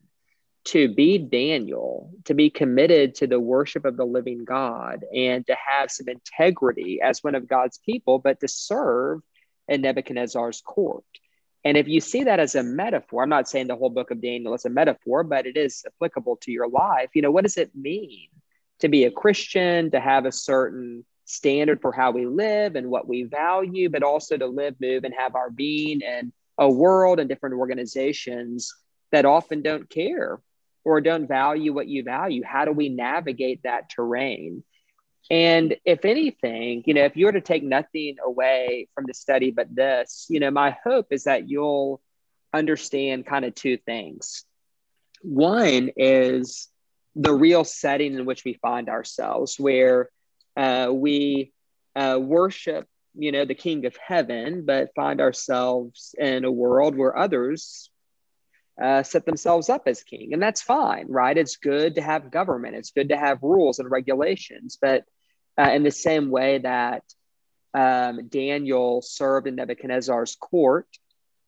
to 0.64 0.88
be 0.88 1.18
Daniel, 1.18 2.14
to 2.24 2.32
be 2.32 2.48
committed 2.48 3.16
to 3.16 3.26
the 3.26 3.38
worship 3.38 3.84
of 3.84 3.98
the 3.98 4.06
living 4.06 4.46
God, 4.46 5.04
and 5.14 5.46
to 5.48 5.54
have 5.54 5.90
some 5.90 6.08
integrity 6.08 7.00
as 7.02 7.22
one 7.22 7.34
of 7.34 7.46
God's 7.46 7.76
people, 7.76 8.18
but 8.18 8.40
to 8.40 8.48
serve 8.48 9.20
in 9.68 9.82
Nebuchadnezzar's 9.82 10.62
court? 10.62 11.04
And 11.62 11.76
if 11.76 11.88
you 11.88 12.00
see 12.00 12.24
that 12.24 12.40
as 12.40 12.54
a 12.54 12.62
metaphor, 12.62 13.22
I'm 13.22 13.28
not 13.28 13.50
saying 13.50 13.66
the 13.66 13.76
whole 13.76 13.90
book 13.90 14.10
of 14.10 14.22
Daniel 14.22 14.54
is 14.54 14.64
a 14.64 14.70
metaphor, 14.70 15.24
but 15.24 15.44
it 15.44 15.58
is 15.58 15.84
applicable 15.86 16.38
to 16.44 16.50
your 16.50 16.70
life. 16.70 17.10
You 17.12 17.20
know, 17.20 17.30
what 17.30 17.44
does 17.44 17.58
it 17.58 17.76
mean 17.76 18.28
to 18.78 18.88
be 18.88 19.04
a 19.04 19.10
Christian, 19.10 19.90
to 19.90 20.00
have 20.00 20.24
a 20.24 20.32
certain 20.32 21.04
standard 21.30 21.80
for 21.80 21.92
how 21.92 22.10
we 22.10 22.26
live 22.26 22.76
and 22.76 22.90
what 22.90 23.08
we 23.08 23.24
value, 23.24 23.88
but 23.88 24.02
also 24.02 24.36
to 24.36 24.46
live, 24.46 24.74
move, 24.80 25.04
and 25.04 25.14
have 25.16 25.34
our 25.34 25.50
being 25.50 26.00
in 26.00 26.32
a 26.58 26.70
world 26.70 27.20
and 27.20 27.28
different 27.28 27.56
organizations 27.56 28.72
that 29.12 29.24
often 29.24 29.62
don't 29.62 29.88
care 29.88 30.40
or 30.84 31.00
don't 31.00 31.28
value 31.28 31.72
what 31.72 31.88
you 31.88 32.02
value. 32.02 32.42
How 32.44 32.64
do 32.64 32.72
we 32.72 32.88
navigate 32.88 33.62
that 33.62 33.90
terrain? 33.90 34.62
And 35.30 35.76
if 35.84 36.04
anything, 36.04 36.82
you 36.86 36.94
know, 36.94 37.04
if 37.04 37.16
you 37.16 37.26
were 37.26 37.32
to 37.32 37.40
take 37.40 37.62
nothing 37.62 38.16
away 38.24 38.88
from 38.94 39.04
the 39.06 39.14
study 39.14 39.50
but 39.50 39.74
this, 39.74 40.26
you 40.28 40.40
know, 40.40 40.50
my 40.50 40.76
hope 40.82 41.08
is 41.10 41.24
that 41.24 41.48
you'll 41.48 42.00
understand 42.52 43.26
kind 43.26 43.44
of 43.44 43.54
two 43.54 43.76
things. 43.76 44.44
One 45.22 45.90
is 45.96 46.68
the 47.14 47.32
real 47.32 47.64
setting 47.64 48.14
in 48.14 48.24
which 48.24 48.44
we 48.44 48.54
find 48.54 48.88
ourselves, 48.88 49.58
where 49.58 50.08
uh, 50.56 50.90
we 50.92 51.52
uh, 51.96 52.18
worship, 52.20 52.86
you 53.14 53.32
know, 53.32 53.44
the 53.44 53.54
King 53.54 53.86
of 53.86 53.96
Heaven, 53.96 54.64
but 54.64 54.94
find 54.94 55.20
ourselves 55.20 56.14
in 56.18 56.44
a 56.44 56.50
world 56.50 56.96
where 56.96 57.16
others 57.16 57.90
uh, 58.80 59.02
set 59.02 59.26
themselves 59.26 59.68
up 59.68 59.82
as 59.86 60.02
king, 60.02 60.32
and 60.32 60.42
that's 60.42 60.62
fine, 60.62 61.06
right? 61.08 61.36
It's 61.36 61.56
good 61.56 61.96
to 61.96 62.02
have 62.02 62.30
government. 62.30 62.76
It's 62.76 62.92
good 62.92 63.10
to 63.10 63.16
have 63.16 63.42
rules 63.42 63.78
and 63.78 63.90
regulations, 63.90 64.78
but 64.80 65.04
uh, 65.58 65.70
in 65.70 65.82
the 65.82 65.90
same 65.90 66.30
way 66.30 66.58
that 66.58 67.02
um, 67.74 68.28
Daniel 68.28 69.02
served 69.02 69.46
in 69.46 69.56
Nebuchadnezzar's 69.56 70.36
court, 70.36 70.88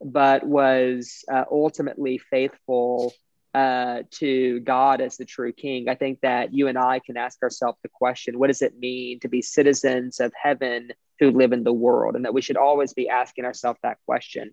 but 0.04 0.44
was 0.44 1.24
uh, 1.32 1.44
ultimately 1.50 2.18
faithful 2.18 3.14
uh, 3.54 4.02
to 4.10 4.60
God 4.60 5.00
as 5.00 5.16
the 5.16 5.24
true 5.24 5.52
king. 5.52 5.88
I 5.88 5.94
think 5.94 6.20
that 6.22 6.54
you 6.54 6.68
and 6.68 6.78
I 6.78 7.00
can 7.00 7.16
ask 7.16 7.42
ourselves 7.42 7.78
the 7.82 7.88
question 7.88 8.38
what 8.38 8.46
does 8.48 8.62
it 8.62 8.78
mean 8.78 9.20
to 9.20 9.28
be 9.28 9.42
citizens 9.42 10.20
of 10.20 10.32
heaven 10.40 10.90
who 11.20 11.30
live 11.30 11.52
in 11.52 11.64
the 11.64 11.72
world? 11.72 12.16
And 12.16 12.24
that 12.24 12.34
we 12.34 12.42
should 12.42 12.56
always 12.56 12.94
be 12.94 13.08
asking 13.08 13.44
ourselves 13.44 13.78
that 13.82 13.98
question. 14.06 14.52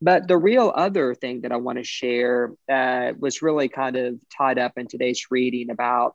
But 0.00 0.28
the 0.28 0.38
real 0.38 0.72
other 0.74 1.14
thing 1.14 1.40
that 1.40 1.50
I 1.50 1.56
want 1.56 1.78
to 1.78 1.84
share 1.84 2.52
uh, 2.70 3.12
was 3.18 3.42
really 3.42 3.68
kind 3.68 3.96
of 3.96 4.14
tied 4.36 4.58
up 4.58 4.72
in 4.76 4.86
today's 4.86 5.26
reading 5.30 5.70
about 5.70 6.14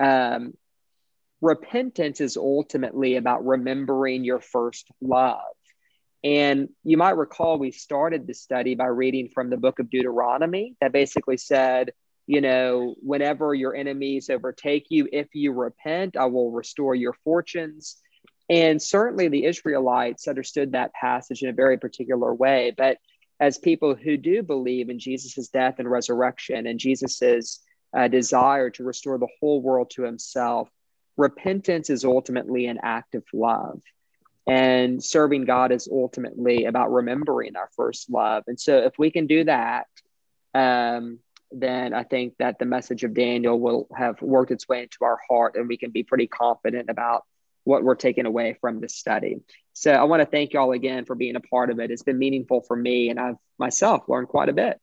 um, 0.00 0.54
repentance 1.40 2.20
is 2.20 2.36
ultimately 2.36 3.16
about 3.16 3.44
remembering 3.44 4.24
your 4.24 4.40
first 4.40 4.88
love. 5.00 5.40
And 6.24 6.68
you 6.82 6.96
might 6.96 7.16
recall 7.16 7.58
we 7.58 7.70
started 7.70 8.26
the 8.26 8.34
study 8.34 8.74
by 8.74 8.86
reading 8.86 9.30
from 9.32 9.50
the 9.50 9.56
book 9.56 9.78
of 9.78 9.90
Deuteronomy 9.90 10.74
that 10.80 10.92
basically 10.92 11.36
said, 11.36 11.92
you 12.26 12.40
know, 12.40 12.94
whenever 13.00 13.54
your 13.54 13.74
enemies 13.74 14.28
overtake 14.28 14.86
you, 14.90 15.08
if 15.12 15.28
you 15.32 15.52
repent, 15.52 16.16
I 16.16 16.26
will 16.26 16.50
restore 16.50 16.94
your 16.94 17.14
fortunes. 17.24 17.96
And 18.50 18.82
certainly 18.82 19.28
the 19.28 19.44
Israelites 19.44 20.28
understood 20.28 20.72
that 20.72 20.92
passage 20.92 21.42
in 21.42 21.50
a 21.50 21.54
very 21.54 21.78
particular 21.78 22.34
way. 22.34 22.74
But 22.76 22.98
as 23.40 23.56
people 23.58 23.94
who 23.94 24.16
do 24.16 24.42
believe 24.42 24.90
in 24.90 24.98
Jesus' 24.98 25.48
death 25.48 25.76
and 25.78 25.90
resurrection 25.90 26.66
and 26.66 26.80
Jesus' 26.80 27.60
uh, 27.96 28.08
desire 28.08 28.70
to 28.70 28.84
restore 28.84 29.18
the 29.18 29.28
whole 29.40 29.62
world 29.62 29.90
to 29.90 30.02
himself, 30.02 30.68
repentance 31.16 31.88
is 31.90 32.04
ultimately 32.04 32.66
an 32.66 32.78
act 32.82 33.14
of 33.14 33.24
love. 33.32 33.80
And 34.48 35.02
serving 35.04 35.44
God 35.44 35.72
is 35.72 35.88
ultimately 35.92 36.64
about 36.64 36.92
remembering 36.92 37.54
our 37.54 37.68
first 37.76 38.10
love. 38.10 38.44
And 38.46 38.58
so, 38.58 38.78
if 38.78 38.98
we 38.98 39.10
can 39.10 39.26
do 39.26 39.44
that, 39.44 39.86
um, 40.54 41.18
then 41.50 41.94
I 41.94 42.02
think 42.02 42.34
that 42.38 42.58
the 42.58 42.66
message 42.66 43.04
of 43.04 43.14
Daniel 43.14 43.58
will 43.58 43.88
have 43.96 44.20
worked 44.20 44.50
its 44.50 44.68
way 44.68 44.82
into 44.82 44.98
our 45.02 45.18
heart 45.28 45.56
and 45.56 45.68
we 45.68 45.76
can 45.76 45.90
be 45.90 46.02
pretty 46.02 46.26
confident 46.26 46.90
about 46.90 47.24
what 47.64 47.82
we're 47.82 47.94
taking 47.94 48.26
away 48.26 48.56
from 48.60 48.80
this 48.80 48.94
study. 48.94 49.38
So 49.74 49.92
I 49.92 50.04
want 50.04 50.20
to 50.20 50.26
thank 50.26 50.52
y'all 50.52 50.72
again 50.72 51.04
for 51.04 51.14
being 51.14 51.36
a 51.36 51.40
part 51.40 51.70
of 51.70 51.78
it. 51.80 51.90
It's 51.90 52.02
been 52.02 52.18
meaningful 52.18 52.62
for 52.62 52.76
me 52.76 53.10
and 53.10 53.20
I've 53.20 53.36
myself 53.58 54.08
learned 54.08 54.28
quite 54.28 54.48
a 54.48 54.54
bit. 54.54 54.80